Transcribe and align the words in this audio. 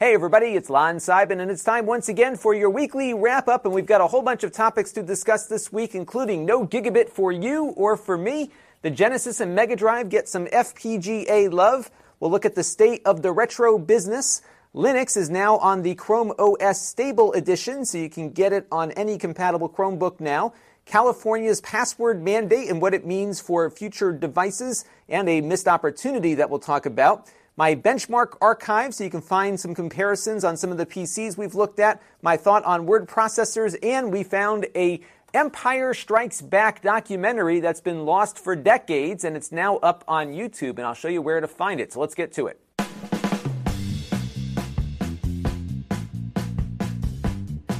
Hey 0.00 0.12
everybody, 0.12 0.56
it's 0.56 0.68
Lon 0.68 0.96
Seidman, 0.96 1.40
and 1.40 1.52
it's 1.52 1.62
time 1.62 1.86
once 1.86 2.08
again 2.08 2.34
for 2.34 2.52
your 2.52 2.68
weekly 2.68 3.14
wrap 3.14 3.46
up. 3.46 3.64
And 3.64 3.72
we've 3.72 3.86
got 3.86 4.00
a 4.00 4.08
whole 4.08 4.22
bunch 4.22 4.42
of 4.42 4.50
topics 4.50 4.90
to 4.94 5.04
discuss 5.04 5.46
this 5.46 5.72
week, 5.72 5.94
including 5.94 6.44
no 6.44 6.66
gigabit 6.66 7.10
for 7.10 7.30
you 7.30 7.66
or 7.66 7.96
for 7.96 8.18
me. 8.18 8.50
The 8.82 8.90
Genesis 8.90 9.38
and 9.38 9.54
Mega 9.54 9.76
Drive 9.76 10.08
get 10.08 10.28
some 10.28 10.46
FPGA 10.46 11.52
love. 11.52 11.92
We'll 12.18 12.32
look 12.32 12.44
at 12.44 12.56
the 12.56 12.64
state 12.64 13.02
of 13.04 13.22
the 13.22 13.30
retro 13.30 13.78
business. 13.78 14.42
Linux 14.74 15.16
is 15.16 15.30
now 15.30 15.58
on 15.58 15.82
the 15.82 15.94
Chrome 15.94 16.32
OS 16.40 16.84
Stable 16.84 17.32
Edition, 17.32 17.84
so 17.84 17.96
you 17.96 18.10
can 18.10 18.30
get 18.30 18.52
it 18.52 18.66
on 18.72 18.90
any 18.92 19.16
compatible 19.16 19.68
Chromebook 19.68 20.18
now. 20.18 20.54
California's 20.86 21.60
password 21.60 22.20
mandate 22.20 22.68
and 22.68 22.82
what 22.82 22.94
it 22.94 23.06
means 23.06 23.40
for 23.40 23.70
future 23.70 24.10
devices, 24.10 24.84
and 25.08 25.28
a 25.28 25.40
missed 25.40 25.68
opportunity 25.68 26.34
that 26.34 26.50
we'll 26.50 26.58
talk 26.58 26.84
about 26.84 27.28
my 27.56 27.74
benchmark 27.74 28.36
archive 28.40 28.92
so 28.94 29.04
you 29.04 29.10
can 29.10 29.20
find 29.20 29.58
some 29.58 29.74
comparisons 29.74 30.42
on 30.44 30.56
some 30.56 30.72
of 30.72 30.78
the 30.78 30.86
PCs 30.86 31.36
we've 31.36 31.54
looked 31.54 31.78
at, 31.78 32.02
my 32.20 32.36
thought 32.36 32.64
on 32.64 32.84
word 32.84 33.06
processors, 33.06 33.76
and 33.82 34.12
we 34.12 34.24
found 34.24 34.66
a 34.74 35.00
Empire 35.32 35.94
Strikes 35.94 36.40
Back 36.40 36.82
documentary 36.82 37.60
that's 37.60 37.80
been 37.80 38.04
lost 38.04 38.38
for 38.38 38.54
decades 38.54 39.24
and 39.24 39.36
it's 39.36 39.50
now 39.50 39.78
up 39.78 40.04
on 40.06 40.28
YouTube 40.28 40.78
and 40.78 40.82
I'll 40.82 40.94
show 40.94 41.08
you 41.08 41.22
where 41.22 41.40
to 41.40 41.48
find 41.48 41.80
it. 41.80 41.92
So 41.92 42.00
let's 42.00 42.14
get 42.14 42.32
to 42.34 42.46
it. 42.46 42.60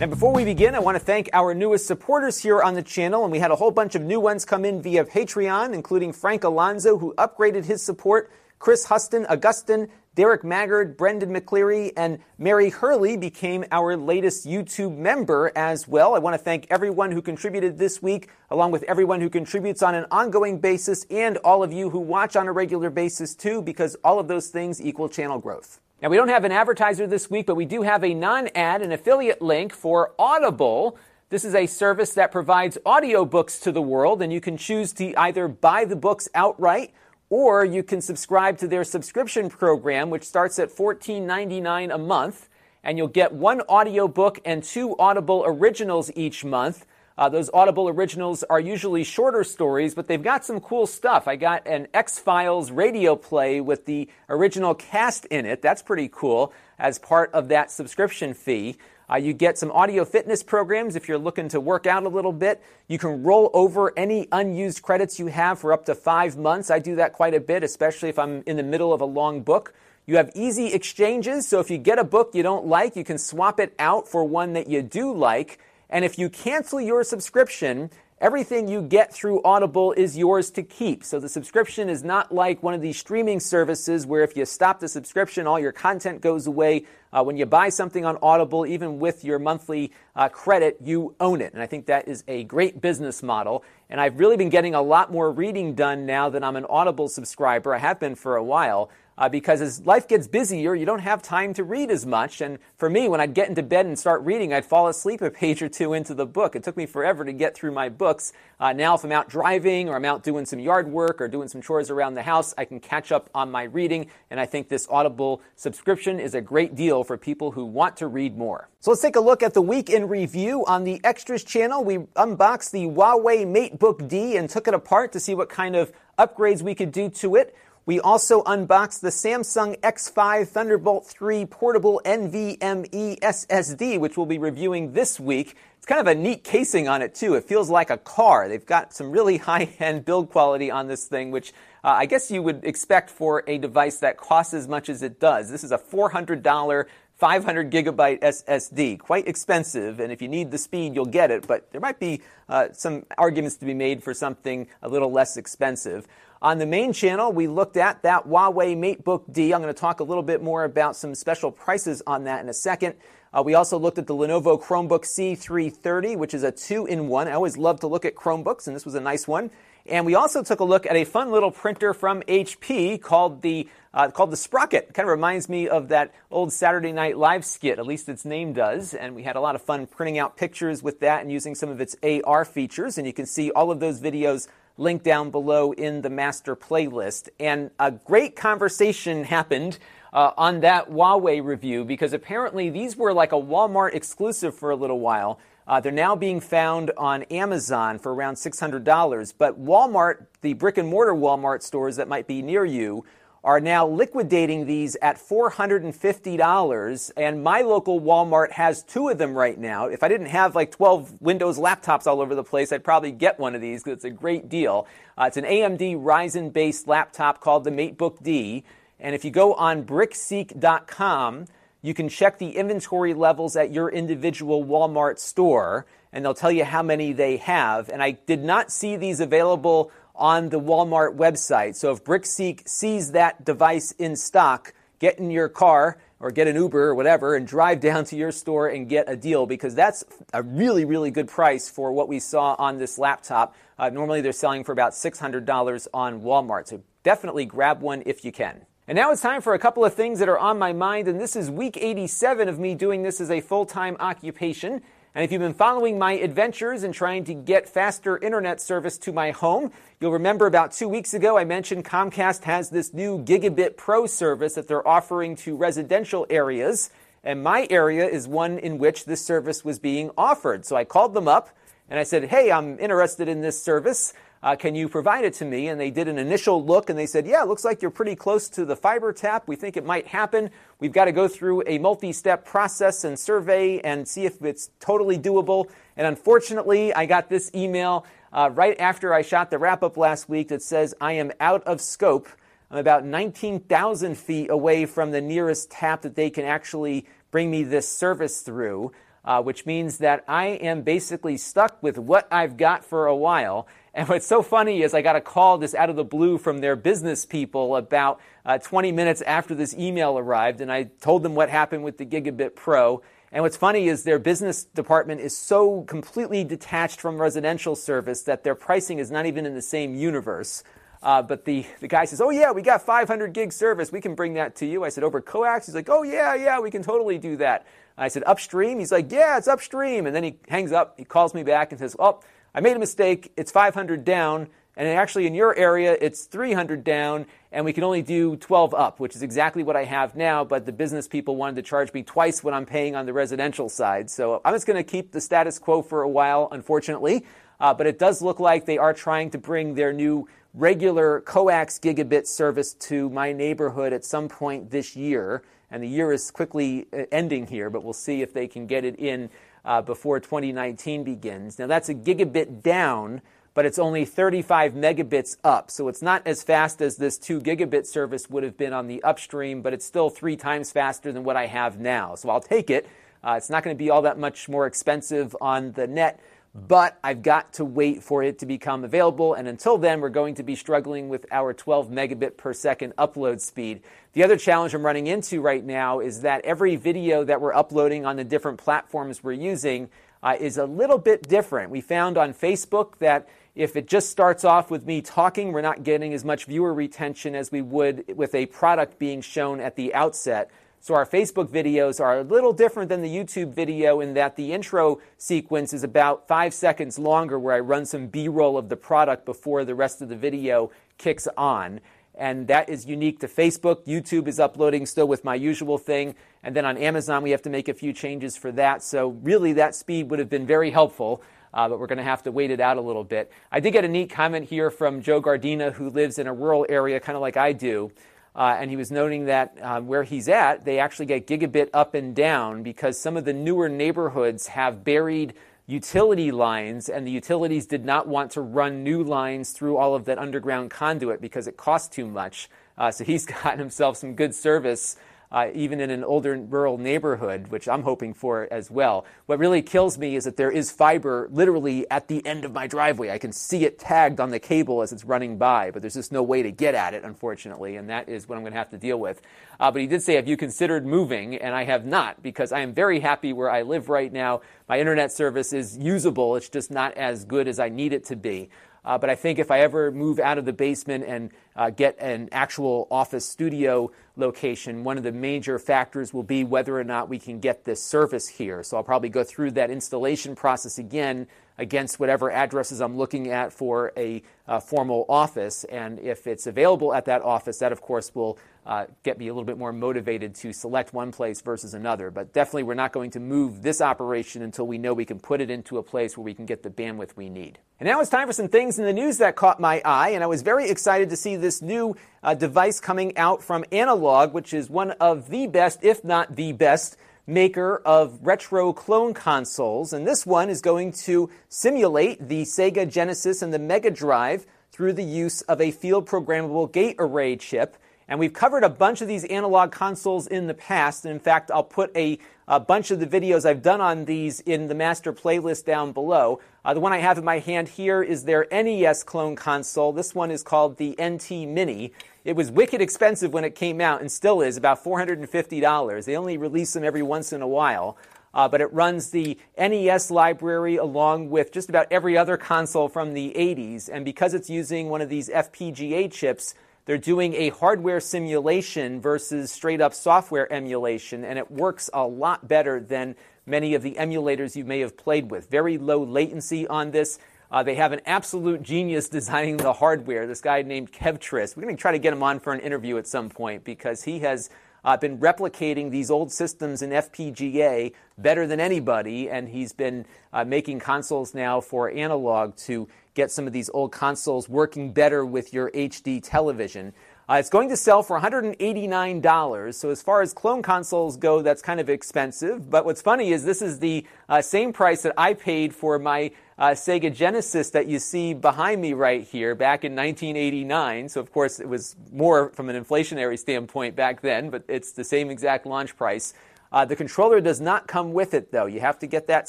Now, 0.01 0.07
before 0.07 0.33
we 0.33 0.45
begin, 0.45 0.75
I 0.75 0.81
want 0.81 0.97
to 0.97 1.05
thank 1.05 1.31
our 1.33 1.55
newest 1.55 1.87
supporters 1.87 2.41
here 2.43 2.61
on 2.61 2.75
the 2.75 2.83
channel, 2.83 3.23
and 3.23 3.31
we 3.31 3.39
had 3.39 3.53
a 3.53 3.57
whole 3.57 3.71
bunch 3.71 3.95
of 3.95 4.03
new 4.03 4.19
ones 4.19 4.45
come 4.45 4.65
in 4.65 4.83
via 4.83 5.05
Patreon, 5.05 5.73
including 5.73 6.13
Frank 6.13 6.43
Alonzo, 6.43 6.99
who 6.99 7.15
upgraded 7.15 7.65
his 7.65 7.81
support 7.81 8.33
Chris 8.65 8.87
Huston, 8.87 9.27
Augustin, 9.27 9.91
Derek 10.15 10.43
Maggard, 10.43 10.97
Brendan 10.97 11.35
McCleary, 11.35 11.93
and 11.99 12.19
Mary 12.39 12.71
Hurley 12.71 13.15
became 13.15 13.63
our 13.71 13.95
latest 13.95 14.47
YouTube 14.47 14.97
member 14.97 15.53
as 15.55 15.87
well. 15.87 16.15
I 16.15 16.19
want 16.19 16.33
to 16.33 16.39
thank 16.39 16.67
everyone 16.71 17.13
who 17.13 17.21
contributed 17.21 17.77
this 17.77 18.01
week, 18.01 18.31
along 18.51 18.71
with 18.71 18.83
everyone 18.85 19.21
who 19.21 19.29
contributes 19.29 19.83
on 19.83 19.95
an 19.95 20.07
ongoing 20.11 20.61
basis, 20.61 21.05
and 21.11 21.37
all 21.45 21.63
of 21.63 21.75
you 21.75 21.91
who 21.91 21.99
watch 21.99 22.37
on 22.37 22.49
a 22.49 22.53
regular 22.53 22.89
basis 22.89 23.35
too, 23.35 23.61
because 23.61 23.97
all 24.03 24.19
of 24.19 24.29
those 24.29 24.49
things 24.49 24.81
equal 24.81 25.11
channel 25.11 25.39
growth. 25.39 25.79
Now, 26.01 26.09
we 26.09 26.17
don't 26.17 26.29
have 26.29 26.45
an 26.45 26.53
advertiser 26.53 27.07
this 27.07 27.31
week, 27.31 27.45
but 27.45 27.57
we 27.57 27.67
do 27.67 27.83
have 27.83 28.03
a 28.03 28.15
non 28.15 28.49
ad 28.55 28.81
and 28.81 28.95
affiliate 28.95 29.43
link 29.43 29.75
for 29.75 30.15
Audible. 30.19 30.97
This 31.29 31.45
is 31.45 31.55
a 31.55 31.67
service 31.67 32.15
that 32.15 32.33
provides 32.33 32.79
audiobooks 32.87 33.61
to 33.65 33.73
the 33.73 33.83
world, 33.83 34.23
and 34.23 34.33
you 34.33 34.41
can 34.41 34.57
choose 34.57 34.95
to 34.95 35.15
either 35.21 35.49
buy 35.49 35.85
the 35.85 35.97
books 35.97 36.31
outright 36.35 36.95
or 37.35 37.65
you 37.65 37.83
can 37.83 38.01
subscribe 38.01 38.57
to 38.57 38.69
their 38.69 38.85
subscription 38.85 39.51
program, 39.51 40.09
which 40.09 40.23
starts 40.23 40.57
at 40.61 40.71
$14.99 40.71 41.93
a 41.93 41.99
month, 41.99 42.49
and 42.85 42.97
you'll 42.97 43.09
get 43.09 43.33
one 43.33 43.61
audiobook 43.63 44.39
and 44.45 44.63
two 44.63 44.97
Audible 45.01 45.43
originals 45.45 46.13
each 46.15 46.45
month. 46.45 46.87
Uh, 47.17 47.29
those 47.29 47.49
Audible 47.55 47.89
originals 47.89 48.43
are 48.45 48.59
usually 48.59 49.05
shorter 49.05 49.45
stories, 49.45 49.95
but 49.95 50.09
they've 50.09 50.23
got 50.23 50.45
some 50.45 50.59
cool 50.59 50.87
stuff. 50.87 51.29
I 51.29 51.37
got 51.37 51.67
an 51.67 51.87
X 51.95 52.19
Files 52.19 52.73
radio 52.73 53.15
play 53.15 53.61
with 53.61 53.87
the 53.87 54.09
original 54.29 54.75
cast 54.75 55.25
in 55.27 55.47
it. 55.47 55.63
That's 55.63 55.81
pretty 55.81 56.11
cool 56.13 56.53
as 56.77 56.99
part 56.99 57.33
of 57.33 57.49
that 57.49 57.71
subscription 57.71 58.35
fee. 58.35 58.77
Uh, 59.09 59.17
you 59.17 59.33
get 59.33 59.59
some 59.59 59.71
audio 59.71 60.05
fitness 60.05 60.43
programs 60.43 60.97
if 60.97 61.09
you're 61.09 61.19
looking 61.19 61.49
to 61.51 61.61
work 61.61 61.87
out 61.87 62.05
a 62.05 62.09
little 62.09 62.33
bit. 62.33 62.61
You 62.89 62.99
can 62.99 63.23
roll 63.23 63.51
over 63.55 63.97
any 63.97 64.27
unused 64.33 64.83
credits 64.83 65.19
you 65.19 65.27
have 65.27 65.61
for 65.61 65.73
up 65.73 65.85
to 65.87 65.95
five 65.95 66.37
months. 66.37 66.71
I 66.71 66.81
do 66.81 66.97
that 66.97 67.13
quite 67.13 67.35
a 67.35 67.41
bit, 67.41 67.63
especially 67.63 68.09
if 68.09 68.19
I'm 68.19 68.43
in 68.47 68.57
the 68.57 68.63
middle 68.63 68.93
of 68.93 69.01
a 69.01 69.07
long 69.07 69.43
book. 69.43 69.75
You 70.07 70.17
have 70.17 70.31
easy 70.35 70.73
exchanges, 70.73 71.47
so 71.47 71.61
if 71.61 71.71
you 71.71 71.79
get 71.79 71.99
a 71.99 72.05
book 72.05 72.31
you 72.35 72.43
don't 72.43 72.67
like, 72.67 72.97
you 72.97 73.05
can 73.05 73.19
swap 73.19 73.61
it 73.61 73.75
out 73.79 74.09
for 74.09 74.25
one 74.25 74.55
that 74.55 74.69
you 74.69 74.83
do 74.83 75.15
like. 75.15 75.61
And 75.95 76.05
if 76.05 76.19
you 76.19 76.29
cancel 76.29 76.81
your 76.81 77.05
subscription, 77.05 77.89
Everything 78.21 78.69
you 78.69 78.81
get 78.81 79.13
through 79.13 79.43
Audible 79.43 79.93
is 79.93 80.17
yours 80.17 80.51
to 80.53 80.63
keep. 80.63 81.05
So 81.05 81.19
the 81.19 81.29
subscription 81.29 81.91
is 81.91 82.05
not 82.05 82.33
like 82.33 82.63
one 82.63 82.73
of 82.73 82.81
these 82.81 82.97
streaming 82.97 83.41
services 83.41 84.07
where 84.07 84.23
if 84.23 84.37
you 84.37 84.47
stop 84.47 84.79
the 84.79 84.89
subscription, 84.89 85.49
all 85.49 85.59
your 85.59 85.73
content 85.73 86.21
goes 86.21 86.47
away. 86.47 86.87
Uh, 87.13 87.25
when 87.25 87.37
you 87.37 87.45
buy 87.45 87.69
something 87.69 88.05
on 88.05 88.17
Audible, 88.23 88.65
even 88.67 89.01
with 89.01 89.25
your 89.25 89.41
monthly 89.41 89.93
uh, 90.15 90.29
credit, 90.29 90.79
you 90.83 91.15
own 91.19 91.41
it. 91.41 91.53
And 91.53 91.63
I 91.63 91.67
think 91.67 91.87
that 91.87 92.07
is 92.07 92.23
a 92.29 92.45
great 92.45 92.81
business 92.81 93.23
model. 93.23 93.65
And 93.91 94.01
I've 94.01 94.19
really 94.19 94.37
been 94.37 94.49
getting 94.49 94.75
a 94.75 94.83
lot 94.83 95.13
more 95.13 95.31
reading 95.31 95.75
done 95.75 96.07
now 96.07 96.31
that 96.31 96.43
I'm 96.43 96.57
an 96.57 96.67
Audible 96.67 97.09
subscriber. 97.09 97.75
I 97.75 97.79
have 97.79 97.99
been 97.99 98.15
for 98.15 98.37
a 98.37 98.45
while 98.45 98.91
uh, 99.17 99.29
because 99.29 99.61
as 99.61 99.85
life 99.87 100.09
gets 100.09 100.27
busier, 100.27 100.75
you 100.75 100.87
don't 100.87 101.01
have 101.01 101.23
time 101.23 101.55
to 101.55 101.65
read 101.65 101.91
as 101.91 102.05
much. 102.05 102.41
And 102.41 102.59
for 102.77 102.91
me, 102.91 103.09
when 103.09 103.21
I'd 103.21 103.35
get 103.35 103.49
into 103.49 103.63
bed 103.63 103.87
and 103.87 103.99
start 103.99 104.23
reading, 104.23 104.53
I'd 104.53 104.65
fall 104.65 104.89
asleep 104.89 105.23
a 105.23 105.31
page 105.31 105.63
or 105.63 105.69
two 105.69 105.93
into 105.93 106.15
the 106.15 106.27
book. 106.27 106.57
It 106.57 106.63
took 106.63 106.77
me 106.77 106.87
forever 106.87 107.25
to 107.25 107.33
get 107.33 107.55
through 107.55 107.73
my 107.73 107.89
books. 107.89 108.33
Uh, 108.59 108.73
now, 108.73 108.95
if 108.95 109.05
I'm 109.05 109.13
out 109.13 109.29
driving 109.29 109.89
or 109.89 109.97
I'm 109.97 110.05
out 110.05 110.23
doing 110.23 110.47
some 110.47 110.59
yard 110.59 110.89
work 110.89 111.21
or 111.21 111.29
doing 111.29 111.49
some 111.49 111.63
chores 111.63 111.91
around 111.91 112.15
the 112.15 112.23
house, 112.23 112.55
I 112.57 112.65
can 112.65 112.81
catch 112.81 113.13
up 113.13 113.31
on 113.35 113.51
my 113.51 113.65
reading. 113.65 114.09
And 114.31 114.41
I 114.41 114.47
think 114.47 114.69
this 114.69 114.87
Audible 114.89 115.43
subscription 115.57 116.19
is 116.21 116.35
a 116.35 116.41
great 116.41 116.75
deal 116.75 117.05
for 117.05 117.17
people 117.17 117.53
who 117.53 117.65
want 117.65 117.97
to 117.99 118.07
read 118.07 118.37
more. 118.37 118.69
So 118.81 118.91
let's 118.91 119.03
take 119.03 119.17
a 119.17 119.21
look 119.21 119.43
at 119.43 119.55
the 119.55 119.63
week 119.63 119.89
in 119.89 120.09
review. 120.09 120.65
On 120.67 120.85
the 120.85 121.01
Extras 121.05 121.43
channel, 121.45 121.83
we 121.83 121.99
unboxed 122.17 122.73
the 122.73 122.85
Huawei 122.85 123.47
MateBook 123.47 124.09
D 124.09 124.37
and 124.37 124.49
took 124.49 124.69
it 124.69 124.75
apart 124.75 125.13
to 125.13 125.21
see 125.21 125.35
what 125.35 125.49
kind 125.49 125.75
of 125.75 125.93
upgrades 126.19 126.63
we 126.63 126.75
could 126.75 126.93
do 126.93 127.09
to 127.09 127.37
it. 127.37 127.57
We 127.87 128.01
also 128.01 128.43
unboxed 128.45 129.03
the 129.03 129.11
Samsung 129.11 129.79
X5 129.81 130.49
Thunderbolt 130.49 131.07
3 131.07 131.45
portable 131.45 132.01
NVMe 132.07 133.21
SSD, 133.21 134.01
which 134.01 134.17
we'll 134.17 134.25
be 134.25 134.39
reviewing 134.39 134.95
this 134.95 135.21
week. 135.21 135.55
It's 135.77 135.85
kind 135.85 136.01
of 136.01 136.07
a 136.07 136.15
neat 136.15 136.45
casing 136.45 136.89
on 136.89 137.03
it 137.03 137.15
too. 137.15 137.35
It 137.35 137.45
feels 137.45 137.69
like 137.69 137.91
a 137.91 137.99
car. 137.99 138.49
They've 138.49 138.65
got 138.65 138.95
some 138.95 139.11
really 139.11 139.37
high-end 139.51 140.07
build 140.07 140.31
quality 140.31 140.71
on 140.71 140.89
this 140.89 141.05
thing, 141.05 141.31
which 141.31 141.53
uh, 141.85 141.89
I 141.89 142.07
guess 142.07 142.31
you 142.31 142.43
would 142.43 142.65
expect 142.65 143.11
for 143.11 143.45
a 143.47 143.59
device 143.59 143.99
that 143.99 144.17
costs 144.17 144.55
as 144.55 144.67
much 144.67 144.89
as 144.89 145.03
it 145.03 145.21
does. 145.21 145.51
This 145.51 145.63
is 145.63 145.71
a 145.71 145.77
$400 145.77 146.87
500 147.17 147.71
gigabyte 147.71 148.21
SSD. 148.21 148.99
Quite 148.99 149.29
expensive, 149.29 150.01
and 150.01 150.11
if 150.11 150.21
you 150.23 150.29
need 150.29 150.51
the 150.51 150.59
speed, 150.59 150.95
you'll 150.95 151.05
get 151.05 151.31
it, 151.31 151.47
but 151.47 151.71
there 151.71 151.81
might 151.81 152.01
be 152.01 152.23
uh, 152.49 152.69
some 152.73 153.05
arguments 153.19 153.57
to 153.59 153.67
be 153.67 153.75
made 153.75 154.03
for 154.03 154.13
something 154.13 154.67
a 154.83 154.89
little 154.89 155.13
less 155.13 155.37
expensive. 155.37 156.09
On 156.45 156.59
the 156.59 156.67
main 156.67 156.93
channel, 156.93 157.33
we 157.33 157.49
looked 157.49 157.79
at 157.79 158.03
that 158.03 158.29
Huawei 158.29 158.77
MateBook 158.77 159.33
D. 159.33 159.55
I'm 159.55 159.63
going 159.63 159.73
to 159.73 159.81
talk 159.81 160.01
a 160.01 160.05
little 160.05 160.23
bit 160.23 160.43
more 160.43 160.65
about 160.65 160.95
some 160.95 161.15
special 161.15 161.51
prices 161.51 162.03
on 162.07 162.25
that 162.25 162.43
in 162.43 162.51
a 162.51 162.53
second. 162.53 162.97
Uh, 163.33 163.43
we 163.43 163.55
also 163.55 163.79
looked 163.79 163.97
at 163.97 164.07
the 164.07 164.15
Lenovo 164.15 164.63
Chromebook 164.63 165.07
C330, 165.07 166.19
which 166.19 166.35
is 166.35 166.43
a 166.43 166.53
two 166.53 166.85
in 166.85 167.09
one. 167.09 167.29
I 167.29 167.33
always 167.33 167.57
love 167.57 167.81
to 167.81 167.87
look 167.87 168.05
at 168.05 168.15
Chromebooks, 168.15 168.67
and 168.67 168.77
this 168.77 168.85
was 168.85 168.95
a 168.95 169.01
nice 169.01 169.27
one. 169.27 169.51
And 169.87 170.05
we 170.05 170.17
also 170.17 170.43
took 170.43 170.61
a 170.61 170.65
look 170.65 170.85
at 170.85 170.97
a 170.97 171.05
fun 171.05 171.31
little 171.31 171.51
printer 171.51 171.95
from 171.95 172.21
HP 172.29 173.01
called 173.01 173.41
the 173.41 173.67
uh, 173.95 174.11
called 174.11 174.31
the 174.31 174.37
Sprocket. 174.37 174.93
Kind 174.93 175.09
of 175.09 175.13
reminds 175.13 175.49
me 175.49 175.67
of 175.67 175.89
that 175.89 176.13
old 176.31 176.53
Saturday 176.53 176.93
Night 176.93 177.17
Live 177.17 177.47
skit, 177.47 177.79
at 177.79 177.87
least 177.87 178.11
its 178.11 178.27
name 178.27 178.53
does. 178.53 178.93
And 178.93 179.15
we 179.15 179.23
had 179.23 179.37
a 179.37 179.41
lot 179.41 179.55
of 179.55 179.63
fun 179.63 179.87
printing 179.87 180.19
out 180.19 180.37
pictures 180.37 180.83
with 180.83 181.01
that 181.01 181.23
and 181.23 181.33
using 181.33 181.55
some 181.55 181.71
of 181.71 181.81
its 181.81 181.97
AR 182.03 182.45
features. 182.45 182.99
And 182.99 183.07
you 183.07 183.15
can 183.15 183.25
see 183.25 183.51
all 183.53 183.71
of 183.71 183.81
those 183.81 183.99
videos 183.99 184.47
link 184.77 185.03
down 185.03 185.31
below 185.31 185.73
in 185.73 186.03
the 186.03 186.11
master 186.11 186.57
playlist. 186.57 187.29
And 187.39 187.71
a 187.79 187.91
great 187.91 188.37
conversation 188.37 189.25
happened 189.25 189.79
uh, 190.13 190.33
on 190.37 190.61
that 190.61 190.91
Huawei 190.91 191.45
review 191.45 191.85
because 191.85 192.13
apparently 192.13 192.71
these 192.71 192.97
were 192.97 193.13
like 193.13 193.33
a 193.33 193.37
Walmart 193.37 193.95
exclusive 193.95 194.55
for 194.55 194.71
a 194.71 194.77
little 194.77 195.01
while. 195.01 195.39
Uh, 195.67 195.81
they're 195.81 195.93
now 195.93 196.15
being 196.15 196.41
found 196.41 196.91
on 196.97 197.23
Amazon 197.25 197.99
for 197.99 198.13
around 198.15 198.35
$600. 198.35 199.35
But 199.37 199.61
Walmart, 199.63 200.27
the 200.43 200.53
brick 200.53 200.77
and 200.77 200.89
mortar 200.89 201.15
Walmart 201.15 201.63
stores 201.63 201.97
that 201.97 202.09
might 202.09 202.27
be 202.27 202.43
near 202.43 202.65
you, 202.65 203.05
are 203.45 203.61
now 203.61 203.87
liquidating 203.87 204.67
these 204.67 204.97
at 205.03 205.19
$450. 205.19 207.11
And 207.15 207.45
my 207.45 207.61
local 207.61 208.01
Walmart 208.01 208.53
has 208.53 208.83
two 208.83 209.11
of 209.11 209.19
them 209.19 209.35
right 209.35 209.59
now. 209.59 209.87
If 209.87 210.03
I 210.03 210.09
didn't 210.09 210.29
have 210.29 210.55
like 210.55 210.71
12 210.71 211.21
Windows 211.21 211.59
laptops 211.59 212.07
all 212.07 212.23
over 212.23 212.35
the 212.35 212.43
place, 212.43 212.73
I'd 212.73 212.83
probably 212.83 213.13
get 213.13 213.39
one 213.39 213.55
of 213.55 213.61
these 213.61 213.83
because 213.85 213.99
it's 213.99 214.05
a 214.07 214.11
great 214.11 214.49
deal. 214.49 214.87
Uh, 215.19 215.27
it's 215.27 215.37
an 215.37 215.45
AMD 215.45 216.03
Ryzen 216.03 216.55
based 216.55 216.89
laptop 216.89 217.41
called 217.41 217.65
the 217.65 217.71
MateBook 217.71 218.23
D. 218.23 218.65
And 218.99 219.15
if 219.15 219.27
you 219.27 219.31
go 219.31 219.53
on 219.53 219.85
brickseek.com, 219.85 221.45
you 221.83 221.93
can 221.93 222.09
check 222.09 222.39
the 222.39 222.57
inventory 222.57 223.13
levels 223.13 223.57
at 223.57 223.71
your 223.71 223.91
individual 223.91 224.65
Walmart 224.65 225.19
store, 225.19 225.85
and 226.15 226.25
they'll 226.25 226.33
tell 226.33 226.51
you 226.51 226.65
how 226.65 226.83
many 226.83 227.13
they 227.13 227.37
have. 227.37 227.91
And 227.91 228.03
I 228.03 228.13
did 228.13 228.43
not 228.43 228.73
see 228.73 228.97
these 228.97 229.21
available 229.21 229.93
on 230.15 230.49
the 230.49 230.61
Walmart 230.61 231.17
website. 231.17 231.75
So 231.77 231.93
if 231.93 232.05
BrickSeek 232.05 232.69
sees 232.69 233.13
that 233.13 233.45
device 233.45 233.93
in 233.93 234.17
stock, 234.17 234.73
get 234.99 235.19
in 235.19 235.31
your 235.31 235.49
car 235.49 235.99
or 236.21 236.31
get 236.31 236.47
an 236.47 236.57
Uber 236.57 236.89
or 236.89 236.95
whatever 236.95 237.35
and 237.35 237.47
drive 237.47 237.81
down 237.89 238.05
to 238.07 238.17
your 238.17 238.33
store 238.33 238.69
and 238.69 238.89
get 238.89 239.09
a 239.09 239.17
deal 239.17 239.47
because 239.47 239.75
that's 239.75 240.05
a 240.33 240.43
really, 240.43 240.85
really 240.85 241.11
good 241.11 241.29
price 241.29 241.69
for 241.69 241.93
what 241.93 242.09
we 242.09 242.19
saw 242.19 242.55
on 242.59 242.79
this 242.79 242.99
laptop. 242.99 243.55
Uh, 243.79 243.91
normally 243.91 244.21
they're 244.21 244.33
selling 244.33 244.65
for 244.65 244.73
about 244.73 244.93
$600 244.93 245.89
on 245.93 246.21
Walmart. 246.21 246.69
So 246.69 246.83
definitely 247.03 247.45
grab 247.45 247.81
one 247.81 248.03
if 248.07 248.25
you 248.25 248.33
can. 248.33 248.67
And 248.87 248.97
now 248.97 249.13
it's 249.13 249.23
time 249.23 249.41
for 249.41 249.55
a 249.55 249.59
couple 249.59 249.83
of 249.83 249.95
things 249.95 250.19
that 250.19 250.29
are 250.29 250.39
on 250.39 250.59
my 250.59 250.75
mind, 250.75 251.09
and 251.09 251.19
this 251.19 251.37
is 251.37 251.51
week 251.51 251.79
87 251.79 252.51
of 252.51 252.59
me 252.59 252.75
doing 252.75 253.03
this 253.03 253.19
as 253.19 253.31
a 253.31 253.41
full 253.41 253.65
time 253.65 253.97
occupation. 253.99 254.83
And 255.17 255.23
if 255.23 255.31
you've 255.31 255.41
been 255.41 255.55
following 255.55 255.97
my 255.97 256.15
adventures 256.15 256.83
in 256.83 256.91
trying 256.91 257.23
to 257.27 257.35
get 257.35 257.69
faster 257.69 258.19
internet 258.19 258.61
service 258.61 258.99
to 258.99 259.13
my 259.13 259.31
home, 259.31 259.71
you'll 260.01 260.11
remember 260.11 260.47
about 260.47 260.73
two 260.73 260.89
weeks 260.89 261.15
ago 261.15 261.39
I 261.39 261.45
mentioned 261.45 261.85
Comcast 261.85 262.43
has 262.43 262.71
this 262.71 262.93
new 262.93 263.23
Gigabit 263.23 263.77
Pro 263.77 264.07
service 264.07 264.55
that 264.55 264.67
they're 264.67 264.87
offering 264.87 265.37
to 265.37 265.55
residential 265.55 266.27
areas. 266.29 266.91
And 267.23 267.45
my 267.45 267.69
area 267.71 268.05
is 268.05 268.27
one 268.27 268.59
in 268.59 268.79
which 268.79 269.05
this 269.05 269.25
service 269.25 269.65
was 269.65 269.79
being 269.79 270.11
offered. 270.19 270.67
So 270.67 270.75
I 270.75 270.83
called 270.83 271.15
them 271.15 271.29
up 271.29 271.49
and 271.89 272.01
I 272.01 272.03
said, 272.03 272.25
Hey, 272.25 272.51
I'm 272.51 272.77
interested 272.81 273.29
in 273.29 273.41
this 273.41 273.63
service 273.63 274.15
uh, 274.45 274.55
can 274.55 274.75
you 274.75 274.91
provide 274.91 275.25
it 275.25 275.33
to 275.33 275.45
me? 275.47 275.69
And 275.69 275.81
they 275.81 275.91
did 275.91 276.07
an 276.07 276.19
initial 276.19 276.63
look 276.63 276.91
and 276.91 276.99
they 276.99 277.07
said, 277.07 277.27
yeah, 277.27 277.43
looks 277.45 277.65
like 277.65 277.81
you're 277.81 277.91
pretty 277.91 278.15
close 278.15 278.47
to 278.51 278.67
the 278.67 278.77
fiber 278.77 279.11
tap. 279.11 279.49
We 279.49 279.57
think 279.57 279.79
it 279.79 279.87
might 279.87 280.07
happen. 280.07 280.51
We've 280.79 280.93
got 280.93 281.07
to 281.07 281.13
go 281.13 281.29
through 281.29 281.63
a 281.67 281.79
multi 281.79 282.13
step 282.13 282.45
process 282.45 283.05
and 283.05 283.19
survey 283.19 283.81
and 283.81 284.07
see 284.07 284.27
if 284.27 284.43
it's 284.43 284.69
totally 284.81 285.19
doable. 285.19 285.71
And 285.97 286.07
unfortunately, 286.07 286.93
I 286.93 287.07
got 287.07 287.31
this 287.31 287.51
email 287.55 288.05
uh, 288.35 288.51
right 288.53 288.79
after 288.79 289.15
I 289.15 289.23
shot 289.23 289.49
the 289.49 289.57
wrap 289.57 289.83
up 289.83 289.97
last 289.97 290.29
week 290.29 290.49
that 290.49 290.61
says 290.61 290.95
I 291.01 291.13
am 291.13 291.33
out 291.41 291.63
of 291.65 291.81
scope. 291.81 292.29
I'm 292.71 292.77
about 292.77 293.07
19,000 293.07 294.15
feet 294.15 294.51
away 294.51 294.85
from 294.85 295.11
the 295.11 295.23
nearest 295.23 295.71
tap 295.71 296.03
that 296.03 296.17
they 296.17 296.29
can 296.29 296.45
actually 296.45 297.07
bring 297.31 297.51
me 297.51 297.63
this 297.63 297.89
service 297.89 298.43
through, 298.43 298.93
uh, 299.25 299.41
which 299.43 299.65
means 299.65 299.99
that 299.99 300.23
I 300.29 300.49
am 300.49 300.83
basically 300.83 301.39
stuck 301.39 301.83
with 301.83 301.97
what 301.97 302.29
I've 302.31 302.59
got 302.59 302.85
for 302.85 303.07
a 303.07 303.17
while. 303.17 303.67
And 303.97 304.09
what's 304.09 304.27
so 304.27 304.43
funny 304.43 304.83
is 304.83 304.93
I 304.93 305.03
got 305.03 305.15
a 305.15 305.21
call 305.21 305.59
just 305.59 305.77
out 305.77 305.89
of 305.89 305.95
the 305.95 306.03
blue 306.03 306.37
from 306.37 306.59
their 306.59 306.75
business 306.75 307.25
people 307.25 307.77
about 307.77 308.21
uh, 308.45 308.59
20 308.59 308.91
minutes 308.91 309.23
after 309.23 309.55
this 309.55 309.73
email 309.75 310.19
arrived, 310.19 310.61
and 310.61 310.71
I 310.71 310.91
told 311.01 311.23
them 311.23 311.37
what 311.37 311.49
happened 311.49 311.85
with 311.85 311.99
the 311.99 312.05
Gigabit 312.05 312.57
Pro. 312.57 313.03
And 313.31 313.43
what's 313.45 313.57
funny 313.57 313.87
is 313.87 314.03
their 314.03 314.19
business 314.19 314.65
department 314.65 315.21
is 315.21 315.37
so 315.37 315.83
completely 315.83 316.43
detached 316.43 317.01
from 317.01 317.21
residential 317.21 317.77
service 317.77 318.23
that 318.23 318.43
their 318.43 318.57
pricing 318.57 318.99
is 318.99 319.13
not 319.13 319.27
even 319.27 319.47
in 319.47 319.55
the 319.55 319.63
same 319.63 319.95
universe. 319.95 320.65
Uh, 321.01 321.23
but 321.23 321.45
the, 321.45 321.65
the 321.81 321.89
guy 321.89 322.05
says, 322.05 322.21
Oh, 322.21 322.31
yeah, 322.31 322.51
we 322.51 322.63
got 322.63 322.83
500 322.83 323.33
gig 323.33 323.53
service. 323.53 323.93
We 323.93 324.01
can 324.01 324.17
bring 324.17 324.35
that 324.35 324.57
to 324.57 324.67
you. 324.67 324.85
I 324.85 324.89
said, 324.89 325.05
Over 325.05 325.21
coax? 325.21 325.67
He's 325.67 325.75
like, 325.75 325.89
Oh, 325.89 326.03
yeah, 326.03 326.35
yeah, 326.35 326.59
we 326.59 326.71
can 326.71 326.83
totally 326.83 327.19
do 327.19 327.37
that. 327.37 327.67
I 327.97 328.09
said, 328.09 328.25
Upstream? 328.27 328.79
He's 328.79 328.91
like, 328.91 329.13
Yeah, 329.13 329.37
it's 329.37 329.47
upstream. 329.47 330.07
And 330.07 330.17
then 330.17 330.25
he 330.25 330.37
hangs 330.49 330.73
up. 330.73 330.95
He 330.97 331.05
calls 331.05 331.35
me 331.35 331.43
back 331.43 331.73
and 331.73 331.79
says, 331.79 331.95
Oh, 331.99 332.21
I 332.55 332.61
made 332.61 332.77
a 332.77 332.79
mistake. 332.79 333.33
It's 333.37 333.51
500 333.51 334.05
down. 334.05 334.49
And 334.77 334.89
actually, 334.89 335.27
in 335.27 335.35
your 335.35 335.57
area, 335.57 335.97
it's 336.01 336.25
300 336.25 336.83
down, 336.83 337.27
and 337.53 337.65
we 337.65 337.73
can 337.73 337.85
only 337.85 338.03
do 338.03 338.37
12 338.37 338.75
up, 338.75 338.99
which 338.99 339.15
is 339.15 339.23
exactly 339.23 339.63
what 339.63 339.77
I 339.77 339.85
have 339.85 340.17
now. 340.17 340.45
But 340.45 340.67
the 340.67 340.73
business 340.73 341.07
people 341.07 341.37
wanted 341.37 341.57
to 341.57 341.63
charge 341.63 341.93
me 341.93 342.03
twice 342.03 342.43
what 342.43 342.55
I'm 342.55 342.67
paying 342.67 342.97
on 342.97 343.07
the 343.07 343.13
residential 343.13 343.69
side. 343.69 344.11
So 344.11 344.41
I'm 344.45 344.53
just 344.53 344.67
going 344.67 344.77
to 344.77 344.89
keep 344.89 345.13
the 345.13 345.21
status 345.21 345.59
quo 345.59 345.83
for 345.83 346.03
a 346.03 346.09
while, 346.09 346.49
unfortunately. 346.51 347.25
Uh, 347.61 347.73
but 347.73 347.87
it 347.87 347.99
does 347.99 348.21
look 348.21 348.41
like 348.41 348.67
they 348.67 348.79
are 348.79 348.93
trying 348.93 349.31
to 349.31 349.39
bring 349.39 349.75
their 349.75 349.93
new 349.93 350.29
regular 350.55 351.21
coax 351.21 351.79
gigabit 351.79 352.27
service 352.27 352.75
to 352.75 353.09
my 353.11 353.33
neighborhood 353.33 353.93
at 353.93 354.05
some 354.05 354.29
point 354.29 354.71
this 354.71 354.97
year. 354.97 355.43
And 355.71 355.83
the 355.83 355.89
year 355.89 356.13
is 356.13 356.31
quickly 356.33 356.87
uh, 356.93 357.05
ending 357.13 357.47
here, 357.47 357.71
but 357.71 357.85
we'll 357.85 357.93
see 357.93 358.23
if 358.23 358.33
they 358.33 358.49
can 358.49 358.67
get 358.67 358.85
it 358.85 358.97
in 358.99 359.31
uh, 359.65 359.83
before 359.83 360.21
2019 360.21 361.05
begins. 361.05 361.59
Now, 361.59 361.67
that's 361.67 361.89
a 361.89 361.95
gigabit 361.95 362.63
down, 362.63 363.23
but 363.55 363.65
it's 363.65 363.79
only 363.79 364.05
35 364.05 364.73
megabits 364.73 365.37
up. 365.45 365.71
So 365.71 365.89
it's 365.89 366.03
not 366.03 366.27
as 366.27 366.43
fast 366.43 366.83
as 366.83 366.97
this 366.97 367.17
2 367.19 367.41
gigabit 367.41 367.87
service 367.87 368.29
would 368.29 368.43
have 368.43 368.57
been 368.57 368.73
on 368.73 368.87
the 368.87 369.03
upstream, 369.03 369.63
but 369.63 369.73
it's 369.73 369.87
still 369.87 370.11
three 370.11 370.37
times 370.37 370.73
faster 370.73 371.13
than 371.13 371.25
what 371.25 371.37
I 371.37 371.47
have 371.47 371.79
now. 371.79 372.15
So 372.15 372.31
I'll 372.31 372.41
take 372.41 372.71
it. 372.71 372.89
Uh, 373.23 373.35
it's 373.39 373.49
not 373.49 373.63
going 373.63 373.75
to 373.75 373.79
be 373.79 373.89
all 373.89 374.03
that 374.03 374.19
much 374.19 374.49
more 374.49 374.67
expensive 374.67 375.35
on 375.41 375.73
the 375.73 375.87
net 375.87 376.21
but 376.55 376.99
I've 377.03 377.23
got 377.23 377.53
to 377.55 377.65
wait 377.65 378.03
for 378.03 378.23
it 378.23 378.39
to 378.39 378.47
become 378.47 378.85
available. 378.85 379.35
And 379.35 379.49
until 379.49 379.77
then, 379.77 380.01
we're 380.01 380.09
going 380.09 380.37
to 380.37 380.45
be 380.45 380.55
struggling 380.55 381.09
with 381.09 381.27
our 381.33 381.53
12 381.53 381.91
megabit 381.91 382.37
per 382.37 382.53
second 382.53 382.95
upload 382.97 383.41
speed. 383.41 383.83
The 384.13 384.23
other 384.23 384.37
challenge 384.37 384.73
I'm 384.73 384.87
running 384.87 385.09
into 385.09 385.41
right 385.41 385.65
now 385.65 385.99
is 385.99 386.21
that 386.21 386.45
every 386.45 386.77
video 386.77 387.25
that 387.25 387.41
we're 387.41 387.55
uploading 387.55 388.07
on 388.07 388.17
the 388.17 388.25
different 388.25 388.59
platforms 388.59 389.25
we're 389.25 389.33
using 389.33 389.89
uh, 390.23 390.37
is 390.39 390.57
a 390.57 390.65
little 390.65 390.99
bit 390.99 391.29
different. 391.29 391.71
We 391.71 391.81
found 391.81 392.17
on 392.17 392.33
Facebook 392.33 392.99
that 392.99 393.29
if 393.57 393.75
it 393.75 393.89
just 393.89 394.11
starts 394.11 394.45
off 394.45 394.71
with 394.71 394.87
me 394.87 395.03
talking, 395.03 395.53
we're 395.53 395.61
not 395.61 395.83
getting 395.83 396.15
as 396.15 396.25
much 396.25 396.45
viewer 396.45 396.73
retention 396.73 397.35
as 397.35 397.51
we 397.51 397.63
would 397.63 398.05
with 398.17 398.35
a 398.35 398.47
product 398.47 398.99
being 398.99 399.21
shown 399.21 399.61
at 399.61 399.75
the 399.75 399.93
outset. 399.93 400.51
So 400.85 400.93
our 400.95 401.07
Facebook 401.07 401.49
videos 401.49 401.99
are 401.99 402.19
a 402.19 402.23
little 402.23 402.53
different 402.53 402.91
than 402.91 403.01
the 403.01 403.09
YouTube 403.09 403.55
video 403.55 404.03
in 404.03 404.13
that 404.13 404.37
the 404.37 404.53
intro 404.53 405.01
sequence 405.17 405.73
is 405.73 405.83
about 405.83 406.29
five 406.29 406.53
seconds 406.53 406.99
longer 406.99 407.39
where 407.39 407.55
I 407.55 407.61
run 407.61 407.87
some 407.87 408.09
B-roll 408.09 408.59
of 408.59 408.69
the 408.69 408.77
product 408.77 409.25
before 409.25 409.65
the 409.65 409.75
rest 409.75 410.03
of 410.03 410.11
the 410.11 410.15
video 410.15 410.71
kicks 410.99 411.27
on. 411.39 411.81
And 412.15 412.49
that 412.49 412.69
is 412.69 412.85
unique 412.85 413.19
to 413.21 413.29
Facebook. 413.29 413.87
YouTube 413.87 414.29
is 414.29 414.39
uploading 414.39 414.85
still 414.85 415.09
with 415.09 415.25
my 415.25 415.35
usual 415.35 415.79
thing. 415.79 416.17
And 416.43 416.55
then 416.55 416.67
on 416.67 416.77
Amazon, 416.77 417.23
we 417.23 417.31
have 417.31 417.41
to 417.41 417.51
make 417.51 417.69
a 417.69 417.75
few 417.75 417.95
changes 417.95 418.37
for 418.37 418.53
that. 418.53 418.83
So 418.83 419.09
really 419.23 419.55
that 419.55 419.75
speed 419.75 420.11
would 420.11 420.19
have 420.19 420.29
been 420.29 420.47
very 420.47 420.71
helpful. 420.71 421.23
Uh, 421.55 421.67
but 421.67 421.79
we're 421.79 421.87
going 421.87 421.97
to 421.97 422.05
have 422.05 422.23
to 422.25 422.31
wait 422.31 422.51
it 422.51 422.61
out 422.61 422.77
a 422.77 422.83
little 422.83 423.05
bit. 423.05 423.33
I 423.51 423.61
did 423.61 423.71
get 423.71 423.87
a 423.87 423.89
neat 423.89 424.11
comment 424.11 424.51
here 424.51 424.71
from 424.71 425.01
Joe 425.01 425.23
Gardina, 425.23 425.73
who 425.73 425.89
lives 425.89 426.19
in 426.19 426.27
a 426.27 426.35
rural 426.35 426.67
area, 426.69 427.01
kind 427.01 427.17
of 427.17 427.23
like 427.23 427.39
I 427.39 427.55
do. 427.55 427.91
Uh, 428.35 428.57
and 428.59 428.69
he 428.69 428.77
was 428.77 428.91
noting 428.91 429.27
that 429.27 429.57
uh, 429.63 429.81
where 429.81 430.03
he's 430.03 430.29
at, 430.29 430.65
they 430.65 430.79
actually 430.79 431.07
get 431.07 431.27
gigabit 431.27 431.69
up 431.73 431.95
and 431.95 432.17
down 432.17 432.63
because 432.63 432.99
some 432.99 433.17
of 433.17 433.25
the 433.25 433.33
newer 433.33 433.69
neighborhoods 433.69 434.49
have 434.49 434.83
buried 434.83 435.35
utility 435.67 436.31
lines, 436.31 436.89
and 436.89 437.07
the 437.07 437.11
utilities 437.11 437.67
did 437.67 437.85
not 437.85 438.07
want 438.07 438.31
to 438.33 438.41
run 438.41 438.83
new 438.83 439.03
lines 439.03 439.53
through 439.53 439.77
all 439.77 439.95
of 439.95 440.05
that 440.05 440.19
underground 440.19 440.71
conduit 440.71 441.21
because 441.21 441.47
it 441.47 441.57
cost 441.57 441.93
too 441.93 442.07
much. 442.07 442.51
Uh, 442.77 442.91
so 442.91 443.05
he's 443.05 443.25
gotten 443.43 443.59
himself 443.59 443.97
some 443.97 444.15
good 444.15 444.35
service 444.35 444.97
uh, 445.35 445.51
even 445.53 445.81
in 445.81 445.91
an 445.91 446.05
older 446.05 446.37
rural 446.37 446.79
neighborhood, 446.79 447.49
which 447.49 447.67
I'm 447.67 447.83
hoping 447.83 448.15
for 448.15 448.47
as 448.53 448.71
well. 448.71 449.05
What 449.27 449.41
really 449.41 449.63
kills 449.63 449.99
me 449.99 450.15
is 450.15 450.25
that 450.25 450.37
there 450.37 450.51
is 450.51 450.71
fiber 450.71 451.29
literally 451.33 451.91
at 451.91 452.07
the 452.07 452.25
end 452.25 452.45
of 452.45 452.53
my 452.53 452.69
driveway. 452.69 453.11
I 453.11 453.19
can 453.19 453.33
see 453.33 453.65
it 453.65 453.77
tagged 453.77 454.21
on 454.21 454.31
the 454.31 454.39
cable 454.39 454.81
as 454.81 454.93
it's 454.93 455.05
running 455.05 455.37
by, 455.37 455.73
but 455.73 455.83
there's 455.83 455.95
just 455.95 456.13
no 456.13 456.23
way 456.23 456.45
to 456.45 456.53
get 456.53 456.77
at 456.77 456.95
it, 456.95 457.03
unfortunately, 457.03 457.75
and 457.75 457.91
that 457.91 458.09
is 458.09 458.29
what 458.29 458.37
I'm 458.37 458.43
going 458.43 458.53
to 458.53 458.59
have 458.61 458.71
to 458.71 458.79
deal 458.79 459.01
with. 459.01 459.23
Uh, 459.59 459.73
but 459.73 459.83
he 459.83 459.89
did 459.89 460.03
say, 460.05 460.15
Have 460.15 460.29
you 460.29 460.37
considered 460.37 460.87
moving? 460.87 461.35
And 461.35 461.53
I 461.53 461.65
have 461.65 461.85
not, 461.85 462.23
because 462.23 462.53
I 462.53 462.61
am 462.61 462.73
very 462.73 463.01
happy 463.01 463.33
where 463.33 463.51
I 463.51 463.63
live 463.63 463.89
right 463.89 464.13
now. 464.13 464.41
My 464.69 464.79
internet 464.79 465.11
service 465.11 465.53
is 465.53 465.77
usable, 465.77 466.37
it's 466.37 466.49
just 466.49 466.71
not 466.71 466.97
as 466.97 467.25
good 467.25 467.49
as 467.49 467.59
I 467.59 467.71
need 467.71 467.93
it 467.93 468.05
to 468.05 468.15
be. 468.15 468.51
Uh, 468.85 468.99
but 468.99 469.09
I 469.11 469.15
think 469.15 469.39
if 469.39 469.51
I 469.51 469.61
ever 469.61 469.91
move 469.91 470.21
out 470.21 470.39
of 470.39 470.45
the 470.45 470.53
basement 470.53 471.05
and 471.05 471.31
uh, 471.57 471.71
get 471.71 471.99
an 471.99 472.29
actual 472.33 472.87
office 472.91 473.29
studio 473.29 473.91
location, 474.17 474.85
one 474.85 474.97
of 474.97 475.05
the 475.05 475.13
major 475.13 475.59
factors 475.59 476.13
will 476.13 476.23
be 476.23 476.45
whether 476.45 476.79
or 476.79 476.85
not 476.85 477.09
we 477.09 477.19
can 477.19 477.41
get 477.41 477.65
this 477.65 477.83
service 477.83 478.29
here. 478.29 478.63
So 478.63 478.77
I'll 478.77 478.85
probably 478.85 479.09
go 479.09 479.25
through 479.25 479.53
that 479.53 479.71
installation 479.71 480.35
process 480.35 480.79
again 480.79 481.27
against 481.59 482.01
whatever 482.01 482.31
addresses 482.31 482.81
I'm 482.81 482.97
looking 482.97 483.31
at 483.31 483.53
for 483.53 483.93
a 483.97 484.23
uh, 484.47 484.61
formal 484.61 485.07
office. 485.09 485.65
And 485.65 486.01
if 486.01 486.27
it's 486.27 486.47
available 486.47 486.93
at 486.93 487.05
that 487.05 487.23
office, 487.23 487.59
that 487.59 487.73
of 487.73 487.81
course 487.81 488.13
will 488.15 488.39
uh, 488.67 488.87
get 489.03 489.19
me 489.19 489.29
a 489.29 489.33
little 489.33 489.45
bit 489.45 489.59
more 489.59 489.73
motivated 489.73 490.35
to 490.35 490.53
select 490.53 490.93
one 490.93 491.13
place 491.13 491.41
versus 491.43 491.75
another. 491.75 492.11
But 492.11 492.33
definitely, 492.33 492.65
we're 492.65 492.75
not 492.75 492.93
going 492.93 493.11
to 493.13 493.21
move 493.21 493.63
this 493.63 493.81
operation 493.81 494.43
until 494.43 494.67
we 494.67 494.79
know 494.79 494.95
we 494.95 495.05
can 495.05 495.21
put 495.21 495.41
it 495.41 495.51
into 495.51 495.79
a 495.79 495.83
place 495.83 496.17
where 496.17 496.25
we 496.25 496.35
can 496.35 496.47
get 496.47 496.63
the 496.63 496.71
bandwidth 496.71 497.15
we 497.15 497.29
need. 497.29 497.59
And 497.79 497.87
now 497.87 498.01
it's 498.01 498.11
time 498.11 498.27
for 498.27 498.33
some 498.33 498.49
things 498.49 498.79
in 498.79 498.85
the 498.85 498.93
news 498.93 499.19
that 499.19 499.37
caught 499.37 499.61
my 499.61 499.83
eye. 499.85 500.11
And 500.11 500.25
I 500.25 500.27
was 500.27 500.43
very 500.43 500.71
excited 500.71 501.11
to 501.11 501.17
see 501.17 501.37
this 501.45 501.61
new 501.61 501.95
uh, 502.23 502.33
device 502.33 502.81
coming 502.81 503.17
out 503.19 503.43
from 503.43 503.67
Analogue, 503.71 504.33
which 504.33 504.55
is 504.55 504.71
one 504.71 504.93
of 504.93 505.29
the 505.29 505.47
best, 505.47 505.79
if 505.83 506.03
not 506.03 506.37
the 506.37 506.53
best, 506.53 506.97
maker 507.27 507.83
of 507.85 508.19
retro 508.23 508.73
clone 508.73 509.13
consoles. 509.13 509.93
And 509.93 510.07
this 510.07 510.25
one 510.25 510.49
is 510.49 510.63
going 510.63 510.93
to 511.05 511.29
simulate 511.51 512.29
the 512.29 512.43
Sega 512.43 512.91
Genesis 512.91 513.43
and 513.43 513.53
the 513.53 513.59
Mega 513.59 513.91
Drive 513.91 514.47
through 514.73 514.95
the 514.95 515.05
use 515.05 515.43
of 515.43 515.61
a 515.61 515.71
field 515.71 516.09
programmable 516.09 516.73
gate 516.73 516.97
array 516.99 517.37
chip 517.37 517.77
And 518.09 518.19
we've 518.19 518.33
covered 518.33 518.65
a 518.65 518.69
bunch 518.69 519.01
of 519.01 519.09
these 519.09 519.25
Analogue 519.25 519.73
consoles 519.73 520.27
in 520.27 520.47
the 520.47 520.55
past. 520.55 521.05
And 521.05 521.13
in 521.13 521.21
fact, 521.21 521.51
I'll 521.51 521.65
put 521.65 521.95
a, 521.97 522.19
a 522.47 522.61
bunch 522.61 522.91
of 522.91 523.01
the 523.01 523.07
videos 523.07 523.47
I've 523.47 523.63
done 523.63 523.81
on 523.81 524.05
these 524.05 524.41
in 524.41 524.69
the 524.69 524.75
master 524.75 525.13
playlist 525.13 525.65
down 525.65 525.93
below. 525.93 526.41
Uh, 526.65 526.75
the 526.75 526.81
one 526.81 526.93
I 526.93 526.99
have 526.99 527.17
in 527.17 527.25
my 527.25 527.39
hand 527.39 527.69
here 527.69 528.03
is 528.03 528.25
their 528.25 528.47
NES 528.51 529.03
clone 529.05 529.37
console. 529.37 529.93
This 529.93 530.15
one 530.15 530.31
is 530.31 530.43
called 530.43 530.77
the 530.77 530.97
NT 531.03 531.49
Mini. 531.49 531.93
It 532.25 532.37
was 532.37 532.51
wicked 532.51 532.81
expensive 532.81 533.33
when 533.33 533.45
it 533.45 533.55
came 533.55 533.81
out 533.81 534.01
and 534.01 534.11
still 534.13 534.43
is 534.43 534.57
about 534.57 534.85
$450. 534.85 536.05
They 536.05 536.17
only 536.17 536.37
release 536.37 536.73
them 536.73 536.85
every 536.85 537.03
once 537.03 537.33
in 537.33 537.43
a 537.43 537.49
while. 537.49 537.97
Uh, 538.35 538.49
but 538.49 538.61
it 538.61 538.73
runs 538.73 539.11
the 539.11 539.39
NES 539.57 540.11
library 540.11 540.77
along 540.77 541.31
with 541.31 541.53
just 541.53 541.69
about 541.69 541.87
every 541.93 542.19
other 542.19 542.37
console 542.37 542.89
from 542.89 543.15
the 543.15 543.33
80s. 543.37 543.89
And 543.91 544.05
because 544.05 544.35
it's 544.35 544.51
using 544.51 544.89
one 544.89 545.01
of 545.01 545.09
these 545.09 545.29
FPGA 545.29 546.11
chips, 546.11 546.55
they're 546.87 546.99
doing 546.99 547.35
a 547.35 547.49
hardware 547.49 548.01
simulation 548.01 549.01
versus 549.01 549.51
straight 549.51 549.81
up 549.81 549.95
software 549.95 550.53
emulation, 550.53 551.25
and 551.25 551.39
it 551.39 551.51
works 551.51 551.89
a 551.95 552.07
lot 552.07 552.47
better 552.47 552.79
than 552.79 553.17
many 553.47 553.75
of 553.75 553.83
the 553.83 553.93
emulators 553.93 554.55
you 554.55 554.65
may 554.65 554.81
have 554.81 554.97
played 554.97 555.31
with. 555.31 555.49
Very 555.51 555.79
low 555.79 556.03
latency 556.03 556.67
on 556.67 556.91
this. 556.91 557.19
Uh, 557.51 557.63
they 557.63 557.75
have 557.75 557.93
an 557.93 558.01
absolute 558.05 558.63
genius 558.63 559.09
designing 559.11 559.57
the 559.57 559.73
hardware, 559.73 560.27
this 560.27 560.41
guy 560.41 560.63
named 560.63 560.93
Kevtris. 560.93 561.57
We're 561.57 561.63
going 561.63 561.77
to 561.77 561.81
try 561.81 561.93
to 561.93 561.99
get 561.99 562.13
him 562.13 562.23
on 562.23 562.39
for 562.41 562.53
an 562.53 562.61
interview 562.61 562.99
at 562.99 563.07
some 563.07 563.31
point 563.31 563.65
because 563.65 564.03
he 564.03 564.19
has 564.21 564.51
uh, 564.85 564.97
been 564.97 565.19
replicating 565.19 565.91
these 565.91 566.11
old 566.11 566.31
systems 566.31 566.83
in 566.83 566.91
FPGA 566.91 567.93
better 568.19 568.47
than 568.47 568.61
anybody, 568.61 569.31
and 569.31 569.49
he's 569.49 569.73
been 569.73 570.05
uh, 570.33 570.45
making 570.45 570.81
consoles 570.81 571.35
now 571.35 571.61
for 571.61 571.91
Analogue 571.91 572.57
to 572.57 572.87
get 573.15 573.31
some 573.31 573.47
of 573.47 573.53
these 573.53 573.71
old 573.73 573.93
consoles 573.93 574.49
working 574.49 574.93
better 574.93 575.25
with 575.25 575.55
your 575.55 575.71
HD 575.71 576.21
television. 576.23 576.93
Uh, 577.27 577.35
it's 577.35 577.49
going 577.49 577.71
to 577.71 577.77
sell 577.77 578.03
for 578.03 578.21
$189. 578.21 579.75
So, 579.75 579.89
as 579.89 580.03
far 580.03 580.21
as 580.21 580.35
clone 580.35 580.61
consoles 580.61 581.17
go, 581.17 581.41
that's 581.41 581.63
kind 581.63 581.81
of 581.81 581.89
expensive. 581.89 582.69
But 582.69 582.85
what's 582.85 583.01
funny 583.01 583.33
is 583.33 583.45
this 583.45 583.63
is 583.63 583.79
the 583.79 584.07
uh, 584.29 584.43
same 584.43 584.75
price 584.75 585.03
that 585.03 585.15
I 585.17 585.33
paid 585.33 585.75
for 585.75 585.99
my 585.99 586.33
uh, 586.59 586.71
Sega 586.71 587.15
Genesis 587.15 587.71
that 587.71 587.87
you 587.87 587.99
see 587.99 588.35
behind 588.35 588.83
me 588.83 588.93
right 588.93 589.23
here 589.23 589.55
back 589.55 589.85
in 589.85 589.97
1989. 589.97 591.09
So, 591.09 591.21
of 591.21 591.33
course, 591.33 591.61
it 591.61 591.69
was 591.69 591.97
more 592.13 592.51
from 592.51 592.69
an 592.69 592.85
inflationary 592.85 593.39
standpoint 593.39 593.97
back 593.97 594.21
then, 594.21 594.51
but 594.51 594.65
it's 594.69 594.93
the 594.93 595.05
same 595.05 595.31
exact 595.31 595.65
launch 595.65 595.97
price. 595.97 596.35
Uh, 596.73 596.85
the 596.85 596.97
controller 596.97 597.41
does 597.41 597.61
not 597.61 597.87
come 597.87 598.13
with 598.13 598.35
it, 598.35 598.53
though. 598.53 598.67
You 598.67 598.81
have 598.81 598.99
to 598.99 599.07
get 599.07 599.29
that 599.29 599.49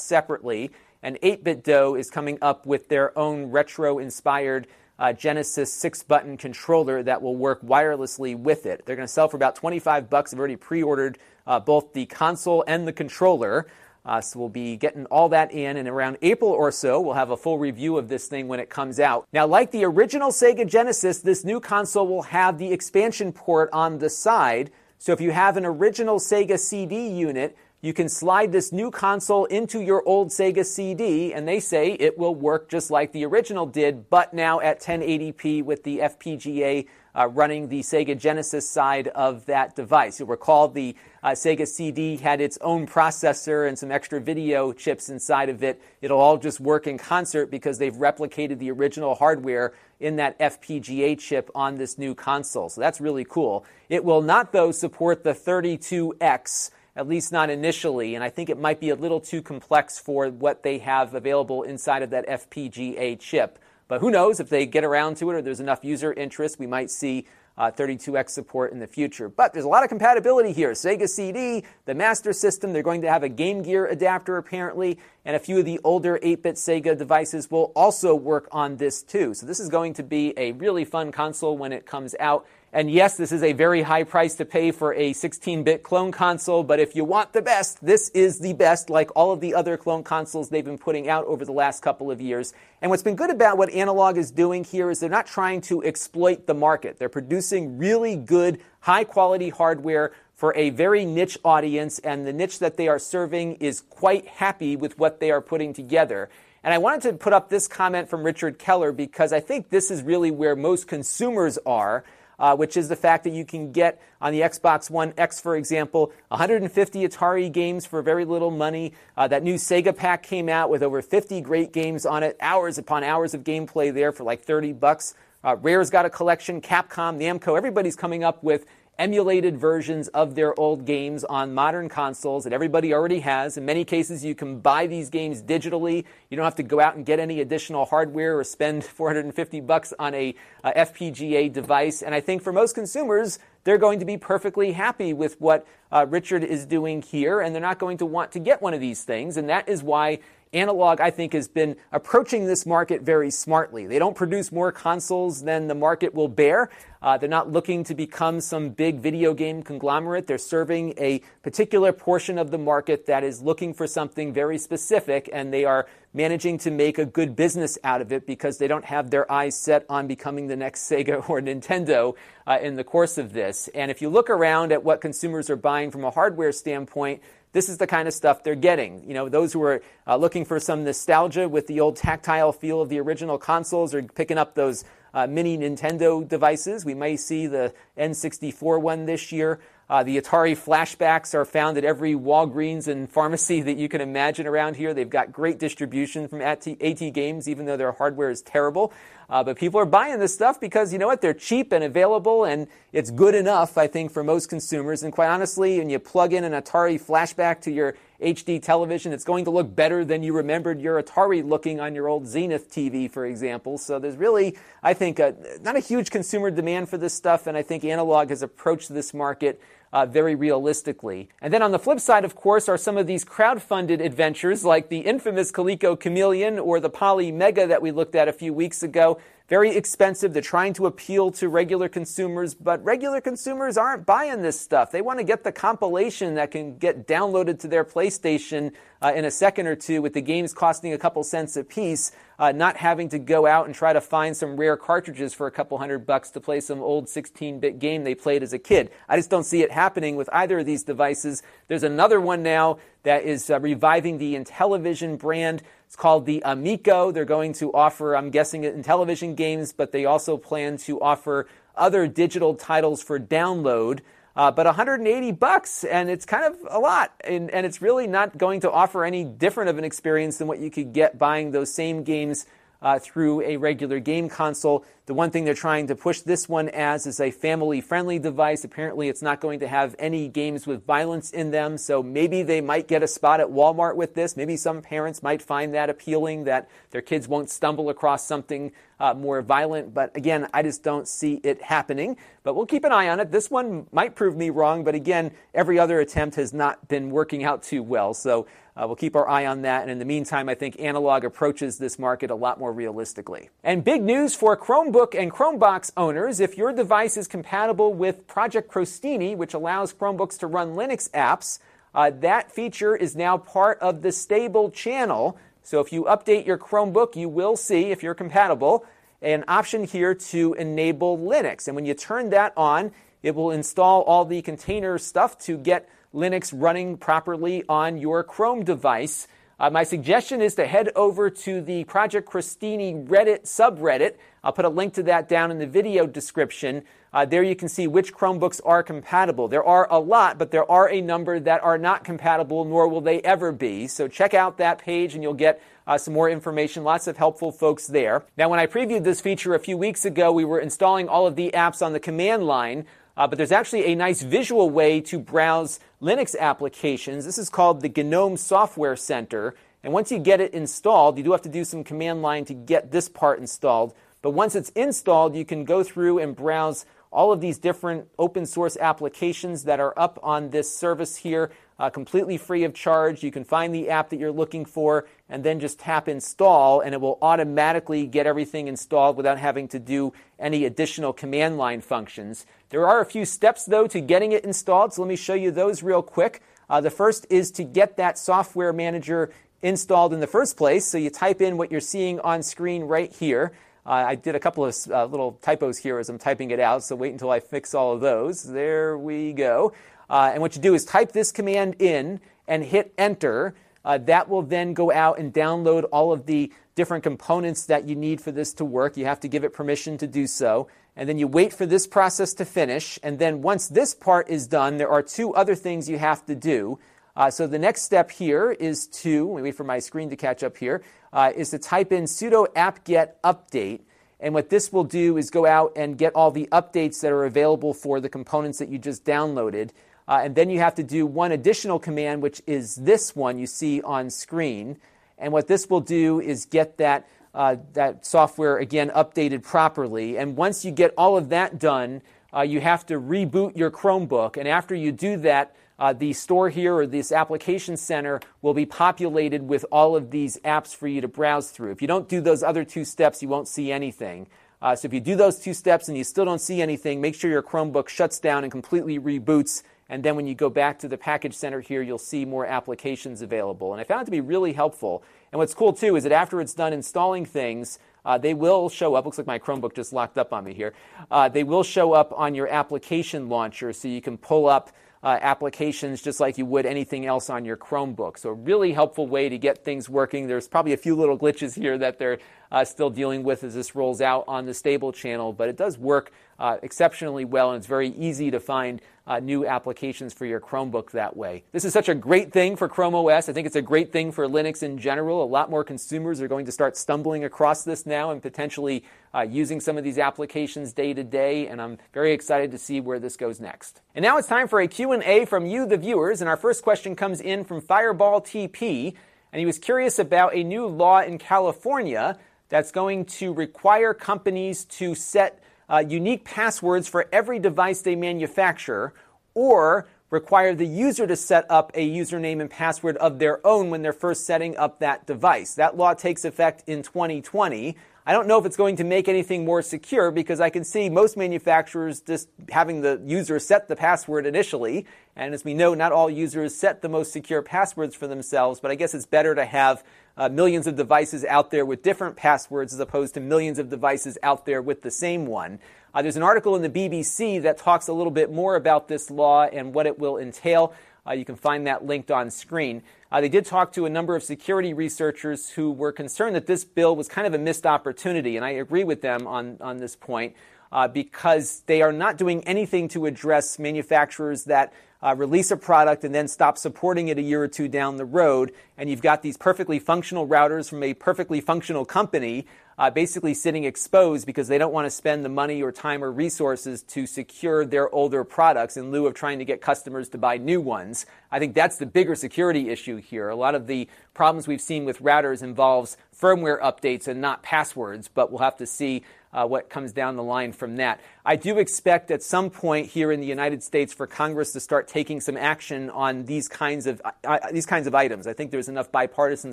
separately. 0.00 0.70
And 1.06 1.20
8BitDo 1.20 1.96
is 1.96 2.10
coming 2.10 2.36
up 2.42 2.66
with 2.66 2.88
their 2.88 3.16
own 3.16 3.46
retro 3.52 4.00
inspired 4.00 4.66
uh, 4.98 5.12
Genesis 5.12 5.72
six 5.72 6.02
button 6.02 6.36
controller 6.36 7.00
that 7.04 7.22
will 7.22 7.36
work 7.36 7.62
wirelessly 7.62 8.36
with 8.36 8.66
it. 8.66 8.84
They're 8.84 8.96
going 8.96 9.06
to 9.06 9.12
sell 9.12 9.28
for 9.28 9.36
about 9.36 9.54
25 9.54 10.10
bucks. 10.10 10.34
I've 10.34 10.40
already 10.40 10.56
pre 10.56 10.82
ordered 10.82 11.18
uh, 11.46 11.60
both 11.60 11.92
the 11.92 12.06
console 12.06 12.64
and 12.66 12.88
the 12.88 12.92
controller. 12.92 13.68
Uh, 14.04 14.20
so 14.20 14.40
we'll 14.40 14.48
be 14.48 14.76
getting 14.76 15.06
all 15.06 15.28
that 15.28 15.52
in, 15.52 15.76
and 15.76 15.88
around 15.88 16.18
April 16.22 16.50
or 16.50 16.72
so, 16.72 17.00
we'll 17.00 17.14
have 17.14 17.30
a 17.30 17.36
full 17.36 17.60
review 17.60 17.98
of 17.98 18.08
this 18.08 18.26
thing 18.26 18.48
when 18.48 18.58
it 18.58 18.68
comes 18.68 18.98
out. 18.98 19.28
Now, 19.32 19.46
like 19.46 19.70
the 19.70 19.84
original 19.84 20.30
Sega 20.30 20.66
Genesis, 20.66 21.20
this 21.20 21.44
new 21.44 21.60
console 21.60 22.08
will 22.08 22.22
have 22.22 22.58
the 22.58 22.72
expansion 22.72 23.32
port 23.32 23.70
on 23.72 23.98
the 23.98 24.10
side. 24.10 24.72
So 24.98 25.12
if 25.12 25.20
you 25.20 25.30
have 25.30 25.56
an 25.56 25.64
original 25.64 26.18
Sega 26.18 26.58
CD 26.58 27.08
unit, 27.08 27.56
you 27.82 27.92
can 27.92 28.08
slide 28.08 28.52
this 28.52 28.72
new 28.72 28.90
console 28.90 29.44
into 29.44 29.80
your 29.80 30.02
old 30.08 30.28
Sega 30.28 30.64
CD, 30.64 31.34
and 31.34 31.46
they 31.46 31.60
say 31.60 31.92
it 31.92 32.16
will 32.16 32.34
work 32.34 32.68
just 32.70 32.90
like 32.90 33.12
the 33.12 33.24
original 33.26 33.66
did, 33.66 34.08
but 34.08 34.32
now 34.32 34.60
at 34.60 34.80
1080p 34.80 35.62
with 35.62 35.84
the 35.84 35.98
FPGA 35.98 36.86
uh, 37.14 37.28
running 37.28 37.68
the 37.68 37.80
Sega 37.80 38.18
Genesis 38.18 38.68
side 38.68 39.08
of 39.08 39.44
that 39.46 39.76
device. 39.76 40.18
You'll 40.18 40.28
recall 40.28 40.68
the 40.68 40.96
uh, 41.22 41.30
Sega 41.30 41.66
CD 41.66 42.16
had 42.16 42.40
its 42.40 42.58
own 42.62 42.86
processor 42.86 43.68
and 43.68 43.78
some 43.78 43.90
extra 43.90 44.20
video 44.20 44.72
chips 44.72 45.08
inside 45.08 45.48
of 45.48 45.62
it. 45.62 45.80
It'll 46.00 46.20
all 46.20 46.38
just 46.38 46.60
work 46.60 46.86
in 46.86 46.98
concert 46.98 47.50
because 47.50 47.78
they've 47.78 47.94
replicated 47.94 48.58
the 48.58 48.70
original 48.70 49.14
hardware 49.14 49.74
in 50.00 50.16
that 50.16 50.38
FPGA 50.38 51.18
chip 51.18 51.50
on 51.54 51.76
this 51.76 51.98
new 51.98 52.14
console. 52.14 52.68
So 52.68 52.80
that's 52.80 53.00
really 53.00 53.24
cool. 53.24 53.64
It 53.88 54.04
will 54.04 54.22
not, 54.22 54.52
though, 54.52 54.72
support 54.72 55.24
the 55.24 55.34
32X 55.34 56.70
at 56.96 57.06
least 57.06 57.30
not 57.30 57.50
initially. 57.50 58.14
And 58.14 58.24
I 58.24 58.30
think 58.30 58.48
it 58.48 58.58
might 58.58 58.80
be 58.80 58.90
a 58.90 58.96
little 58.96 59.20
too 59.20 59.42
complex 59.42 59.98
for 59.98 60.28
what 60.28 60.62
they 60.62 60.78
have 60.78 61.14
available 61.14 61.62
inside 61.62 62.02
of 62.02 62.10
that 62.10 62.26
FPGA 62.26 63.20
chip. 63.20 63.58
But 63.86 64.00
who 64.00 64.10
knows 64.10 64.40
if 64.40 64.48
they 64.48 64.66
get 64.66 64.82
around 64.82 65.16
to 65.18 65.30
it 65.30 65.34
or 65.34 65.42
there's 65.42 65.60
enough 65.60 65.84
user 65.84 66.12
interest, 66.12 66.58
we 66.58 66.66
might 66.66 66.90
see 66.90 67.26
uh, 67.58 67.70
32X 67.70 68.30
support 68.30 68.72
in 68.72 68.78
the 68.78 68.86
future. 68.86 69.28
But 69.28 69.52
there's 69.52 69.64
a 69.64 69.68
lot 69.68 69.82
of 69.82 69.88
compatibility 69.88 70.52
here. 70.52 70.72
Sega 70.72 71.08
CD, 71.08 71.64
the 71.86 71.94
Master 71.94 72.32
System, 72.32 72.72
they're 72.72 72.82
going 72.82 73.02
to 73.02 73.10
have 73.10 73.22
a 73.22 73.28
Game 73.28 73.62
Gear 73.62 73.86
adapter 73.86 74.36
apparently, 74.36 74.98
and 75.24 75.36
a 75.36 75.38
few 75.38 75.58
of 75.58 75.64
the 75.64 75.80
older 75.84 76.18
8 76.22 76.42
bit 76.42 76.54
Sega 76.56 76.96
devices 76.96 77.50
will 77.50 77.72
also 77.74 78.14
work 78.14 78.48
on 78.52 78.76
this 78.76 79.02
too. 79.02 79.32
So 79.34 79.46
this 79.46 79.60
is 79.60 79.68
going 79.68 79.94
to 79.94 80.02
be 80.02 80.34
a 80.36 80.52
really 80.52 80.84
fun 80.84 81.12
console 81.12 81.56
when 81.56 81.72
it 81.72 81.86
comes 81.86 82.14
out. 82.20 82.46
And 82.76 82.90
yes, 82.90 83.16
this 83.16 83.32
is 83.32 83.42
a 83.42 83.54
very 83.54 83.80
high 83.80 84.04
price 84.04 84.34
to 84.34 84.44
pay 84.44 84.70
for 84.70 84.92
a 84.92 85.14
16 85.14 85.64
bit 85.64 85.82
clone 85.82 86.12
console, 86.12 86.62
but 86.62 86.78
if 86.78 86.94
you 86.94 87.06
want 87.06 87.32
the 87.32 87.40
best, 87.40 87.82
this 87.82 88.10
is 88.10 88.38
the 88.38 88.52
best, 88.52 88.90
like 88.90 89.10
all 89.16 89.32
of 89.32 89.40
the 89.40 89.54
other 89.54 89.78
clone 89.78 90.04
consoles 90.04 90.50
they've 90.50 90.62
been 90.62 90.76
putting 90.76 91.08
out 91.08 91.24
over 91.24 91.46
the 91.46 91.52
last 91.52 91.80
couple 91.80 92.10
of 92.10 92.20
years. 92.20 92.52
And 92.82 92.90
what's 92.90 93.02
been 93.02 93.16
good 93.16 93.30
about 93.30 93.56
what 93.56 93.70
Analogue 93.70 94.18
is 94.18 94.30
doing 94.30 94.62
here 94.62 94.90
is 94.90 95.00
they're 95.00 95.08
not 95.08 95.26
trying 95.26 95.62
to 95.62 95.82
exploit 95.84 96.46
the 96.46 96.52
market. 96.52 96.98
They're 96.98 97.08
producing 97.08 97.78
really 97.78 98.14
good, 98.14 98.60
high 98.80 99.04
quality 99.04 99.48
hardware 99.48 100.12
for 100.34 100.54
a 100.54 100.68
very 100.68 101.06
niche 101.06 101.38
audience, 101.46 101.98
and 102.00 102.26
the 102.26 102.32
niche 102.34 102.58
that 102.58 102.76
they 102.76 102.88
are 102.88 102.98
serving 102.98 103.54
is 103.54 103.80
quite 103.80 104.26
happy 104.26 104.76
with 104.76 104.98
what 104.98 105.18
they 105.18 105.30
are 105.30 105.40
putting 105.40 105.72
together. 105.72 106.28
And 106.62 106.74
I 106.74 106.78
wanted 106.78 107.10
to 107.10 107.14
put 107.14 107.32
up 107.32 107.48
this 107.48 107.68
comment 107.68 108.10
from 108.10 108.22
Richard 108.22 108.58
Keller 108.58 108.92
because 108.92 109.32
I 109.32 109.40
think 109.40 109.70
this 109.70 109.90
is 109.90 110.02
really 110.02 110.30
where 110.30 110.54
most 110.54 110.86
consumers 110.86 111.58
are 111.64 112.04
uh, 112.38 112.56
which 112.56 112.76
is 112.76 112.88
the 112.88 112.96
fact 112.96 113.24
that 113.24 113.32
you 113.32 113.44
can 113.44 113.72
get 113.72 114.00
on 114.20 114.32
the 114.32 114.40
Xbox 114.40 114.90
One 114.90 115.12
X, 115.16 115.40
for 115.40 115.56
example, 115.56 116.12
150 116.28 117.06
Atari 117.06 117.50
games 117.52 117.86
for 117.86 118.02
very 118.02 118.24
little 118.24 118.50
money. 118.50 118.92
Uh, 119.16 119.28
that 119.28 119.42
new 119.42 119.54
Sega 119.54 119.96
pack 119.96 120.22
came 120.22 120.48
out 120.48 120.70
with 120.70 120.82
over 120.82 121.02
50 121.02 121.40
great 121.40 121.72
games 121.72 122.04
on 122.06 122.22
it, 122.22 122.36
hours 122.40 122.78
upon 122.78 123.04
hours 123.04 123.34
of 123.34 123.44
gameplay 123.44 123.92
there 123.92 124.12
for 124.12 124.24
like 124.24 124.42
30 124.42 124.72
bucks. 124.72 125.14
Uh, 125.44 125.56
Rare's 125.56 125.90
got 125.90 126.04
a 126.04 126.10
collection, 126.10 126.60
Capcom, 126.60 127.18
Namco, 127.18 127.56
everybody's 127.56 127.94
coming 127.94 128.24
up 128.24 128.42
with 128.42 128.66
emulated 128.98 129.58
versions 129.58 130.08
of 130.08 130.34
their 130.34 130.58
old 130.58 130.84
games 130.84 131.24
on 131.24 131.52
modern 131.52 131.88
consoles 131.88 132.44
that 132.44 132.52
everybody 132.52 132.94
already 132.94 133.20
has. 133.20 133.56
In 133.56 133.64
many 133.64 133.84
cases, 133.84 134.24
you 134.24 134.34
can 134.34 134.60
buy 134.60 134.86
these 134.86 135.10
games 135.10 135.42
digitally. 135.42 136.04
You 136.30 136.36
don't 136.36 136.44
have 136.44 136.54
to 136.56 136.62
go 136.62 136.80
out 136.80 136.96
and 136.96 137.04
get 137.04 137.20
any 137.20 137.40
additional 137.40 137.84
hardware 137.84 138.38
or 138.38 138.44
spend 138.44 138.84
450 138.96 139.60
bucks 139.60 139.92
on 139.98 140.14
a, 140.14 140.34
a 140.64 140.72
FPGA 140.72 141.52
device. 141.52 142.02
And 142.02 142.14
I 142.14 142.20
think 142.20 142.42
for 142.42 142.52
most 142.52 142.74
consumers, 142.74 143.38
they're 143.64 143.78
going 143.78 143.98
to 143.98 144.04
be 144.04 144.16
perfectly 144.16 144.72
happy 144.72 145.12
with 145.12 145.40
what 145.40 145.66
uh, 145.90 146.06
Richard 146.08 146.44
is 146.44 146.66
doing 146.66 147.02
here, 147.02 147.40
and 147.40 147.54
they're 147.54 147.62
not 147.62 147.78
going 147.78 147.98
to 147.98 148.06
want 148.06 148.32
to 148.32 148.38
get 148.38 148.62
one 148.62 148.74
of 148.74 148.80
these 148.80 149.02
things. 149.02 149.36
And 149.36 149.48
that 149.48 149.68
is 149.68 149.82
why 149.82 150.20
Analogue, 150.52 151.00
I 151.00 151.10
think, 151.10 151.32
has 151.32 151.48
been 151.48 151.76
approaching 151.92 152.46
this 152.46 152.64
market 152.64 153.02
very 153.02 153.30
smartly. 153.30 153.86
They 153.86 153.98
don't 153.98 154.16
produce 154.16 154.52
more 154.52 154.72
consoles 154.72 155.42
than 155.42 155.66
the 155.66 155.74
market 155.74 156.14
will 156.14 156.28
bear. 156.28 156.70
Uh, 157.02 157.18
they're 157.18 157.28
not 157.28 157.52
looking 157.52 157.84
to 157.84 157.94
become 157.94 158.40
some 158.40 158.70
big 158.70 159.00
video 159.00 159.34
game 159.34 159.62
conglomerate. 159.62 160.26
They're 160.26 160.38
serving 160.38 160.94
a 160.98 161.20
particular 161.42 161.92
portion 161.92 162.38
of 162.38 162.50
the 162.50 162.58
market 162.58 163.06
that 163.06 163.22
is 163.22 163.42
looking 163.42 163.74
for 163.74 163.86
something 163.86 164.32
very 164.32 164.58
specific, 164.58 165.28
and 165.32 165.52
they 165.52 165.64
are 165.64 165.86
managing 166.14 166.56
to 166.56 166.70
make 166.70 166.98
a 166.98 167.04
good 167.04 167.36
business 167.36 167.78
out 167.84 168.00
of 168.00 168.10
it 168.10 168.26
because 168.26 168.56
they 168.58 168.66
don't 168.66 168.86
have 168.86 169.10
their 169.10 169.30
eyes 169.30 169.56
set 169.58 169.84
on 169.88 170.06
becoming 170.06 170.46
the 170.46 170.56
next 170.56 170.80
Sega 170.90 171.28
or 171.28 171.40
Nintendo 171.40 172.14
uh, 172.46 172.58
in 172.62 172.76
the 172.76 172.84
course 172.84 173.18
of 173.18 173.32
this. 173.32 173.68
And 173.74 173.90
if 173.90 174.00
you 174.00 174.08
look 174.08 174.30
around 174.30 174.72
at 174.72 174.82
what 174.82 175.00
consumers 175.00 175.50
are 175.50 175.56
buying 175.56 175.90
from 175.90 176.04
a 176.04 176.10
hardware 176.10 176.52
standpoint, 176.52 177.20
this 177.56 177.70
is 177.70 177.78
the 177.78 177.86
kind 177.86 178.06
of 178.06 178.12
stuff 178.12 178.44
they're 178.44 178.54
getting. 178.54 179.02
You 179.08 179.14
know, 179.14 179.30
those 179.30 179.50
who 179.50 179.62
are 179.62 179.80
uh, 180.06 180.14
looking 180.16 180.44
for 180.44 180.60
some 180.60 180.84
nostalgia 180.84 181.48
with 181.48 181.66
the 181.66 181.80
old 181.80 181.96
tactile 181.96 182.52
feel 182.52 182.82
of 182.82 182.90
the 182.90 183.00
original 183.00 183.38
consoles 183.38 183.94
are 183.94 184.02
picking 184.02 184.36
up 184.36 184.54
those 184.54 184.84
uh, 185.16 185.26
mini 185.26 185.56
Nintendo 185.56 186.28
devices. 186.28 186.84
We 186.84 186.92
may 186.92 187.16
see 187.16 187.46
the 187.46 187.72
N64 187.98 188.80
one 188.82 189.06
this 189.06 189.32
year. 189.32 189.58
Uh, 189.88 190.02
the 190.02 190.20
Atari 190.20 190.54
flashbacks 190.54 191.32
are 191.32 191.46
found 191.46 191.78
at 191.78 191.84
every 191.84 192.12
Walgreens 192.12 192.86
and 192.86 193.10
pharmacy 193.10 193.62
that 193.62 193.78
you 193.78 193.88
can 193.88 194.02
imagine 194.02 194.46
around 194.46 194.76
here. 194.76 194.92
They've 194.92 195.08
got 195.08 195.32
great 195.32 195.58
distribution 195.58 196.28
from 196.28 196.42
AT, 196.42 196.60
AtGames, 196.60 197.48
even 197.48 197.64
though 197.64 197.78
their 197.78 197.92
hardware 197.92 198.28
is 198.28 198.42
terrible. 198.42 198.92
Uh, 199.30 199.42
but 199.42 199.56
people 199.56 199.80
are 199.80 199.86
buying 199.86 200.20
this 200.20 200.34
stuff 200.34 200.60
because 200.60 200.92
you 200.92 200.98
know 200.98 201.06
what? 201.06 201.22
They're 201.22 201.34
cheap 201.34 201.72
and 201.72 201.82
available, 201.82 202.44
and 202.44 202.68
it's 202.92 203.10
good 203.10 203.34
enough, 203.34 203.78
I 203.78 203.86
think, 203.86 204.12
for 204.12 204.22
most 204.22 204.50
consumers. 204.50 205.02
And 205.02 205.12
quite 205.12 205.28
honestly, 205.28 205.78
when 205.78 205.88
you 205.88 205.98
plug 205.98 206.34
in 206.34 206.44
an 206.44 206.52
Atari 206.52 207.00
flashback 207.00 207.62
to 207.62 207.70
your 207.70 207.96
HD 208.20 208.62
television, 208.62 209.12
it's 209.12 209.24
going 209.24 209.44
to 209.44 209.50
look 209.50 209.74
better 209.74 210.04
than 210.04 210.22
you 210.22 210.32
remembered 210.32 210.80
your 210.80 211.02
Atari 211.02 211.46
looking 211.46 211.80
on 211.80 211.94
your 211.94 212.08
old 212.08 212.26
Zenith 212.26 212.70
TV, 212.70 213.10
for 213.10 213.26
example. 213.26 213.78
So 213.78 213.98
there's 213.98 214.16
really, 214.16 214.56
I 214.82 214.94
think, 214.94 215.18
a, 215.18 215.34
not 215.60 215.76
a 215.76 215.80
huge 215.80 216.10
consumer 216.10 216.50
demand 216.50 216.88
for 216.88 216.98
this 216.98 217.14
stuff, 217.14 217.46
and 217.46 217.56
I 217.56 217.62
think 217.62 217.84
Analogue 217.84 218.30
has 218.30 218.42
approached 218.42 218.92
this 218.92 219.12
market 219.12 219.60
uh, 219.92 220.06
very 220.06 220.34
realistically. 220.34 221.28
And 221.40 221.52
then 221.52 221.62
on 221.62 221.70
the 221.70 221.78
flip 221.78 222.00
side, 222.00 222.24
of 222.24 222.34
course, 222.34 222.68
are 222.68 222.76
some 222.76 222.96
of 222.96 223.06
these 223.06 223.24
crowd-funded 223.24 224.00
adventures 224.00 224.64
like 224.64 224.88
the 224.88 224.98
infamous 224.98 225.52
Coleco 225.52 225.98
Chameleon 225.98 226.58
or 226.58 226.80
the 226.80 226.90
Polymega 226.90 227.68
that 227.68 227.80
we 227.80 227.90
looked 227.92 228.14
at 228.14 228.28
a 228.28 228.32
few 228.32 228.52
weeks 228.52 228.82
ago 228.82 229.18
very 229.48 229.76
expensive. 229.76 230.32
They're 230.32 230.42
trying 230.42 230.72
to 230.74 230.86
appeal 230.86 231.30
to 231.32 231.48
regular 231.48 231.88
consumers, 231.88 232.54
but 232.54 232.82
regular 232.84 233.20
consumers 233.20 233.76
aren't 233.76 234.04
buying 234.04 234.42
this 234.42 234.60
stuff. 234.60 234.90
They 234.90 235.02
want 235.02 235.20
to 235.20 235.24
get 235.24 235.44
the 235.44 235.52
compilation 235.52 236.34
that 236.34 236.50
can 236.50 236.78
get 236.78 237.06
downloaded 237.06 237.60
to 237.60 237.68
their 237.68 237.84
PlayStation 237.84 238.72
uh, 239.00 239.12
in 239.14 239.24
a 239.24 239.30
second 239.30 239.66
or 239.66 239.76
two 239.76 240.02
with 240.02 240.14
the 240.14 240.20
games 240.20 240.52
costing 240.52 240.92
a 240.92 240.98
couple 240.98 241.22
cents 241.22 241.56
a 241.56 241.62
piece, 241.62 242.10
uh, 242.38 242.50
not 242.50 242.76
having 242.76 243.08
to 243.10 243.18
go 243.18 243.46
out 243.46 243.66
and 243.66 243.74
try 243.74 243.92
to 243.92 244.00
find 244.00 244.36
some 244.36 244.56
rare 244.56 244.76
cartridges 244.76 245.32
for 245.32 245.46
a 245.46 245.50
couple 245.50 245.78
hundred 245.78 246.06
bucks 246.06 246.30
to 246.30 246.40
play 246.40 246.60
some 246.60 246.80
old 246.80 247.08
16 247.08 247.60
bit 247.60 247.78
game 247.78 248.02
they 248.02 248.14
played 248.14 248.42
as 248.42 248.52
a 248.52 248.58
kid. 248.58 248.90
I 249.08 249.16
just 249.16 249.30
don't 249.30 249.44
see 249.44 249.62
it 249.62 249.70
happening 249.70 250.16
with 250.16 250.28
either 250.32 250.58
of 250.58 250.66
these 250.66 250.82
devices. 250.82 251.42
There's 251.68 251.84
another 251.84 252.20
one 252.20 252.42
now 252.42 252.78
that 253.06 253.22
is 253.22 253.50
uh, 253.50 253.60
reviving 253.60 254.18
the 254.18 254.34
Intellivision 254.34 255.16
brand. 255.16 255.62
It's 255.86 255.94
called 255.94 256.26
the 256.26 256.42
Amico. 256.44 257.12
They're 257.12 257.24
going 257.24 257.52
to 257.54 257.72
offer, 257.72 258.16
I'm 258.16 258.30
guessing, 258.30 258.62
Intellivision 258.62 259.36
games, 259.36 259.72
but 259.72 259.92
they 259.92 260.04
also 260.04 260.36
plan 260.36 260.76
to 260.78 261.00
offer 261.00 261.46
other 261.76 262.08
digital 262.08 262.56
titles 262.56 263.04
for 263.04 263.20
download. 263.20 264.00
Uh, 264.34 264.50
but 264.50 264.66
180 264.66 265.30
bucks, 265.30 265.84
and 265.84 266.10
it's 266.10 266.26
kind 266.26 266.44
of 266.44 266.58
a 266.68 266.80
lot, 266.80 267.12
and, 267.22 267.48
and 267.52 267.64
it's 267.64 267.80
really 267.80 268.08
not 268.08 268.36
going 268.36 268.58
to 268.62 268.72
offer 268.72 269.04
any 269.04 269.22
different 269.22 269.70
of 269.70 269.78
an 269.78 269.84
experience 269.84 270.38
than 270.38 270.48
what 270.48 270.58
you 270.58 270.68
could 270.68 270.92
get 270.92 271.16
buying 271.16 271.52
those 271.52 271.72
same 271.72 272.02
games 272.02 272.44
uh, 272.82 272.98
through 272.98 273.42
a 273.42 273.56
regular 273.56 274.00
game 274.00 274.28
console. 274.28 274.84
The 275.06 275.14
one 275.14 275.30
thing 275.30 275.44
they're 275.44 275.54
trying 275.54 275.86
to 275.86 275.94
push 275.94 276.20
this 276.20 276.48
one 276.48 276.68
as 276.68 277.06
is 277.06 277.20
a 277.20 277.30
family 277.30 277.80
friendly 277.80 278.18
device. 278.18 278.64
Apparently, 278.64 279.08
it's 279.08 279.22
not 279.22 279.40
going 279.40 279.60
to 279.60 279.68
have 279.68 279.94
any 279.98 280.26
games 280.26 280.66
with 280.66 280.84
violence 280.84 281.30
in 281.30 281.52
them, 281.52 281.78
so 281.78 282.02
maybe 282.02 282.42
they 282.42 282.60
might 282.60 282.88
get 282.88 283.04
a 283.04 283.08
spot 283.08 283.38
at 283.40 283.46
Walmart 283.46 283.94
with 283.94 284.14
this. 284.14 284.36
Maybe 284.36 284.56
some 284.56 284.82
parents 284.82 285.22
might 285.22 285.42
find 285.42 285.72
that 285.74 285.90
appealing 285.90 286.44
that 286.44 286.68
their 286.90 287.02
kids 287.02 287.28
won't 287.28 287.50
stumble 287.50 287.88
across 287.88 288.26
something 288.26 288.72
uh, 288.98 289.14
more 289.14 289.42
violent. 289.42 289.94
But 289.94 290.16
again, 290.16 290.48
I 290.52 290.62
just 290.62 290.82
don't 290.82 291.06
see 291.06 291.40
it 291.44 291.62
happening. 291.62 292.16
But 292.42 292.54
we'll 292.54 292.66
keep 292.66 292.84
an 292.84 292.92
eye 292.92 293.08
on 293.08 293.20
it. 293.20 293.30
This 293.30 293.50
one 293.50 293.86
might 293.92 294.14
prove 294.14 294.36
me 294.36 294.50
wrong, 294.50 294.84
but 294.84 294.94
again, 294.94 295.32
every 295.54 295.78
other 295.78 296.00
attempt 296.00 296.36
has 296.36 296.52
not 296.52 296.88
been 296.88 297.10
working 297.10 297.44
out 297.44 297.62
too 297.62 297.82
well. 297.82 298.14
So 298.14 298.46
uh, 298.76 298.86
we'll 298.86 298.96
keep 298.96 299.16
our 299.16 299.28
eye 299.28 299.46
on 299.46 299.62
that. 299.62 299.82
And 299.82 299.90
in 299.90 299.98
the 299.98 300.04
meantime, 300.04 300.48
I 300.48 300.54
think 300.54 300.78
Analogue 300.78 301.24
approaches 301.24 301.78
this 301.78 301.98
market 301.98 302.30
a 302.30 302.34
lot 302.34 302.58
more 302.58 302.72
realistically. 302.72 303.48
And 303.64 303.82
big 303.82 304.02
news 304.02 304.34
for 304.34 304.56
Chromebook 304.56 305.18
and 305.18 305.32
Chromebox 305.32 305.92
owners 305.96 306.40
if 306.40 306.58
your 306.58 306.72
device 306.72 307.16
is 307.16 307.26
compatible 307.26 307.94
with 307.94 308.26
Project 308.26 308.70
Crostini, 308.70 309.36
which 309.36 309.54
allows 309.54 309.94
Chromebooks 309.94 310.38
to 310.40 310.46
run 310.46 310.74
Linux 310.74 311.10
apps, 311.10 311.58
uh, 311.94 312.10
that 312.20 312.52
feature 312.52 312.94
is 312.94 313.16
now 313.16 313.38
part 313.38 313.78
of 313.78 314.02
the 314.02 314.12
stable 314.12 314.70
channel. 314.70 315.38
So 315.62 315.80
if 315.80 315.92
you 315.92 316.04
update 316.04 316.46
your 316.46 316.58
Chromebook, 316.58 317.16
you 317.16 317.30
will 317.30 317.56
see, 317.56 317.86
if 317.86 318.02
you're 318.02 318.14
compatible, 318.14 318.84
an 319.22 319.44
option 319.48 319.84
here 319.84 320.14
to 320.14 320.54
enable 320.54 321.18
Linux. 321.18 321.66
And 321.66 321.76
when 321.76 321.86
you 321.86 321.94
turn 321.94 322.30
that 322.30 322.52
on, 322.56 322.92
it 323.22 323.34
will 323.34 323.50
install 323.50 324.02
all 324.02 324.24
the 324.24 324.42
container 324.42 324.98
stuff 324.98 325.38
to 325.40 325.56
get 325.56 325.88
Linux 326.14 326.52
running 326.54 326.96
properly 326.96 327.64
on 327.68 327.98
your 327.98 328.22
Chrome 328.22 328.64
device. 328.64 329.26
Uh, 329.58 329.70
my 329.70 329.82
suggestion 329.82 330.42
is 330.42 330.54
to 330.54 330.66
head 330.66 330.90
over 330.94 331.30
to 331.30 331.62
the 331.62 331.82
Project 331.84 332.28
Crostini 332.28 333.06
Reddit 333.08 333.44
subreddit. 333.44 334.16
I'll 334.44 334.52
put 334.52 334.66
a 334.66 334.68
link 334.68 334.92
to 334.94 335.02
that 335.04 335.30
down 335.30 335.50
in 335.50 335.58
the 335.58 335.66
video 335.66 336.06
description. 336.06 336.82
Uh, 337.10 337.24
there 337.24 337.42
you 337.42 337.56
can 337.56 337.70
see 337.70 337.86
which 337.86 338.12
Chromebooks 338.12 338.60
are 338.66 338.82
compatible. 338.82 339.48
There 339.48 339.64
are 339.64 339.90
a 339.90 339.98
lot, 339.98 340.36
but 340.36 340.50
there 340.50 340.70
are 340.70 340.90
a 340.90 341.00
number 341.00 341.40
that 341.40 341.64
are 341.64 341.78
not 341.78 342.04
compatible, 342.04 342.66
nor 342.66 342.86
will 342.86 343.00
they 343.00 343.22
ever 343.22 343.50
be. 343.50 343.86
So 343.86 344.08
check 344.08 344.34
out 344.34 344.58
that 344.58 344.76
page 344.76 345.14
and 345.14 345.22
you'll 345.22 345.32
get 345.32 345.62
uh, 345.86 345.96
some 345.96 346.12
more 346.12 346.28
information. 346.28 346.84
Lots 346.84 347.06
of 347.06 347.16
helpful 347.16 347.50
folks 347.50 347.86
there. 347.86 348.26
Now, 348.36 348.50
when 348.50 348.60
I 348.60 348.66
previewed 348.66 349.04
this 349.04 349.22
feature 349.22 349.54
a 349.54 349.58
few 349.58 349.78
weeks 349.78 350.04
ago, 350.04 350.32
we 350.32 350.44
were 350.44 350.60
installing 350.60 351.08
all 351.08 351.26
of 351.26 351.34
the 351.34 351.50
apps 351.54 351.80
on 351.80 351.94
the 351.94 352.00
command 352.00 352.42
line. 352.42 352.84
Uh, 353.16 353.26
but 353.26 353.38
there's 353.38 353.52
actually 353.52 353.86
a 353.86 353.94
nice 353.94 354.20
visual 354.22 354.68
way 354.68 355.00
to 355.00 355.18
browse 355.18 355.80
Linux 356.02 356.38
applications. 356.38 357.24
This 357.24 357.38
is 357.38 357.48
called 357.48 357.80
the 357.80 358.02
GNOME 358.02 358.36
Software 358.36 358.96
Center. 358.96 359.54
And 359.82 359.92
once 359.92 360.12
you 360.12 360.18
get 360.18 360.40
it 360.40 360.52
installed, 360.52 361.16
you 361.16 361.24
do 361.24 361.32
have 361.32 361.42
to 361.42 361.48
do 361.48 361.64
some 361.64 361.82
command 361.82 362.20
line 362.20 362.44
to 362.46 362.54
get 362.54 362.90
this 362.90 363.08
part 363.08 363.38
installed. 363.38 363.94
But 364.20 364.32
once 364.32 364.54
it's 364.54 364.70
installed, 364.70 365.34
you 365.34 365.44
can 365.44 365.64
go 365.64 365.82
through 365.82 366.18
and 366.18 366.36
browse 366.36 366.84
all 367.10 367.32
of 367.32 367.40
these 367.40 367.56
different 367.56 368.08
open 368.18 368.44
source 368.44 368.76
applications 368.76 369.64
that 369.64 369.80
are 369.80 369.98
up 369.98 370.18
on 370.22 370.50
this 370.50 370.76
service 370.76 371.16
here 371.16 371.50
uh, 371.78 371.90
completely 371.90 372.36
free 372.38 372.64
of 372.64 372.74
charge. 372.74 373.22
You 373.22 373.30
can 373.30 373.44
find 373.44 373.74
the 373.74 373.90
app 373.90 374.10
that 374.10 374.18
you're 374.18 374.32
looking 374.32 374.64
for 374.64 375.06
and 375.28 375.44
then 375.44 375.60
just 375.60 375.78
tap 375.78 376.08
install, 376.08 376.80
and 376.80 376.94
it 376.94 377.00
will 377.00 377.18
automatically 377.20 378.06
get 378.06 378.26
everything 378.26 378.68
installed 378.68 379.16
without 379.16 379.38
having 379.38 379.68
to 379.68 379.78
do 379.78 380.12
any 380.38 380.64
additional 380.64 381.12
command 381.12 381.58
line 381.58 381.80
functions. 381.80 382.46
There 382.70 382.86
are 382.86 383.00
a 383.00 383.06
few 383.06 383.24
steps, 383.24 383.64
though, 383.64 383.86
to 383.88 384.00
getting 384.00 384.32
it 384.32 384.44
installed, 384.44 384.94
so 384.94 385.02
let 385.02 385.08
me 385.08 385.16
show 385.16 385.34
you 385.34 385.50
those 385.50 385.82
real 385.82 386.02
quick. 386.02 386.42
Uh, 386.68 386.80
the 386.80 386.90
first 386.90 387.26
is 387.30 387.50
to 387.52 387.64
get 387.64 387.96
that 387.96 388.18
software 388.18 388.72
manager 388.72 389.30
installed 389.62 390.12
in 390.12 390.20
the 390.20 390.26
first 390.26 390.56
place. 390.56 390.84
So 390.84 390.98
you 390.98 391.10
type 391.10 391.40
in 391.40 391.56
what 391.56 391.70
you're 391.70 391.80
seeing 391.80 392.20
on 392.20 392.42
screen 392.42 392.84
right 392.84 393.12
here. 393.12 393.52
Uh, 393.84 394.04
I 394.08 394.14
did 394.16 394.34
a 394.34 394.40
couple 394.40 394.64
of 394.64 394.76
uh, 394.90 395.04
little 395.06 395.38
typos 395.42 395.78
here 395.78 395.98
as 395.98 396.08
I'm 396.08 396.18
typing 396.18 396.50
it 396.50 396.58
out, 396.58 396.82
so 396.82 396.96
wait 396.96 397.12
until 397.12 397.30
I 397.30 397.38
fix 397.38 397.72
all 397.72 397.92
of 397.92 398.00
those. 398.00 398.42
There 398.42 398.98
we 398.98 399.32
go. 399.32 399.72
Uh, 400.08 400.30
and 400.32 400.40
what 400.40 400.56
you 400.56 400.62
do 400.62 400.74
is 400.74 400.84
type 400.84 401.12
this 401.12 401.32
command 401.32 401.76
in 401.80 402.20
and 402.46 402.64
hit 402.64 402.92
enter. 402.96 403.54
Uh, 403.84 403.98
that 403.98 404.28
will 404.28 404.42
then 404.42 404.74
go 404.74 404.92
out 404.92 405.18
and 405.18 405.32
download 405.32 405.84
all 405.92 406.12
of 406.12 406.26
the 406.26 406.52
different 406.74 407.02
components 407.02 407.66
that 407.66 407.84
you 407.88 407.96
need 407.96 408.20
for 408.20 408.32
this 408.32 408.52
to 408.54 408.64
work. 408.64 408.96
You 408.96 409.06
have 409.06 409.20
to 409.20 409.28
give 409.28 409.44
it 409.44 409.52
permission 409.52 409.96
to 409.98 410.06
do 410.06 410.26
so. 410.26 410.68
And 410.96 411.08
then 411.08 411.18
you 411.18 411.26
wait 411.26 411.52
for 411.52 411.66
this 411.66 411.86
process 411.86 412.34
to 412.34 412.44
finish. 412.44 412.98
And 413.02 413.18
then 413.18 413.42
once 413.42 413.68
this 413.68 413.94
part 413.94 414.28
is 414.28 414.46
done, 414.46 414.76
there 414.76 414.90
are 414.90 415.02
two 415.02 415.34
other 415.34 415.54
things 415.54 415.88
you 415.88 415.98
have 415.98 416.24
to 416.26 416.34
do. 416.34 416.78
Uh, 417.14 417.30
so 417.30 417.46
the 417.46 417.58
next 417.58 417.82
step 417.82 418.10
here 418.10 418.52
is 418.52 418.86
to, 418.88 419.26
wait 419.26 419.54
for 419.54 419.64
my 419.64 419.78
screen 419.78 420.10
to 420.10 420.16
catch 420.16 420.42
up 420.42 420.56
here, 420.56 420.82
uh, 421.12 421.32
is 421.34 421.50
to 421.50 421.58
type 421.58 421.92
in 421.92 422.04
sudo 422.04 422.46
apt-get 422.54 423.22
update. 423.22 423.80
And 424.20 424.34
what 424.34 424.50
this 424.50 424.72
will 424.72 424.84
do 424.84 425.16
is 425.16 425.30
go 425.30 425.46
out 425.46 425.72
and 425.76 425.96
get 425.96 426.14
all 426.14 426.30
the 426.30 426.48
updates 426.52 427.00
that 427.00 427.12
are 427.12 427.24
available 427.24 427.72
for 427.72 428.00
the 428.00 428.08
components 428.08 428.58
that 428.58 428.68
you 428.68 428.78
just 428.78 429.04
downloaded. 429.04 429.70
Uh, 430.08 430.20
and 430.22 430.34
then 430.34 430.50
you 430.50 430.58
have 430.58 430.74
to 430.76 430.82
do 430.82 431.06
one 431.06 431.32
additional 431.32 431.78
command, 431.78 432.22
which 432.22 432.40
is 432.46 432.76
this 432.76 433.16
one 433.16 433.38
you 433.38 433.46
see 433.46 433.82
on 433.82 434.10
screen. 434.10 434.76
And 435.18 435.32
what 435.32 435.48
this 435.48 435.68
will 435.68 435.80
do 435.80 436.20
is 436.20 436.44
get 436.44 436.76
that, 436.78 437.08
uh, 437.34 437.56
that 437.72 438.06
software 438.06 438.58
again 438.58 438.90
updated 438.90 439.42
properly. 439.42 440.16
And 440.16 440.36
once 440.36 440.64
you 440.64 440.70
get 440.70 440.94
all 440.96 441.16
of 441.16 441.30
that 441.30 441.58
done, 441.58 442.02
uh, 442.34 442.42
you 442.42 442.60
have 442.60 442.84
to 442.86 443.00
reboot 443.00 443.56
your 443.56 443.70
Chromebook. 443.70 444.36
And 444.36 444.46
after 444.46 444.74
you 444.74 444.92
do 444.92 445.16
that, 445.18 445.56
uh, 445.78 445.92
the 445.92 446.12
store 446.12 446.48
here 446.48 446.74
or 446.74 446.86
this 446.86 447.12
application 447.12 447.76
center 447.76 448.20
will 448.42 448.54
be 448.54 448.66
populated 448.66 449.42
with 449.42 449.64
all 449.70 449.96
of 449.96 450.10
these 450.10 450.38
apps 450.44 450.74
for 450.74 450.88
you 450.88 451.00
to 451.00 451.08
browse 451.08 451.50
through. 451.50 451.70
If 451.70 451.82
you 451.82 451.88
don't 451.88 452.08
do 452.08 452.20
those 452.20 452.42
other 452.42 452.64
two 452.64 452.84
steps, 452.84 453.22
you 453.22 453.28
won't 453.28 453.48
see 453.48 453.72
anything. 453.72 454.26
Uh, 454.62 454.74
so 454.74 454.86
if 454.86 454.94
you 454.94 455.00
do 455.00 455.16
those 455.16 455.38
two 455.38 455.52
steps 455.52 455.88
and 455.88 455.96
you 455.96 456.04
still 456.04 456.24
don't 456.24 456.40
see 456.40 456.62
anything, 456.62 457.00
make 457.00 457.14
sure 457.14 457.30
your 457.30 457.42
Chromebook 457.42 457.88
shuts 457.88 458.18
down 458.18 458.42
and 458.42 458.50
completely 458.50 458.98
reboots 458.98 459.62
and 459.88 460.02
then 460.02 460.16
when 460.16 460.26
you 460.26 460.34
go 460.34 460.50
back 460.50 460.78
to 460.80 460.88
the 460.88 460.98
package 460.98 461.34
center 461.34 461.60
here, 461.60 461.80
you'll 461.82 461.98
see 461.98 462.24
more 462.24 462.44
applications 462.44 463.22
available. 463.22 463.72
And 463.72 463.80
I 463.80 463.84
found 463.84 464.02
it 464.02 464.04
to 464.06 464.10
be 464.10 464.20
really 464.20 464.52
helpful. 464.52 465.04
And 465.30 465.38
what's 465.38 465.54
cool 465.54 465.72
too 465.72 465.96
is 465.96 466.02
that 466.02 466.12
after 466.12 466.40
it's 466.40 466.54
done 466.54 466.72
installing 466.72 467.24
things, 467.24 467.78
uh, 468.04 468.18
they 468.18 468.34
will 468.34 468.68
show 468.68 468.94
up. 468.94 469.04
Looks 469.04 469.18
like 469.18 469.26
my 469.26 469.38
Chromebook 469.38 469.74
just 469.74 469.92
locked 469.92 470.18
up 470.18 470.32
on 470.32 470.44
me 470.44 470.54
here. 470.54 470.74
Uh, 471.10 471.28
they 471.28 471.44
will 471.44 471.62
show 471.62 471.92
up 471.92 472.12
on 472.16 472.34
your 472.34 472.48
application 472.48 473.28
launcher 473.28 473.72
so 473.72 473.88
you 473.88 474.00
can 474.00 474.18
pull 474.18 474.48
up 474.48 474.70
uh, 475.02 475.18
applications 475.20 476.02
just 476.02 476.18
like 476.18 476.36
you 476.36 476.44
would 476.46 476.66
anything 476.66 477.06
else 477.06 477.30
on 477.30 477.44
your 477.44 477.56
Chromebook. 477.56 478.18
So, 478.18 478.30
a 478.30 478.32
really 478.32 478.72
helpful 478.72 479.06
way 479.06 479.28
to 479.28 479.38
get 479.38 479.64
things 479.64 479.88
working. 479.88 480.26
There's 480.26 480.48
probably 480.48 480.72
a 480.72 480.76
few 480.76 480.96
little 480.96 481.18
glitches 481.18 481.54
here 481.54 481.78
that 481.78 481.98
they're 481.98 482.18
uh, 482.50 482.64
still 482.64 482.90
dealing 482.90 483.22
with 483.22 483.44
as 483.44 483.54
this 483.54 483.74
rolls 483.74 484.00
out 484.00 484.24
on 484.28 484.46
the 484.46 484.54
stable 484.54 484.92
channel, 484.92 485.32
but 485.32 485.48
it 485.48 485.56
does 485.56 485.78
work 485.78 486.12
uh, 486.38 486.56
exceptionally 486.62 487.24
well, 487.24 487.50
and 487.50 487.58
it's 487.58 487.66
very 487.66 487.88
easy 487.88 488.30
to 488.30 488.40
find 488.40 488.80
uh, 489.06 489.20
new 489.20 489.46
applications 489.46 490.12
for 490.12 490.26
your 490.26 490.40
Chromebook 490.40 490.90
that 490.90 491.16
way. 491.16 491.44
This 491.52 491.64
is 491.64 491.72
such 491.72 491.88
a 491.88 491.94
great 491.94 492.32
thing 492.32 492.56
for 492.56 492.68
Chrome 492.68 492.94
OS. 492.94 493.28
I 493.28 493.32
think 493.32 493.46
it's 493.46 493.56
a 493.56 493.62
great 493.62 493.92
thing 493.92 494.10
for 494.10 494.26
Linux 494.26 494.62
in 494.62 494.78
general. 494.78 495.22
A 495.22 495.24
lot 495.24 495.48
more 495.48 495.62
consumers 495.62 496.20
are 496.20 496.28
going 496.28 496.46
to 496.46 496.52
start 496.52 496.76
stumbling 496.76 497.24
across 497.24 497.62
this 497.62 497.86
now 497.86 498.10
and 498.10 498.20
potentially 498.20 498.84
uh, 499.14 499.20
using 499.20 499.60
some 499.60 499.78
of 499.78 499.84
these 499.84 499.98
applications 499.98 500.72
day 500.72 500.92
to 500.92 501.04
day, 501.04 501.46
and 501.46 501.62
I'm 501.62 501.78
very 501.94 502.12
excited 502.12 502.50
to 502.50 502.58
see 502.58 502.80
where 502.80 502.98
this 502.98 503.16
goes 503.16 503.40
next. 503.40 503.80
And 503.94 504.02
now 504.02 504.18
it's 504.18 504.28
time 504.28 504.48
for 504.48 504.60
a 504.60 504.66
Q&A 504.66 505.24
from 505.24 505.46
you, 505.46 505.66
the 505.66 505.76
viewers, 505.76 506.20
and 506.20 506.28
our 506.28 506.36
first 506.36 506.62
question 506.62 506.96
comes 506.96 507.20
in 507.20 507.44
from 507.44 507.60
Fireball 507.60 508.20
TP, 508.20 508.94
and 509.32 509.40
he 509.40 509.46
was 509.46 509.58
curious 509.58 509.98
about 509.98 510.34
a 510.34 510.42
new 510.42 510.66
law 510.66 511.00
in 511.00 511.18
California 511.18 512.18
that's 512.48 512.70
going 512.70 513.04
to 513.04 513.32
require 513.32 513.94
companies 513.94 514.64
to 514.64 514.94
set 514.94 515.42
uh, 515.68 515.82
unique 515.86 516.24
passwords 516.24 516.88
for 516.88 517.08
every 517.12 517.38
device 517.38 517.82
they 517.82 517.96
manufacture 517.96 518.94
or 519.34 519.86
require 520.10 520.54
the 520.54 520.66
user 520.66 521.06
to 521.06 521.16
set 521.16 521.44
up 521.50 521.72
a 521.74 521.88
username 521.88 522.40
and 522.40 522.48
password 522.48 522.96
of 522.98 523.18
their 523.18 523.44
own 523.46 523.70
when 523.70 523.82
they're 523.82 523.92
first 523.92 524.24
setting 524.24 524.56
up 524.56 524.78
that 524.78 525.06
device. 525.06 525.54
That 525.54 525.76
law 525.76 525.94
takes 525.94 526.24
effect 526.24 526.62
in 526.66 526.82
2020. 526.82 527.76
I 528.08 528.12
don't 528.12 528.28
know 528.28 528.38
if 528.38 528.46
it's 528.46 528.56
going 528.56 528.76
to 528.76 528.84
make 528.84 529.08
anything 529.08 529.44
more 529.44 529.62
secure 529.62 530.12
because 530.12 530.40
I 530.40 530.48
can 530.48 530.62
see 530.62 530.88
most 530.88 531.16
manufacturers 531.16 532.00
just 532.00 532.28
having 532.50 532.80
the 532.80 533.02
user 533.04 533.40
set 533.40 533.66
the 533.66 533.74
password 533.74 534.26
initially. 534.26 534.86
And 535.16 535.34
as 535.34 535.44
we 535.44 535.54
know, 535.54 535.74
not 535.74 535.90
all 535.90 536.08
users 536.08 536.54
set 536.54 536.82
the 536.82 536.88
most 536.88 537.12
secure 537.12 537.42
passwords 537.42 537.96
for 537.96 538.06
themselves, 538.06 538.60
but 538.60 538.70
I 538.70 538.76
guess 538.76 538.94
it's 538.94 539.06
better 539.06 539.34
to 539.34 539.44
have 539.44 539.82
uh, 540.16 540.28
millions 540.28 540.66
of 540.66 540.76
devices 540.76 541.24
out 541.24 541.50
there 541.50 541.64
with 541.64 541.82
different 541.82 542.16
passwords 542.16 542.72
as 542.72 542.80
opposed 542.80 543.14
to 543.14 543.20
millions 543.20 543.58
of 543.58 543.68
devices 543.68 544.16
out 544.22 544.46
there 544.46 544.62
with 544.62 544.82
the 544.82 544.90
same 544.90 545.26
one. 545.26 545.58
Uh, 545.94 546.02
there's 546.02 546.16
an 546.16 546.22
article 546.22 546.56
in 546.56 546.62
the 546.62 546.70
BBC 546.70 547.42
that 547.42 547.58
talks 547.58 547.88
a 547.88 547.92
little 547.92 548.10
bit 548.10 548.30
more 548.30 548.56
about 548.56 548.88
this 548.88 549.10
law 549.10 549.44
and 549.44 549.74
what 549.74 549.86
it 549.86 549.98
will 549.98 550.18
entail. 550.18 550.74
Uh, 551.06 551.12
you 551.12 551.24
can 551.24 551.36
find 551.36 551.66
that 551.66 551.84
linked 551.84 552.10
on 552.10 552.30
screen. 552.30 552.82
Uh, 553.12 553.20
they 553.20 553.28
did 553.28 553.46
talk 553.46 553.72
to 553.72 553.86
a 553.86 553.90
number 553.90 554.16
of 554.16 554.22
security 554.22 554.74
researchers 554.74 555.50
who 555.50 555.70
were 555.70 555.92
concerned 555.92 556.34
that 556.34 556.46
this 556.46 556.64
bill 556.64 556.96
was 556.96 557.08
kind 557.08 557.26
of 557.26 557.34
a 557.34 557.38
missed 557.38 557.64
opportunity, 557.64 558.36
and 558.36 558.44
I 558.44 558.50
agree 558.50 558.84
with 558.84 559.02
them 559.02 559.26
on, 559.26 559.56
on 559.60 559.78
this 559.78 559.94
point. 559.94 560.34
Uh, 560.72 560.88
because 560.88 561.62
they 561.66 561.80
are 561.80 561.92
not 561.92 562.16
doing 562.16 562.42
anything 562.44 562.88
to 562.88 563.06
address 563.06 563.58
manufacturers 563.58 564.44
that 564.44 564.72
uh, 565.02 565.14
release 565.14 565.50
a 565.50 565.56
product 565.56 566.04
and 566.04 566.14
then 566.14 566.26
stop 566.26 566.58
supporting 566.58 567.08
it 567.08 567.18
a 567.18 567.22
year 567.22 567.42
or 567.42 567.48
two 567.48 567.68
down 567.68 567.96
the 567.96 568.04
road. 568.04 568.52
And 568.76 568.90
you've 568.90 569.02
got 569.02 569.22
these 569.22 569.36
perfectly 569.36 569.78
functional 569.78 570.26
routers 570.26 570.68
from 570.68 570.82
a 570.82 570.94
perfectly 570.94 571.40
functional 571.40 571.84
company 571.84 572.46
uh, 572.78 572.90
basically 572.90 573.32
sitting 573.32 573.64
exposed 573.64 574.26
because 574.26 574.48
they 574.48 574.58
don't 574.58 574.72
want 574.72 574.86
to 574.86 574.90
spend 574.90 575.24
the 575.24 575.28
money 575.28 575.62
or 575.62 575.72
time 575.72 576.04
or 576.04 576.12
resources 576.12 576.82
to 576.82 577.06
secure 577.06 577.64
their 577.64 577.92
older 577.94 578.22
products 578.22 578.76
in 578.76 578.90
lieu 578.90 579.06
of 579.06 579.14
trying 579.14 579.38
to 579.38 579.44
get 579.44 579.60
customers 579.60 580.08
to 580.10 580.18
buy 580.18 580.36
new 580.36 580.60
ones. 580.60 581.06
I 581.30 581.38
think 581.38 581.54
that's 581.54 581.76
the 581.78 581.86
bigger 581.86 582.14
security 582.14 582.68
issue 582.68 582.96
here. 582.96 583.28
A 583.28 583.36
lot 583.36 583.54
of 583.54 583.66
the 583.66 583.88
problems 584.12 584.46
we've 584.46 584.60
seen 584.60 584.84
with 584.84 585.00
routers 585.00 585.42
involves 585.42 585.96
firmware 586.18 586.60
updates 586.60 587.08
and 587.08 587.20
not 587.20 587.42
passwords, 587.42 588.08
but 588.08 588.30
we'll 588.30 588.40
have 588.40 588.58
to 588.58 588.66
see 588.66 589.02
uh, 589.32 589.46
what 589.46 589.68
comes 589.68 589.92
down 589.92 590.16
the 590.16 590.22
line 590.22 590.52
from 590.52 590.76
that. 590.76 591.00
I 591.24 591.36
do 591.36 591.58
expect 591.58 592.10
at 592.10 592.22
some 592.22 592.48
point 592.48 592.86
here 592.88 593.12
in 593.12 593.20
the 593.20 593.26
United 593.26 593.62
States 593.62 593.92
for 593.92 594.06
Congress 594.06 594.52
to 594.52 594.60
start 594.60 594.88
taking 594.88 595.20
some 595.20 595.36
action 595.36 595.90
on 595.90 596.24
these 596.24 596.48
kinds 596.48 596.86
of 596.86 597.02
uh, 597.24 597.38
these 597.52 597.66
kinds 597.66 597.86
of 597.86 597.94
items. 597.94 598.26
I 598.26 598.32
think 598.32 598.50
there's 598.50 598.68
enough 598.68 598.90
bipartisan 598.90 599.52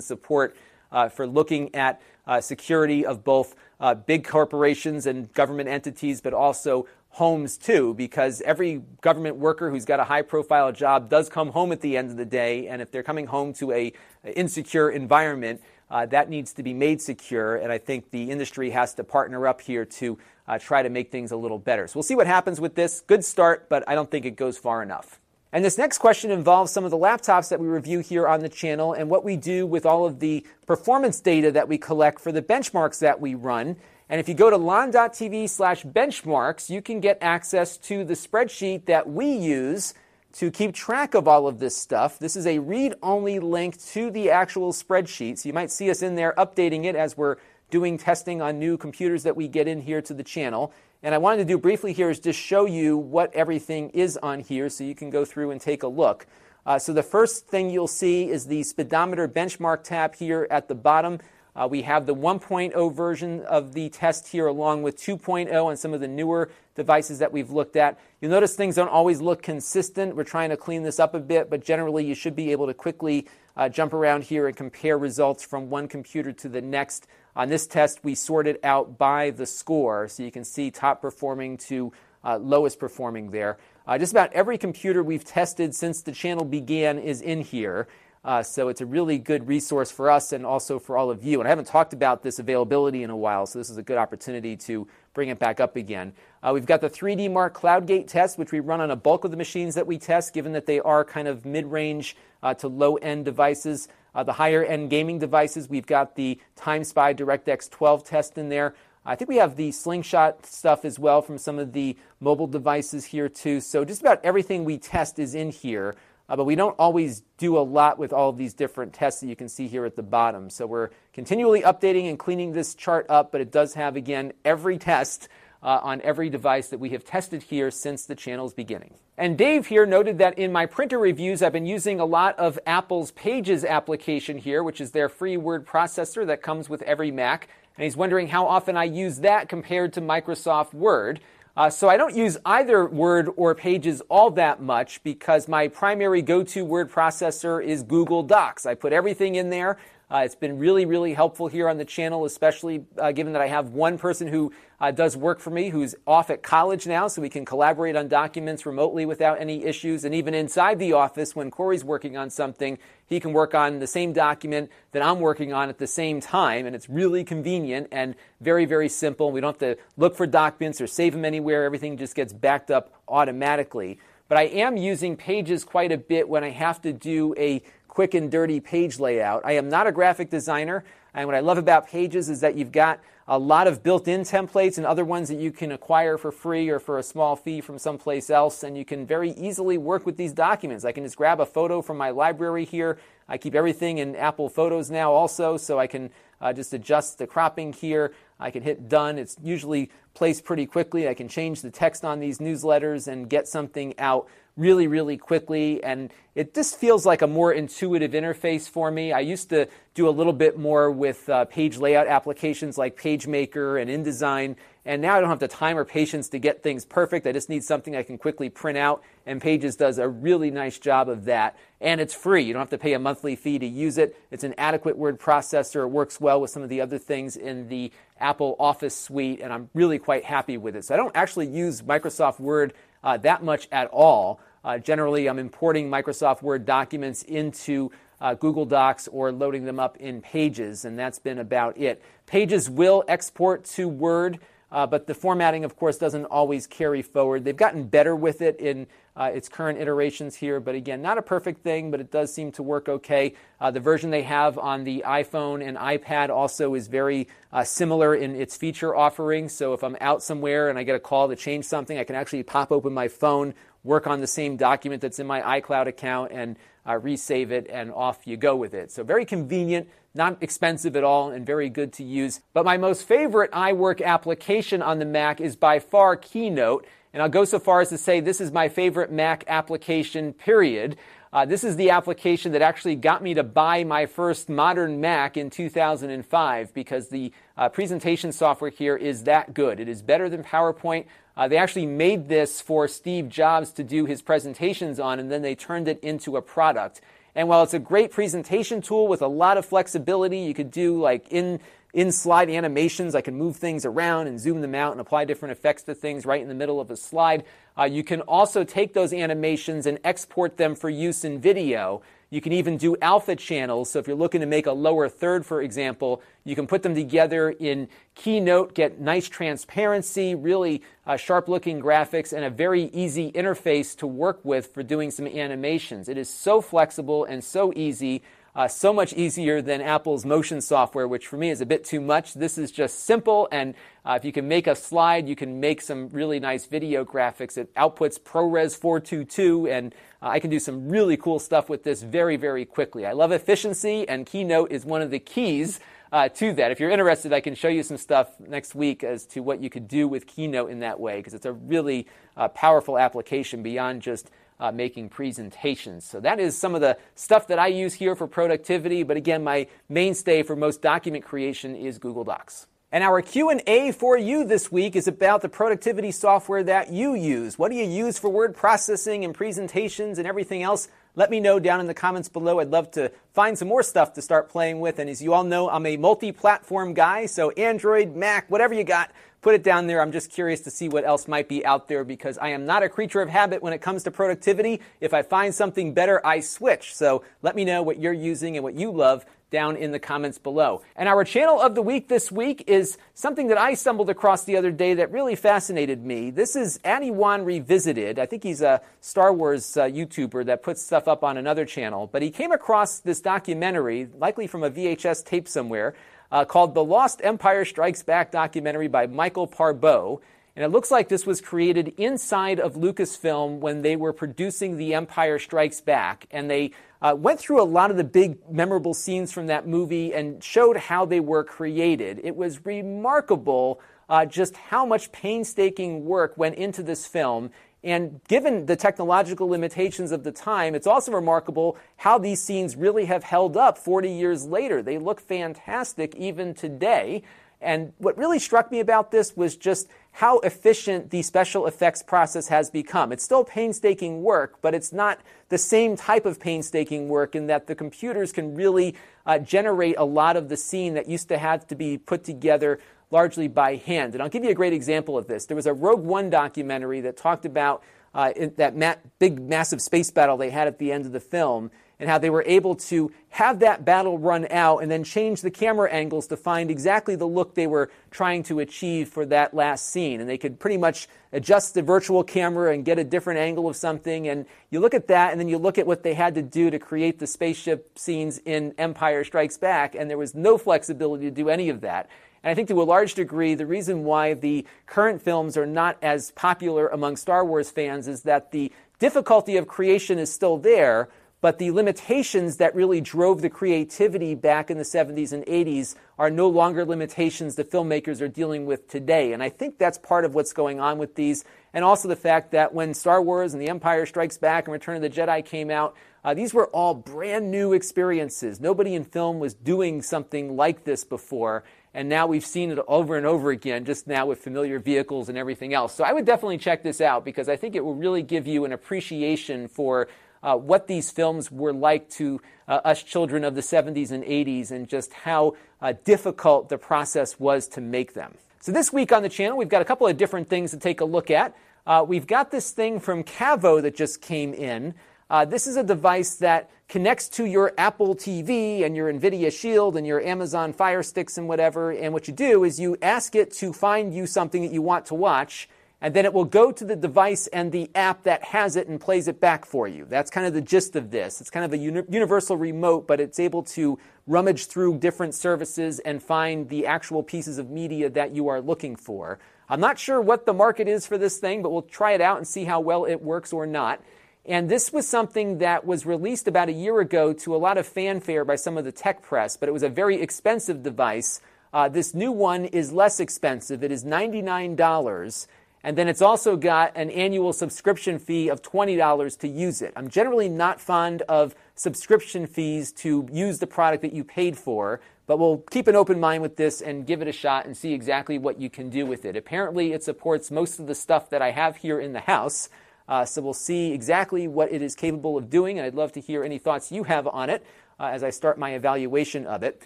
support 0.00 0.56
uh, 0.94 1.10
for 1.10 1.26
looking 1.26 1.74
at 1.74 2.00
uh, 2.26 2.40
security 2.40 3.04
of 3.04 3.22
both 3.22 3.54
uh, 3.80 3.94
big 3.94 4.26
corporations 4.26 5.04
and 5.04 5.30
government 5.34 5.68
entities, 5.68 6.22
but 6.22 6.32
also 6.32 6.86
homes 7.10 7.58
too, 7.58 7.94
because 7.94 8.40
every 8.42 8.82
government 9.00 9.36
worker 9.36 9.70
who's 9.70 9.84
got 9.84 10.00
a 10.00 10.04
high 10.04 10.22
profile 10.22 10.72
job 10.72 11.08
does 11.08 11.28
come 11.28 11.50
home 11.50 11.70
at 11.70 11.80
the 11.80 11.96
end 11.96 12.10
of 12.10 12.16
the 12.16 12.24
day. 12.24 12.66
And 12.66 12.80
if 12.80 12.90
they're 12.90 13.02
coming 13.02 13.26
home 13.26 13.52
to 13.54 13.72
a, 13.72 13.92
insecure 14.34 14.90
environment, 14.90 15.60
uh, 15.90 16.06
that 16.06 16.30
needs 16.30 16.52
to 16.54 16.62
be 16.62 16.72
made 16.72 17.00
secure. 17.00 17.56
And 17.56 17.70
I 17.70 17.78
think 17.78 18.10
the 18.10 18.30
industry 18.30 18.70
has 18.70 18.94
to 18.94 19.04
partner 19.04 19.46
up 19.46 19.60
here 19.60 19.84
to 19.84 20.18
uh, 20.48 20.58
try 20.58 20.82
to 20.82 20.88
make 20.88 21.12
things 21.12 21.30
a 21.30 21.36
little 21.36 21.58
better. 21.58 21.86
So 21.86 21.96
we'll 21.96 22.04
see 22.04 22.16
what 22.16 22.26
happens 22.26 22.60
with 22.60 22.74
this. 22.74 23.00
Good 23.00 23.24
start, 23.24 23.68
but 23.68 23.84
I 23.86 23.94
don't 23.94 24.10
think 24.10 24.24
it 24.24 24.36
goes 24.36 24.56
far 24.56 24.82
enough. 24.82 25.20
And 25.54 25.64
this 25.64 25.78
next 25.78 25.98
question 25.98 26.32
involves 26.32 26.72
some 26.72 26.84
of 26.84 26.90
the 26.90 26.98
laptops 26.98 27.48
that 27.50 27.60
we 27.60 27.68
review 27.68 28.00
here 28.00 28.26
on 28.26 28.40
the 28.40 28.48
channel 28.48 28.92
and 28.92 29.08
what 29.08 29.22
we 29.22 29.36
do 29.36 29.64
with 29.68 29.86
all 29.86 30.04
of 30.04 30.18
the 30.18 30.44
performance 30.66 31.20
data 31.20 31.52
that 31.52 31.68
we 31.68 31.78
collect 31.78 32.18
for 32.18 32.32
the 32.32 32.42
benchmarks 32.42 32.98
that 32.98 33.20
we 33.20 33.36
run. 33.36 33.76
And 34.08 34.18
if 34.18 34.28
you 34.28 34.34
go 34.34 34.50
to 34.50 34.56
lon.tv 34.56 35.48
slash 35.48 35.84
benchmarks, 35.84 36.70
you 36.70 36.82
can 36.82 36.98
get 36.98 37.18
access 37.20 37.76
to 37.78 38.02
the 38.02 38.14
spreadsheet 38.14 38.86
that 38.86 39.08
we 39.08 39.30
use 39.30 39.94
to 40.32 40.50
keep 40.50 40.74
track 40.74 41.14
of 41.14 41.28
all 41.28 41.46
of 41.46 41.60
this 41.60 41.76
stuff. 41.76 42.18
This 42.18 42.34
is 42.34 42.48
a 42.48 42.58
read 42.58 42.96
only 43.00 43.38
link 43.38 43.80
to 43.92 44.10
the 44.10 44.32
actual 44.32 44.72
spreadsheet. 44.72 45.38
So 45.38 45.48
you 45.48 45.52
might 45.52 45.70
see 45.70 45.88
us 45.88 46.02
in 46.02 46.16
there 46.16 46.34
updating 46.36 46.84
it 46.84 46.96
as 46.96 47.16
we're 47.16 47.36
doing 47.70 47.96
testing 47.96 48.42
on 48.42 48.58
new 48.58 48.76
computers 48.76 49.22
that 49.22 49.36
we 49.36 49.46
get 49.46 49.68
in 49.68 49.80
here 49.80 50.02
to 50.02 50.14
the 50.14 50.24
channel. 50.24 50.72
And 51.04 51.14
I 51.14 51.18
wanted 51.18 51.36
to 51.36 51.44
do 51.44 51.58
briefly 51.58 51.92
here 51.92 52.08
is 52.08 52.18
just 52.18 52.40
show 52.40 52.64
you 52.64 52.96
what 52.96 53.30
everything 53.34 53.90
is 53.90 54.16
on 54.16 54.40
here 54.40 54.70
so 54.70 54.84
you 54.84 54.94
can 54.94 55.10
go 55.10 55.22
through 55.26 55.50
and 55.50 55.60
take 55.60 55.82
a 55.82 55.86
look. 55.86 56.26
Uh, 56.64 56.78
so 56.78 56.94
the 56.94 57.02
first 57.02 57.46
thing 57.46 57.68
you'll 57.68 57.86
see 57.86 58.30
is 58.30 58.46
the 58.46 58.62
speedometer 58.62 59.28
benchmark 59.28 59.84
tab 59.84 60.14
here 60.14 60.46
at 60.50 60.66
the 60.66 60.74
bottom. 60.74 61.18
Uh, 61.54 61.68
we 61.70 61.82
have 61.82 62.06
the 62.06 62.14
1.0 62.14 62.94
version 62.94 63.42
of 63.42 63.74
the 63.74 63.90
test 63.90 64.28
here 64.28 64.46
along 64.46 64.82
with 64.82 64.96
2.0 64.96 65.52
on 65.62 65.76
some 65.76 65.92
of 65.92 66.00
the 66.00 66.08
newer 66.08 66.50
devices 66.74 67.18
that 67.18 67.30
we've 67.30 67.50
looked 67.50 67.76
at. 67.76 68.00
You'll 68.22 68.30
notice 68.30 68.56
things 68.56 68.76
don't 68.76 68.88
always 68.88 69.20
look 69.20 69.42
consistent. 69.42 70.16
We're 70.16 70.24
trying 70.24 70.48
to 70.50 70.56
clean 70.56 70.84
this 70.84 70.98
up 70.98 71.14
a 71.14 71.20
bit, 71.20 71.50
but 71.50 71.62
generally 71.62 72.06
you 72.06 72.14
should 72.14 72.34
be 72.34 72.50
able 72.50 72.66
to 72.66 72.72
quickly 72.72 73.28
uh, 73.58 73.68
jump 73.68 73.92
around 73.92 74.24
here 74.24 74.46
and 74.46 74.56
compare 74.56 74.96
results 74.96 75.44
from 75.44 75.68
one 75.68 75.86
computer 75.86 76.32
to 76.32 76.48
the 76.48 76.62
next 76.62 77.06
on 77.36 77.48
this 77.48 77.66
test, 77.66 78.00
we 78.04 78.14
sorted 78.14 78.56
it 78.56 78.64
out 78.64 78.96
by 78.96 79.30
the 79.30 79.46
score, 79.46 80.08
so 80.08 80.22
you 80.22 80.30
can 80.30 80.44
see 80.44 80.70
top 80.70 81.00
performing 81.00 81.56
to 81.58 81.92
uh, 82.24 82.38
lowest 82.38 82.78
performing 82.78 83.30
there. 83.30 83.58
Uh, 83.86 83.98
just 83.98 84.12
about 84.12 84.32
every 84.32 84.56
computer 84.56 85.02
we've 85.02 85.24
tested 85.24 85.74
since 85.74 86.02
the 86.02 86.12
channel 86.12 86.44
began 86.44 86.98
is 86.98 87.20
in 87.20 87.40
here. 87.40 87.86
Uh, 88.24 88.42
so 88.42 88.68
it's 88.68 88.80
a 88.80 88.86
really 88.86 89.18
good 89.18 89.46
resource 89.46 89.90
for 89.90 90.10
us 90.10 90.32
and 90.32 90.46
also 90.46 90.78
for 90.78 90.96
all 90.96 91.10
of 91.10 91.22
you. 91.22 91.40
And 91.40 91.46
I 91.46 91.50
haven't 91.50 91.66
talked 91.66 91.92
about 91.92 92.22
this 92.22 92.38
availability 92.38 93.02
in 93.02 93.10
a 93.10 93.16
while, 93.16 93.44
so 93.44 93.58
this 93.58 93.68
is 93.68 93.76
a 93.76 93.82
good 93.82 93.98
opportunity 93.98 94.56
to 94.58 94.88
bring 95.12 95.28
it 95.28 95.38
back 95.38 95.60
up 95.60 95.76
again. 95.76 96.14
Uh, 96.42 96.52
we've 96.54 96.64
got 96.64 96.80
the 96.80 96.88
3D 96.88 97.30
Mark 97.30 97.54
CloudGate 97.54 98.06
test, 98.06 98.38
which 98.38 98.50
we 98.50 98.60
run 98.60 98.80
on 98.80 98.90
a 98.90 98.96
bulk 98.96 99.24
of 99.24 99.30
the 99.30 99.36
machines 99.36 99.74
that 99.74 99.86
we 99.86 99.98
test, 99.98 100.32
given 100.32 100.52
that 100.52 100.64
they 100.64 100.80
are 100.80 101.04
kind 101.04 101.28
of 101.28 101.44
mid 101.44 101.66
range 101.66 102.16
uh, 102.42 102.54
to 102.54 102.68
low 102.68 102.96
end 102.96 103.26
devices. 103.26 103.88
Uh, 104.14 104.22
the 104.22 104.34
higher 104.34 104.62
end 104.62 104.90
gaming 104.90 105.18
devices, 105.18 105.68
we've 105.68 105.86
got 105.86 106.14
the 106.14 106.38
TimeSpy 106.56 107.16
DirectX 107.16 107.70
12 107.70 108.04
test 108.04 108.38
in 108.38 108.48
there. 108.48 108.74
I 109.06 109.16
think 109.16 109.28
we 109.28 109.36
have 109.36 109.56
the 109.56 109.70
slingshot 109.72 110.46
stuff 110.46 110.84
as 110.84 110.98
well 110.98 111.20
from 111.20 111.36
some 111.36 111.58
of 111.58 111.72
the 111.72 111.96
mobile 112.20 112.46
devices 112.46 113.04
here 113.04 113.28
too. 113.28 113.60
So 113.60 113.84
just 113.84 114.00
about 114.00 114.24
everything 114.24 114.64
we 114.64 114.78
test 114.78 115.18
is 115.18 115.34
in 115.34 115.50
here, 115.50 115.94
uh, 116.26 116.36
but 116.36 116.44
we 116.44 116.54
don't 116.54 116.74
always 116.78 117.22
do 117.36 117.58
a 117.58 117.60
lot 117.60 117.98
with 117.98 118.14
all 118.14 118.30
of 118.30 118.38
these 118.38 118.54
different 118.54 118.94
tests 118.94 119.20
that 119.20 119.26
you 119.26 119.36
can 119.36 119.48
see 119.48 119.68
here 119.68 119.84
at 119.84 119.96
the 119.96 120.02
bottom. 120.02 120.48
So 120.48 120.66
we're 120.66 120.88
continually 121.12 121.60
updating 121.60 122.08
and 122.08 122.18
cleaning 122.18 122.52
this 122.52 122.74
chart 122.74 123.04
up, 123.10 123.30
but 123.30 123.42
it 123.42 123.52
does 123.52 123.74
have 123.74 123.96
again 123.96 124.32
every 124.42 124.78
test 124.90 125.28
uh, 125.64 125.80
on 125.82 126.00
every 126.02 126.28
device 126.28 126.68
that 126.68 126.78
we 126.78 126.90
have 126.90 127.04
tested 127.04 127.42
here 127.44 127.70
since 127.70 128.04
the 128.04 128.14
channel's 128.14 128.52
beginning. 128.52 128.94
And 129.16 129.38
Dave 129.38 129.66
here 129.68 129.86
noted 129.86 130.18
that 130.18 130.38
in 130.38 130.52
my 130.52 130.66
printer 130.66 130.98
reviews, 130.98 131.42
I've 131.42 131.52
been 131.52 131.66
using 131.66 131.98
a 131.98 132.04
lot 132.04 132.38
of 132.38 132.58
Apple's 132.66 133.12
Pages 133.12 133.64
application 133.64 134.36
here, 134.36 134.62
which 134.62 134.80
is 134.80 134.90
their 134.90 135.08
free 135.08 135.36
word 135.36 135.66
processor 135.66 136.26
that 136.26 136.42
comes 136.42 136.68
with 136.68 136.82
every 136.82 137.10
Mac. 137.10 137.48
And 137.76 137.84
he's 137.84 137.96
wondering 137.96 138.28
how 138.28 138.46
often 138.46 138.76
I 138.76 138.84
use 138.84 139.18
that 139.20 139.48
compared 139.48 139.92
to 139.94 140.00
Microsoft 140.00 140.74
Word. 140.74 141.20
Uh, 141.56 141.70
so 141.70 141.88
I 141.88 141.96
don't 141.96 142.16
use 142.16 142.36
either 142.44 142.84
Word 142.86 143.30
or 143.36 143.54
Pages 143.54 144.02
all 144.08 144.30
that 144.32 144.60
much 144.60 145.02
because 145.04 145.46
my 145.46 145.68
primary 145.68 146.20
go-to 146.20 146.64
word 146.64 146.90
processor 146.90 147.64
is 147.64 147.84
Google 147.84 148.24
Docs. 148.24 148.66
I 148.66 148.74
put 148.74 148.92
everything 148.92 149.36
in 149.36 149.50
there 149.50 149.78
uh, 150.10 150.18
it's 150.18 150.34
been 150.34 150.58
really, 150.58 150.84
really 150.84 151.14
helpful 151.14 151.48
here 151.48 151.68
on 151.68 151.78
the 151.78 151.84
channel, 151.84 152.24
especially 152.24 152.84
uh, 152.98 153.12
given 153.12 153.32
that 153.32 153.42
I 153.42 153.48
have 153.48 153.70
one 153.70 153.98
person 153.98 154.28
who 154.28 154.52
uh, 154.80 154.90
does 154.90 155.16
work 155.16 155.40
for 155.40 155.50
me 155.50 155.70
who's 155.70 155.94
off 156.06 156.28
at 156.30 156.42
college 156.42 156.86
now, 156.86 157.08
so 157.08 157.22
we 157.22 157.30
can 157.30 157.44
collaborate 157.44 157.96
on 157.96 158.08
documents 158.08 158.66
remotely 158.66 159.06
without 159.06 159.40
any 159.40 159.64
issues. 159.64 160.04
And 160.04 160.14
even 160.14 160.34
inside 160.34 160.78
the 160.78 160.92
office, 160.92 161.34
when 161.34 161.50
Corey's 161.50 161.84
working 161.84 162.16
on 162.16 162.28
something, 162.28 162.78
he 163.06 163.18
can 163.18 163.32
work 163.32 163.54
on 163.54 163.78
the 163.78 163.86
same 163.86 164.12
document 164.12 164.70
that 164.92 165.02
I'm 165.02 165.20
working 165.20 165.52
on 165.52 165.68
at 165.68 165.78
the 165.78 165.86
same 165.86 166.20
time. 166.20 166.66
And 166.66 166.76
it's 166.76 166.88
really 166.88 167.24
convenient 167.24 167.88
and 167.90 168.14
very, 168.40 168.66
very 168.66 168.88
simple. 168.88 169.32
We 169.32 169.40
don't 169.40 169.58
have 169.58 169.76
to 169.76 169.82
look 169.96 170.16
for 170.16 170.26
documents 170.26 170.80
or 170.80 170.86
save 170.86 171.14
them 171.14 171.24
anywhere. 171.24 171.64
Everything 171.64 171.96
just 171.96 172.14
gets 172.14 172.32
backed 172.32 172.70
up 172.70 172.92
automatically. 173.08 173.98
But 174.28 174.38
I 174.38 174.44
am 174.44 174.76
using 174.76 175.16
Pages 175.16 175.64
quite 175.64 175.92
a 175.92 175.98
bit 175.98 176.28
when 176.28 176.44
I 176.44 176.50
have 176.50 176.80
to 176.82 176.92
do 176.92 177.34
a 177.38 177.62
quick 177.94 178.12
and 178.12 178.30
dirty 178.30 178.58
page 178.58 178.98
layout. 178.98 179.40
I 179.44 179.52
am 179.52 179.68
not 179.68 179.86
a 179.86 179.92
graphic 179.92 180.28
designer, 180.28 180.84
and 181.14 181.26
what 181.26 181.36
I 181.36 181.40
love 181.40 181.58
about 181.58 181.88
Pages 181.88 182.28
is 182.28 182.40
that 182.40 182.56
you've 182.56 182.72
got 182.72 183.00
a 183.26 183.38
lot 183.38 183.66
of 183.66 183.82
built 183.82 184.06
in 184.08 184.22
templates 184.22 184.76
and 184.76 184.86
other 184.86 185.04
ones 185.04 185.28
that 185.28 185.38
you 185.38 185.50
can 185.50 185.72
acquire 185.72 186.18
for 186.18 186.30
free 186.30 186.68
or 186.68 186.78
for 186.78 186.98
a 186.98 187.02
small 187.02 187.36
fee 187.36 187.60
from 187.60 187.78
someplace 187.78 188.28
else. 188.28 188.62
And 188.64 188.76
you 188.76 188.84
can 188.84 189.06
very 189.06 189.30
easily 189.30 189.78
work 189.78 190.04
with 190.04 190.16
these 190.18 190.32
documents. 190.32 190.84
I 190.84 190.92
can 190.92 191.04
just 191.04 191.16
grab 191.16 191.40
a 191.40 191.46
photo 191.46 191.80
from 191.80 191.96
my 191.96 192.10
library 192.10 192.66
here. 192.66 192.98
I 193.28 193.38
keep 193.38 193.54
everything 193.54 193.98
in 193.98 194.14
Apple 194.16 194.50
Photos 194.50 194.90
now 194.90 195.12
also, 195.12 195.56
so 195.56 195.78
I 195.78 195.86
can 195.86 196.10
uh, 196.40 196.52
just 196.52 196.74
adjust 196.74 197.16
the 197.18 197.26
cropping 197.26 197.72
here. 197.72 198.12
I 198.38 198.50
can 198.50 198.62
hit 198.62 198.88
done. 198.88 199.18
It's 199.18 199.36
usually 199.42 199.90
placed 200.12 200.44
pretty 200.44 200.66
quickly. 200.66 201.08
I 201.08 201.14
can 201.14 201.28
change 201.28 201.62
the 201.62 201.70
text 201.70 202.04
on 202.04 202.20
these 202.20 202.38
newsletters 202.38 203.08
and 203.08 203.30
get 203.30 203.48
something 203.48 203.98
out 203.98 204.28
really, 204.56 204.86
really 204.86 205.16
quickly. 205.16 205.82
And 205.82 206.12
it 206.34 206.54
just 206.54 206.76
feels 206.78 207.06
like 207.06 207.22
a 207.22 207.26
more 207.26 207.52
intuitive 207.52 208.12
interface 208.12 208.68
for 208.68 208.90
me. 208.90 209.12
I 209.12 209.20
used 209.20 209.50
to 209.50 209.68
do 209.94 210.08
a 210.08 210.10
little 210.10 210.32
bit 210.32 210.58
more 210.58 210.90
with 210.90 211.28
uh, 211.28 211.44
page 211.44 211.78
layout 211.78 212.06
applications 212.06 212.76
like 212.76 212.96
PageMaker 213.00 213.80
and 213.80 213.90
InDesign. 213.90 214.56
And 214.86 215.00
now 215.00 215.16
I 215.16 215.20
don't 215.20 215.30
have 215.30 215.38
the 215.38 215.48
time 215.48 215.78
or 215.78 215.84
patience 215.84 216.28
to 216.30 216.38
get 216.38 216.62
things 216.62 216.84
perfect. 216.84 217.26
I 217.26 217.32
just 217.32 217.48
need 217.48 217.64
something 217.64 217.96
I 217.96 218.02
can 218.02 218.18
quickly 218.18 218.50
print 218.50 218.76
out. 218.76 219.02
And 219.24 219.40
Pages 219.40 219.76
does 219.76 219.98
a 219.98 220.08
really 220.08 220.50
nice 220.50 220.78
job 220.78 221.08
of 221.08 221.24
that. 221.24 221.56
And 221.80 222.00
it's 222.00 222.12
free. 222.14 222.42
You 222.42 222.52
don't 222.52 222.60
have 222.60 222.70
to 222.70 222.78
pay 222.78 222.92
a 222.92 222.98
monthly 222.98 223.34
fee 223.34 223.58
to 223.58 223.66
use 223.66 223.96
it. 223.96 224.16
It's 224.30 224.44
an 224.44 224.54
adequate 224.58 224.98
word 224.98 225.18
processor. 225.18 225.84
It 225.84 225.88
works 225.88 226.20
well 226.20 226.40
with 226.40 226.50
some 226.50 226.62
of 226.62 226.68
the 226.68 226.80
other 226.80 226.98
things 226.98 227.36
in 227.36 227.68
the 227.68 227.92
Apple 228.20 228.56
Office 228.58 228.96
suite. 228.96 229.40
And 229.40 229.52
I'm 229.52 229.70
really 229.72 229.98
quite 229.98 230.24
happy 230.24 230.58
with 230.58 230.76
it. 230.76 230.84
So 230.84 230.94
I 230.94 230.96
don't 230.96 231.16
actually 231.16 231.46
use 231.46 231.80
Microsoft 231.80 232.38
Word 232.38 232.74
uh, 233.02 233.16
that 233.18 233.42
much 233.42 233.68
at 233.70 233.88
all. 233.88 234.40
Uh, 234.64 234.78
generally, 234.78 235.28
I'm 235.28 235.38
importing 235.38 235.90
Microsoft 235.90 236.40
Word 236.40 236.64
documents 236.64 237.22
into 237.22 237.90
uh, 238.20 238.34
Google 238.34 238.64
Docs 238.64 239.08
or 239.08 239.30
loading 239.30 239.64
them 239.64 239.78
up 239.78 239.98
in 239.98 240.22
Pages, 240.22 240.86
and 240.86 240.98
that's 240.98 241.18
been 241.18 241.38
about 241.38 241.76
it. 241.76 242.02
Pages 242.26 242.70
will 242.70 243.04
export 243.06 243.64
to 243.64 243.86
Word, 243.86 244.38
uh, 244.72 244.86
but 244.86 245.06
the 245.06 245.14
formatting, 245.14 245.64
of 245.64 245.76
course, 245.76 245.98
doesn't 245.98 246.24
always 246.24 246.66
carry 246.66 247.02
forward. 247.02 247.44
They've 247.44 247.54
gotten 247.54 247.84
better 247.84 248.16
with 248.16 248.40
it 248.40 248.58
in 248.58 248.86
uh, 249.16 249.30
its 249.32 249.48
current 249.48 249.78
iterations 249.78 250.34
here, 250.34 250.58
but 250.58 250.74
again, 250.74 251.02
not 251.02 251.18
a 251.18 251.22
perfect 251.22 251.62
thing, 251.62 251.90
but 251.90 252.00
it 252.00 252.10
does 252.10 252.32
seem 252.32 252.50
to 252.52 252.62
work 252.62 252.88
okay. 252.88 253.34
Uh, 253.60 253.70
the 253.70 253.78
version 253.78 254.10
they 254.10 254.22
have 254.22 254.58
on 254.58 254.82
the 254.82 255.04
iPhone 255.06 255.64
and 255.64 255.76
iPad 255.76 256.30
also 256.30 256.74
is 256.74 256.88
very 256.88 257.28
uh, 257.52 257.62
similar 257.62 258.14
in 258.14 258.34
its 258.34 258.56
feature 258.56 258.96
offering. 258.96 259.48
So 259.48 259.72
if 259.74 259.84
I'm 259.84 259.96
out 260.00 260.22
somewhere 260.22 260.70
and 260.70 260.78
I 260.78 260.82
get 260.82 260.96
a 260.96 261.00
call 261.00 261.28
to 261.28 261.36
change 261.36 261.66
something, 261.66 261.96
I 261.96 262.02
can 262.02 262.16
actually 262.16 262.42
pop 262.42 262.72
open 262.72 262.92
my 262.92 263.06
phone, 263.06 263.54
work 263.84 264.06
on 264.06 264.20
the 264.20 264.26
same 264.26 264.56
document 264.56 265.02
that's 265.02 265.18
in 265.18 265.26
my 265.26 265.60
iCloud 265.60 265.86
account, 265.86 266.32
and 266.32 266.56
uh, 266.86 266.92
resave 266.92 267.50
it, 267.50 267.66
and 267.70 267.92
off 267.92 268.26
you 268.26 268.36
go 268.36 268.56
with 268.56 268.74
it. 268.74 268.90
So 268.90 269.04
very 269.04 269.24
convenient, 269.24 269.88
not 270.14 270.42
expensive 270.42 270.96
at 270.96 271.04
all, 271.04 271.30
and 271.30 271.46
very 271.46 271.68
good 271.68 271.92
to 271.94 272.04
use. 272.04 272.40
But 272.52 272.64
my 272.64 272.76
most 272.76 273.06
favorite 273.06 273.52
iWork 273.52 274.02
application 274.02 274.82
on 274.82 274.98
the 274.98 275.04
Mac 275.04 275.40
is 275.40 275.56
by 275.56 275.78
far 275.78 276.16
Keynote. 276.16 276.86
And 277.12 277.22
I'll 277.22 277.28
go 277.28 277.44
so 277.44 277.60
far 277.60 277.80
as 277.80 277.90
to 277.90 277.98
say 277.98 278.18
this 278.18 278.40
is 278.40 278.50
my 278.50 278.68
favorite 278.68 279.12
Mac 279.12 279.44
application, 279.46 280.32
period. 280.32 280.96
Uh, 281.32 281.44
this 281.44 281.64
is 281.64 281.76
the 281.76 281.90
application 281.90 282.52
that 282.52 282.62
actually 282.62 282.94
got 282.94 283.22
me 283.22 283.34
to 283.34 283.42
buy 283.42 283.82
my 283.82 284.06
first 284.06 284.48
modern 284.48 285.00
Mac 285.00 285.36
in 285.36 285.50
2005 285.50 286.72
because 286.74 287.08
the 287.08 287.32
uh, 287.56 287.68
presentation 287.68 288.30
software 288.30 288.70
here 288.70 288.96
is 288.96 289.24
that 289.24 289.52
good. 289.52 289.80
It 289.80 289.88
is 289.88 290.00
better 290.00 290.28
than 290.28 290.44
PowerPoint. 290.44 291.06
Uh, 291.36 291.48
they 291.48 291.56
actually 291.56 291.86
made 291.86 292.28
this 292.28 292.60
for 292.60 292.86
Steve 292.86 293.28
Jobs 293.28 293.72
to 293.72 293.84
do 293.84 294.06
his 294.06 294.22
presentations 294.22 295.00
on, 295.00 295.18
and 295.18 295.30
then 295.30 295.42
they 295.42 295.54
turned 295.54 295.88
it 295.88 295.98
into 296.00 296.36
a 296.36 296.42
product. 296.42 297.00
And 297.34 297.48
while 297.48 297.62
it's 297.62 297.74
a 297.74 297.80
great 297.80 298.12
presentation 298.12 298.80
tool 298.80 299.08
with 299.08 299.20
a 299.20 299.26
lot 299.26 299.56
of 299.58 299.66
flexibility, 299.66 300.38
you 300.38 300.54
could 300.54 300.70
do 300.70 301.00
like 301.00 301.26
in 301.30 301.60
in 301.92 302.10
slide 302.10 302.50
animations. 302.50 303.14
I 303.14 303.20
can 303.20 303.36
move 303.36 303.56
things 303.56 303.84
around 303.84 304.26
and 304.26 304.38
zoom 304.38 304.60
them 304.60 304.74
out 304.74 304.92
and 304.92 305.00
apply 305.00 305.24
different 305.26 305.52
effects 305.52 305.84
to 305.84 305.94
things 305.94 306.26
right 306.26 306.42
in 306.42 306.48
the 306.48 306.54
middle 306.54 306.80
of 306.80 306.90
a 306.90 306.96
slide. 306.96 307.44
Uh, 307.78 307.84
you 307.84 308.02
can 308.02 308.20
also 308.22 308.64
take 308.64 308.94
those 308.94 309.12
animations 309.12 309.86
and 309.86 310.00
export 310.02 310.56
them 310.56 310.74
for 310.74 310.90
use 310.90 311.24
in 311.24 311.40
video. 311.40 312.02
You 312.30 312.40
can 312.40 312.52
even 312.52 312.76
do 312.76 312.96
alpha 313.00 313.36
channels. 313.36 313.90
So 313.90 313.98
if 313.98 314.06
you're 314.06 314.16
looking 314.16 314.40
to 314.40 314.46
make 314.46 314.66
a 314.66 314.72
lower 314.72 315.08
third, 315.08 315.46
for 315.46 315.62
example, 315.62 316.22
you 316.44 316.54
can 316.54 316.66
put 316.66 316.82
them 316.82 316.94
together 316.94 317.50
in 317.50 317.88
Keynote, 318.14 318.74
get 318.74 319.00
nice 319.00 319.28
transparency, 319.28 320.34
really 320.34 320.82
uh, 321.06 321.16
sharp 321.16 321.48
looking 321.48 321.80
graphics, 321.80 322.32
and 322.32 322.44
a 322.44 322.50
very 322.50 322.84
easy 322.84 323.32
interface 323.32 323.96
to 323.98 324.06
work 324.06 324.40
with 324.44 324.74
for 324.74 324.82
doing 324.82 325.10
some 325.10 325.26
animations. 325.26 326.08
It 326.08 326.18
is 326.18 326.28
so 326.28 326.60
flexible 326.60 327.24
and 327.24 327.42
so 327.42 327.72
easy. 327.74 328.22
Uh, 328.56 328.68
so 328.68 328.92
much 328.92 329.12
easier 329.14 329.60
than 329.60 329.80
Apple's 329.80 330.24
motion 330.24 330.60
software, 330.60 331.08
which 331.08 331.26
for 331.26 331.36
me 331.36 331.50
is 331.50 331.60
a 331.60 331.66
bit 331.66 331.84
too 331.84 332.00
much. 332.00 332.34
This 332.34 332.56
is 332.56 332.70
just 332.70 333.00
simple, 333.00 333.48
and 333.50 333.74
uh, 334.04 334.12
if 334.12 334.24
you 334.24 334.30
can 334.30 334.46
make 334.46 334.68
a 334.68 334.76
slide, 334.76 335.28
you 335.28 335.34
can 335.34 335.58
make 335.58 335.80
some 335.80 336.08
really 336.10 336.38
nice 336.38 336.64
video 336.64 337.04
graphics. 337.04 337.58
It 337.58 337.74
outputs 337.74 338.20
ProRes 338.20 338.76
422, 338.76 339.66
and 339.66 339.92
uh, 340.22 340.28
I 340.28 340.38
can 340.38 340.50
do 340.50 340.60
some 340.60 340.88
really 340.88 341.16
cool 341.16 341.40
stuff 341.40 341.68
with 341.68 341.82
this 341.82 342.04
very, 342.04 342.36
very 342.36 342.64
quickly. 342.64 343.04
I 343.04 343.10
love 343.10 343.32
efficiency, 343.32 344.08
and 344.08 344.24
Keynote 344.24 344.70
is 344.70 344.84
one 344.84 345.02
of 345.02 345.10
the 345.10 345.18
keys 345.18 345.80
uh, 346.12 346.28
to 346.28 346.52
that. 346.52 346.70
If 346.70 346.78
you're 346.78 346.92
interested, 346.92 347.32
I 347.32 347.40
can 347.40 347.56
show 347.56 347.66
you 347.66 347.82
some 347.82 347.96
stuff 347.96 348.38
next 348.38 348.76
week 348.76 349.02
as 349.02 349.26
to 349.26 349.40
what 349.40 349.60
you 349.60 349.68
could 349.68 349.88
do 349.88 350.06
with 350.06 350.28
Keynote 350.28 350.70
in 350.70 350.78
that 350.78 351.00
way, 351.00 351.16
because 351.16 351.34
it's 351.34 351.46
a 351.46 351.52
really 351.52 352.06
uh, 352.36 352.46
powerful 352.46 352.98
application 352.98 353.64
beyond 353.64 354.00
just 354.00 354.30
uh, 354.64 354.72
making 354.72 355.10
presentations. 355.10 356.06
So 356.06 356.20
that 356.20 356.40
is 356.40 356.56
some 356.56 356.74
of 356.74 356.80
the 356.80 356.96
stuff 357.14 357.48
that 357.48 357.58
I 357.58 357.66
use 357.66 357.92
here 357.92 358.16
for 358.16 358.26
productivity. 358.26 359.02
But 359.02 359.18
again, 359.18 359.44
my 359.44 359.66
mainstay 359.90 360.42
for 360.42 360.56
most 360.56 360.80
document 360.80 361.22
creation 361.22 361.76
is 361.76 361.98
Google 361.98 362.24
Docs. 362.24 362.66
And 362.90 363.04
our 363.04 363.20
Q&A 363.20 363.92
for 363.92 364.16
you 364.16 364.44
this 364.44 364.72
week 364.72 364.96
is 364.96 365.06
about 365.06 365.42
the 365.42 365.48
productivity 365.50 366.12
software 366.12 366.62
that 366.62 366.90
you 366.92 367.14
use. 367.14 367.58
What 367.58 367.70
do 367.70 367.76
you 367.76 367.84
use 367.84 368.18
for 368.18 368.30
word 368.30 368.56
processing 368.56 369.24
and 369.24 369.34
presentations 369.34 370.18
and 370.18 370.26
everything 370.26 370.62
else? 370.62 370.88
Let 371.14 371.28
me 371.28 371.40
know 371.40 371.58
down 371.58 371.80
in 371.80 371.86
the 371.86 371.94
comments 371.94 372.30
below. 372.30 372.60
I'd 372.60 372.70
love 372.70 372.90
to 372.92 373.10
find 373.34 373.58
some 373.58 373.68
more 373.68 373.82
stuff 373.82 374.14
to 374.14 374.22
start 374.22 374.48
playing 374.48 374.80
with. 374.80 374.98
And 374.98 375.10
as 375.10 375.20
you 375.20 375.34
all 375.34 375.44
know, 375.44 375.68
I'm 375.68 375.84
a 375.84 375.96
multi-platform 375.96 376.94
guy, 376.94 377.26
so 377.26 377.50
Android, 377.50 378.16
Mac, 378.16 378.50
whatever 378.50 378.72
you 378.72 378.84
got, 378.84 379.10
put 379.44 379.54
it 379.54 379.62
down 379.62 379.86
there. 379.86 380.00
I'm 380.00 380.10
just 380.10 380.30
curious 380.30 380.62
to 380.62 380.70
see 380.70 380.88
what 380.88 381.04
else 381.04 381.28
might 381.28 381.48
be 381.48 381.66
out 381.66 381.86
there 381.86 382.02
because 382.02 382.38
I 382.38 382.48
am 382.48 382.64
not 382.64 382.82
a 382.82 382.88
creature 382.88 383.20
of 383.20 383.28
habit 383.28 383.62
when 383.62 383.74
it 383.74 383.82
comes 383.82 384.02
to 384.04 384.10
productivity. 384.10 384.80
If 385.02 385.12
I 385.12 385.20
find 385.20 385.54
something 385.54 385.92
better, 385.92 386.26
I 386.26 386.40
switch. 386.40 386.94
So 386.96 387.22
let 387.42 387.54
me 387.54 387.66
know 387.66 387.82
what 387.82 387.98
you're 388.00 388.14
using 388.14 388.56
and 388.56 388.64
what 388.64 388.72
you 388.72 388.90
love 388.90 389.26
down 389.50 389.76
in 389.76 389.92
the 389.92 389.98
comments 389.98 390.38
below. 390.38 390.80
And 390.96 391.10
our 391.10 391.24
channel 391.24 391.60
of 391.60 391.74
the 391.74 391.82
week 391.82 392.08
this 392.08 392.32
week 392.32 392.64
is 392.66 392.96
something 393.12 393.48
that 393.48 393.58
I 393.58 393.74
stumbled 393.74 394.08
across 394.08 394.44
the 394.44 394.56
other 394.56 394.72
day 394.72 394.94
that 394.94 395.12
really 395.12 395.36
fascinated 395.36 396.02
me. 396.04 396.30
This 396.30 396.56
is 396.56 396.78
Adywan 396.78 397.44
Revisited. 397.44 398.18
I 398.18 398.24
think 398.24 398.42
he's 398.42 398.62
a 398.62 398.80
Star 399.02 399.30
Wars 399.30 399.76
uh, 399.76 399.84
YouTuber 399.84 400.46
that 400.46 400.62
puts 400.62 400.82
stuff 400.82 401.06
up 401.06 401.22
on 401.22 401.36
another 401.36 401.66
channel. 401.66 402.08
But 402.10 402.22
he 402.22 402.30
came 402.30 402.50
across 402.50 402.98
this 402.98 403.20
documentary, 403.20 404.08
likely 404.18 404.46
from 404.46 404.64
a 404.64 404.70
VHS 404.70 405.22
tape 405.24 405.46
somewhere, 405.46 405.94
uh, 406.34 406.44
called 406.44 406.74
The 406.74 406.82
Lost 406.82 407.20
Empire 407.22 407.64
Strikes 407.64 408.02
Back 408.02 408.32
documentary 408.32 408.88
by 408.88 409.06
Michael 409.06 409.46
Parbo. 409.46 410.20
And 410.56 410.64
it 410.64 410.68
looks 410.68 410.90
like 410.90 411.08
this 411.08 411.24
was 411.24 411.40
created 411.40 411.94
inside 411.96 412.58
of 412.58 412.74
Lucasfilm 412.74 413.60
when 413.60 413.82
they 413.82 413.94
were 413.94 414.12
producing 414.12 414.76
The 414.76 414.94
Empire 414.94 415.38
Strikes 415.38 415.80
Back. 415.80 416.26
And 416.32 416.50
they 416.50 416.72
uh, 417.00 417.14
went 417.16 417.38
through 417.38 417.62
a 417.62 417.64
lot 417.64 417.92
of 417.92 417.96
the 417.96 418.04
big 418.04 418.38
memorable 418.50 418.94
scenes 418.94 419.30
from 419.30 419.46
that 419.46 419.68
movie 419.68 420.12
and 420.12 420.42
showed 420.42 420.76
how 420.76 421.04
they 421.04 421.20
were 421.20 421.44
created. 421.44 422.20
It 422.24 422.34
was 422.34 422.66
remarkable 422.66 423.80
uh, 424.08 424.26
just 424.26 424.56
how 424.56 424.84
much 424.84 425.12
painstaking 425.12 426.04
work 426.04 426.36
went 426.36 426.56
into 426.56 426.82
this 426.82 427.06
film. 427.06 427.52
And 427.84 428.22
given 428.28 428.64
the 428.64 428.76
technological 428.76 429.46
limitations 429.46 430.10
of 430.10 430.24
the 430.24 430.32
time, 430.32 430.74
it's 430.74 430.86
also 430.86 431.12
remarkable 431.12 431.76
how 431.98 432.16
these 432.16 432.40
scenes 432.40 432.76
really 432.76 433.04
have 433.04 433.22
held 433.22 433.58
up 433.58 433.76
40 433.76 434.08
years 434.08 434.46
later. 434.46 434.82
They 434.82 434.96
look 434.96 435.20
fantastic 435.20 436.14
even 436.16 436.54
today. 436.54 437.22
And 437.64 437.92
what 437.98 438.16
really 438.18 438.38
struck 438.38 438.70
me 438.70 438.80
about 438.80 439.10
this 439.10 439.36
was 439.36 439.56
just 439.56 439.88
how 440.12 440.38
efficient 440.40 441.10
the 441.10 441.22
special 441.22 441.66
effects 441.66 442.02
process 442.02 442.48
has 442.48 442.70
become. 442.70 443.10
It's 443.10 443.24
still 443.24 443.42
painstaking 443.42 444.22
work, 444.22 444.58
but 444.62 444.74
it's 444.74 444.92
not 444.92 445.18
the 445.48 445.58
same 445.58 445.96
type 445.96 446.26
of 446.26 446.38
painstaking 446.38 447.08
work 447.08 447.34
in 447.34 447.48
that 447.48 447.66
the 447.66 447.74
computers 447.74 448.32
can 448.32 448.54
really 448.54 448.94
uh, 449.26 449.38
generate 449.38 449.96
a 449.98 450.04
lot 450.04 450.36
of 450.36 450.48
the 450.48 450.56
scene 450.56 450.94
that 450.94 451.08
used 451.08 451.28
to 451.28 451.38
have 451.38 451.66
to 451.66 451.74
be 451.74 451.98
put 451.98 452.22
together 452.22 452.78
largely 453.10 453.48
by 453.48 453.76
hand. 453.76 454.14
And 454.14 454.22
I'll 454.22 454.28
give 454.28 454.44
you 454.44 454.50
a 454.50 454.54
great 454.54 454.72
example 454.72 455.18
of 455.18 455.26
this. 455.26 455.46
There 455.46 455.56
was 455.56 455.66
a 455.66 455.72
Rogue 455.72 456.04
One 456.04 456.30
documentary 456.30 457.00
that 457.00 457.16
talked 457.16 457.44
about 457.44 457.82
uh, 458.14 458.32
that 458.56 458.76
ma- 458.76 458.94
big, 459.18 459.40
massive 459.40 459.82
space 459.82 460.10
battle 460.10 460.36
they 460.36 460.50
had 460.50 460.68
at 460.68 460.78
the 460.78 460.92
end 460.92 461.06
of 461.06 461.12
the 461.12 461.20
film. 461.20 461.70
And 462.00 462.08
how 462.08 462.18
they 462.18 462.30
were 462.30 462.44
able 462.46 462.74
to 462.74 463.12
have 463.30 463.60
that 463.60 463.84
battle 463.84 464.18
run 464.18 464.46
out 464.50 464.78
and 464.78 464.90
then 464.90 465.04
change 465.04 465.40
the 465.40 465.50
camera 465.50 465.90
angles 465.90 466.26
to 466.28 466.36
find 466.36 466.70
exactly 466.70 467.16
the 467.16 467.26
look 467.26 467.54
they 467.54 467.66
were 467.66 467.90
trying 468.10 468.42
to 468.44 468.60
achieve 468.60 469.08
for 469.08 469.26
that 469.26 469.54
last 469.54 469.90
scene. 469.90 470.20
And 470.20 470.28
they 470.28 470.38
could 470.38 470.60
pretty 470.60 470.76
much 470.76 471.08
adjust 471.32 471.74
the 471.74 471.82
virtual 471.82 472.22
camera 472.22 472.72
and 472.72 472.84
get 472.84 472.98
a 472.98 473.04
different 473.04 473.40
angle 473.40 473.68
of 473.68 473.76
something. 473.76 474.28
And 474.28 474.46
you 474.70 474.80
look 474.80 474.94
at 474.94 475.08
that, 475.08 475.32
and 475.32 475.40
then 475.40 475.48
you 475.48 475.58
look 475.58 475.78
at 475.78 475.86
what 475.86 476.02
they 476.02 476.14
had 476.14 476.34
to 476.34 476.42
do 476.42 476.70
to 476.70 476.78
create 476.78 477.18
the 477.18 477.26
spaceship 477.26 477.98
scenes 477.98 478.38
in 478.44 478.74
Empire 478.78 479.24
Strikes 479.24 479.58
Back, 479.58 479.94
and 479.94 480.08
there 480.08 480.18
was 480.18 480.34
no 480.34 480.56
flexibility 480.58 481.24
to 481.24 481.30
do 481.30 481.48
any 481.48 481.68
of 481.68 481.80
that. 481.80 482.08
And 482.44 482.50
I 482.50 482.54
think 482.54 482.68
to 482.68 482.82
a 482.82 482.84
large 482.84 483.14
degree, 483.14 483.54
the 483.54 483.66
reason 483.66 484.04
why 484.04 484.34
the 484.34 484.66
current 484.86 485.22
films 485.22 485.56
are 485.56 485.66
not 485.66 485.96
as 486.02 486.30
popular 486.32 486.88
among 486.88 487.16
Star 487.16 487.44
Wars 487.44 487.70
fans 487.70 488.06
is 488.06 488.22
that 488.22 488.52
the 488.52 488.70
difficulty 488.98 489.56
of 489.56 489.66
creation 489.66 490.18
is 490.18 490.32
still 490.32 490.58
there, 490.58 491.08
but 491.44 491.58
the 491.58 491.70
limitations 491.72 492.56
that 492.56 492.74
really 492.74 493.02
drove 493.02 493.42
the 493.42 493.50
creativity 493.50 494.34
back 494.34 494.70
in 494.70 494.78
the 494.78 494.82
70s 494.82 495.30
and 495.30 495.44
80s 495.44 495.94
are 496.18 496.30
no 496.30 496.48
longer 496.48 496.86
limitations 496.86 497.54
the 497.54 497.64
filmmakers 497.64 498.22
are 498.22 498.28
dealing 498.28 498.64
with 498.64 498.88
today. 498.88 499.34
And 499.34 499.42
I 499.42 499.50
think 499.50 499.76
that's 499.76 499.98
part 499.98 500.24
of 500.24 500.34
what's 500.34 500.54
going 500.54 500.80
on 500.80 500.96
with 500.96 501.16
these. 501.16 501.44
And 501.74 501.84
also 501.84 502.08
the 502.08 502.16
fact 502.16 502.52
that 502.52 502.72
when 502.72 502.94
Star 502.94 503.20
Wars 503.20 503.52
and 503.52 503.60
The 503.60 503.68
Empire 503.68 504.06
Strikes 504.06 504.38
Back 504.38 504.64
and 504.64 504.72
Return 504.72 504.96
of 504.96 505.02
the 505.02 505.10
Jedi 505.10 505.44
came 505.44 505.70
out, 505.70 505.94
uh, 506.24 506.32
these 506.32 506.54
were 506.54 506.68
all 506.68 506.94
brand 506.94 507.50
new 507.50 507.74
experiences. 507.74 508.58
Nobody 508.58 508.94
in 508.94 509.04
film 509.04 509.38
was 509.38 509.52
doing 509.52 510.00
something 510.00 510.56
like 510.56 510.84
this 510.84 511.04
before. 511.04 511.62
And 511.92 512.08
now 512.08 512.26
we've 512.26 512.46
seen 512.46 512.70
it 512.70 512.78
over 512.88 513.18
and 513.18 513.26
over 513.26 513.50
again, 513.50 513.84
just 513.84 514.06
now 514.06 514.24
with 514.24 514.38
familiar 514.38 514.78
vehicles 514.78 515.28
and 515.28 515.36
everything 515.36 515.74
else. 515.74 515.94
So 515.94 516.04
I 516.04 516.12
would 516.14 516.24
definitely 516.24 516.58
check 516.58 516.82
this 516.82 517.02
out 517.02 517.22
because 517.22 517.50
I 517.50 517.56
think 517.56 517.76
it 517.76 517.84
will 517.84 517.94
really 517.94 518.22
give 518.22 518.46
you 518.46 518.64
an 518.64 518.72
appreciation 518.72 519.68
for 519.68 520.08
uh, 520.44 520.56
what 520.56 520.86
these 520.86 521.10
films 521.10 521.50
were 521.50 521.72
like 521.72 522.08
to 522.10 522.40
uh, 522.68 522.80
us 522.84 523.02
children 523.02 523.42
of 523.42 523.54
the 523.54 523.60
70s 523.60 524.12
and 524.12 524.22
80s 524.22 524.70
and 524.70 524.86
just 524.86 525.12
how 525.12 525.56
uh, 525.80 525.94
difficult 526.04 526.68
the 526.68 526.78
process 526.78 527.40
was 527.40 527.66
to 527.68 527.80
make 527.80 528.14
them. 528.14 528.34
So 528.60 528.70
this 528.70 528.92
week 528.92 529.10
on 529.10 529.22
the 529.22 529.28
channel, 529.28 529.56
we've 529.56 529.68
got 529.68 529.82
a 529.82 529.84
couple 529.84 530.06
of 530.06 530.16
different 530.16 530.48
things 530.48 530.70
to 530.70 530.78
take 530.78 531.00
a 531.00 531.04
look 531.04 531.30
at. 531.30 531.56
Uh, 531.86 532.04
we've 532.06 532.26
got 532.26 532.50
this 532.50 532.70
thing 532.70 533.00
from 533.00 533.24
Caavo 533.24 533.82
that 533.82 533.96
just 533.96 534.20
came 534.20 534.54
in. 534.54 534.94
Uh, 535.28 535.44
this 535.44 535.66
is 535.66 535.76
a 535.76 535.82
device 535.82 536.36
that 536.36 536.70
connects 536.88 537.28
to 537.28 537.46
your 537.46 537.72
Apple 537.76 538.14
TV 538.14 538.84
and 538.84 538.94
your 538.94 539.12
NVIDIA 539.12 539.50
Shield 539.50 539.96
and 539.96 540.06
your 540.06 540.22
Amazon 540.22 540.72
Fire 540.72 541.02
Sticks 541.02 541.38
and 541.38 541.48
whatever. 541.48 541.90
And 541.90 542.12
what 542.12 542.28
you 542.28 542.34
do 542.34 542.64
is 542.64 542.78
you 542.78 542.96
ask 543.02 543.34
it 543.34 543.52
to 543.54 543.72
find 543.72 544.14
you 544.14 544.26
something 544.26 544.62
that 544.62 544.72
you 544.72 544.82
want 544.82 545.06
to 545.06 545.14
watch, 545.14 545.68
and 546.04 546.12
then 546.12 546.26
it 546.26 546.34
will 546.34 546.44
go 546.44 546.70
to 546.70 546.84
the 546.84 546.96
device 546.96 547.46
and 547.46 547.72
the 547.72 547.90
app 547.94 548.24
that 548.24 548.44
has 548.44 548.76
it 548.76 548.88
and 548.88 549.00
plays 549.00 549.26
it 549.26 549.40
back 549.40 549.64
for 549.64 549.88
you. 549.88 550.04
That's 550.06 550.30
kind 550.30 550.46
of 550.46 550.52
the 550.52 550.60
gist 550.60 550.96
of 550.96 551.10
this. 551.10 551.40
It's 551.40 551.48
kind 551.48 551.64
of 551.64 551.72
a 551.72 551.78
uni- 551.78 552.02
universal 552.10 552.58
remote, 552.58 553.06
but 553.06 553.20
it's 553.20 553.40
able 553.40 553.62
to 553.62 553.98
rummage 554.26 554.66
through 554.66 554.98
different 554.98 555.34
services 555.34 556.00
and 556.00 556.22
find 556.22 556.68
the 556.68 556.84
actual 556.84 557.22
pieces 557.22 557.56
of 557.56 557.70
media 557.70 558.10
that 558.10 558.36
you 558.36 558.48
are 558.48 558.60
looking 558.60 558.96
for. 558.96 559.38
I'm 559.66 559.80
not 559.80 559.98
sure 559.98 560.20
what 560.20 560.44
the 560.44 560.52
market 560.52 560.88
is 560.88 561.06
for 561.06 561.16
this 561.16 561.38
thing, 561.38 561.62
but 561.62 561.70
we'll 561.70 561.80
try 561.80 562.12
it 562.12 562.20
out 562.20 562.36
and 562.36 562.46
see 562.46 562.64
how 562.64 562.80
well 562.80 563.06
it 563.06 563.22
works 563.22 563.50
or 563.50 563.66
not. 563.66 564.02
And 564.44 564.68
this 564.68 564.92
was 564.92 565.08
something 565.08 565.56
that 565.60 565.86
was 565.86 566.04
released 566.04 566.46
about 566.46 566.68
a 566.68 566.72
year 566.72 567.00
ago 567.00 567.32
to 567.32 567.56
a 567.56 567.56
lot 567.56 567.78
of 567.78 567.86
fanfare 567.86 568.44
by 568.44 568.56
some 568.56 568.76
of 568.76 568.84
the 568.84 568.92
tech 568.92 569.22
press, 569.22 569.56
but 569.56 569.70
it 569.70 569.72
was 569.72 569.82
a 569.82 569.88
very 569.88 570.20
expensive 570.20 570.82
device. 570.82 571.40
Uh, 571.72 571.88
this 571.88 572.12
new 572.12 572.30
one 572.30 572.66
is 572.66 572.92
less 572.92 573.20
expensive. 573.20 573.82
It 573.82 573.90
is 573.90 574.04
$99. 574.04 575.46
And 575.84 575.98
then 575.98 576.08
it's 576.08 576.22
also 576.22 576.56
got 576.56 576.96
an 576.96 577.10
annual 577.10 577.52
subscription 577.52 578.18
fee 578.18 578.48
of 578.48 578.62
$20 578.62 579.38
to 579.40 579.48
use 579.48 579.82
it. 579.82 579.92
I'm 579.94 580.08
generally 580.08 580.48
not 580.48 580.80
fond 580.80 581.20
of 581.28 581.54
subscription 581.74 582.46
fees 582.46 582.90
to 582.92 583.28
use 583.30 583.58
the 583.58 583.66
product 583.66 584.00
that 584.00 584.14
you 584.14 584.24
paid 584.24 584.56
for, 584.56 585.02
but 585.26 585.38
we'll 585.38 585.58
keep 585.70 585.86
an 585.86 585.94
open 585.94 586.18
mind 586.18 586.40
with 586.40 586.56
this 586.56 586.80
and 586.80 587.06
give 587.06 587.20
it 587.20 587.28
a 587.28 587.32
shot 587.32 587.66
and 587.66 587.76
see 587.76 587.92
exactly 587.92 588.38
what 588.38 588.58
you 588.58 588.70
can 588.70 588.88
do 588.88 589.04
with 589.04 589.26
it. 589.26 589.36
Apparently, 589.36 589.92
it 589.92 590.02
supports 590.02 590.50
most 590.50 590.78
of 590.78 590.86
the 590.86 590.94
stuff 590.94 591.28
that 591.28 591.42
I 591.42 591.50
have 591.50 591.76
here 591.76 592.00
in 592.00 592.14
the 592.14 592.20
house. 592.20 592.70
Uh, 593.06 593.26
so 593.26 593.42
we'll 593.42 593.52
see 593.52 593.92
exactly 593.92 594.48
what 594.48 594.72
it 594.72 594.80
is 594.80 594.94
capable 594.94 595.36
of 595.36 595.50
doing, 595.50 595.78
and 595.78 595.86
I'd 595.86 595.94
love 595.94 596.12
to 596.12 596.20
hear 596.20 596.42
any 596.42 596.56
thoughts 596.56 596.90
you 596.90 597.04
have 597.04 597.26
on 597.26 597.50
it 597.50 597.62
uh, 598.00 598.04
as 598.04 598.22
I 598.22 598.30
start 598.30 598.58
my 598.58 598.70
evaluation 598.70 599.44
of 599.44 599.62
it. 599.62 599.82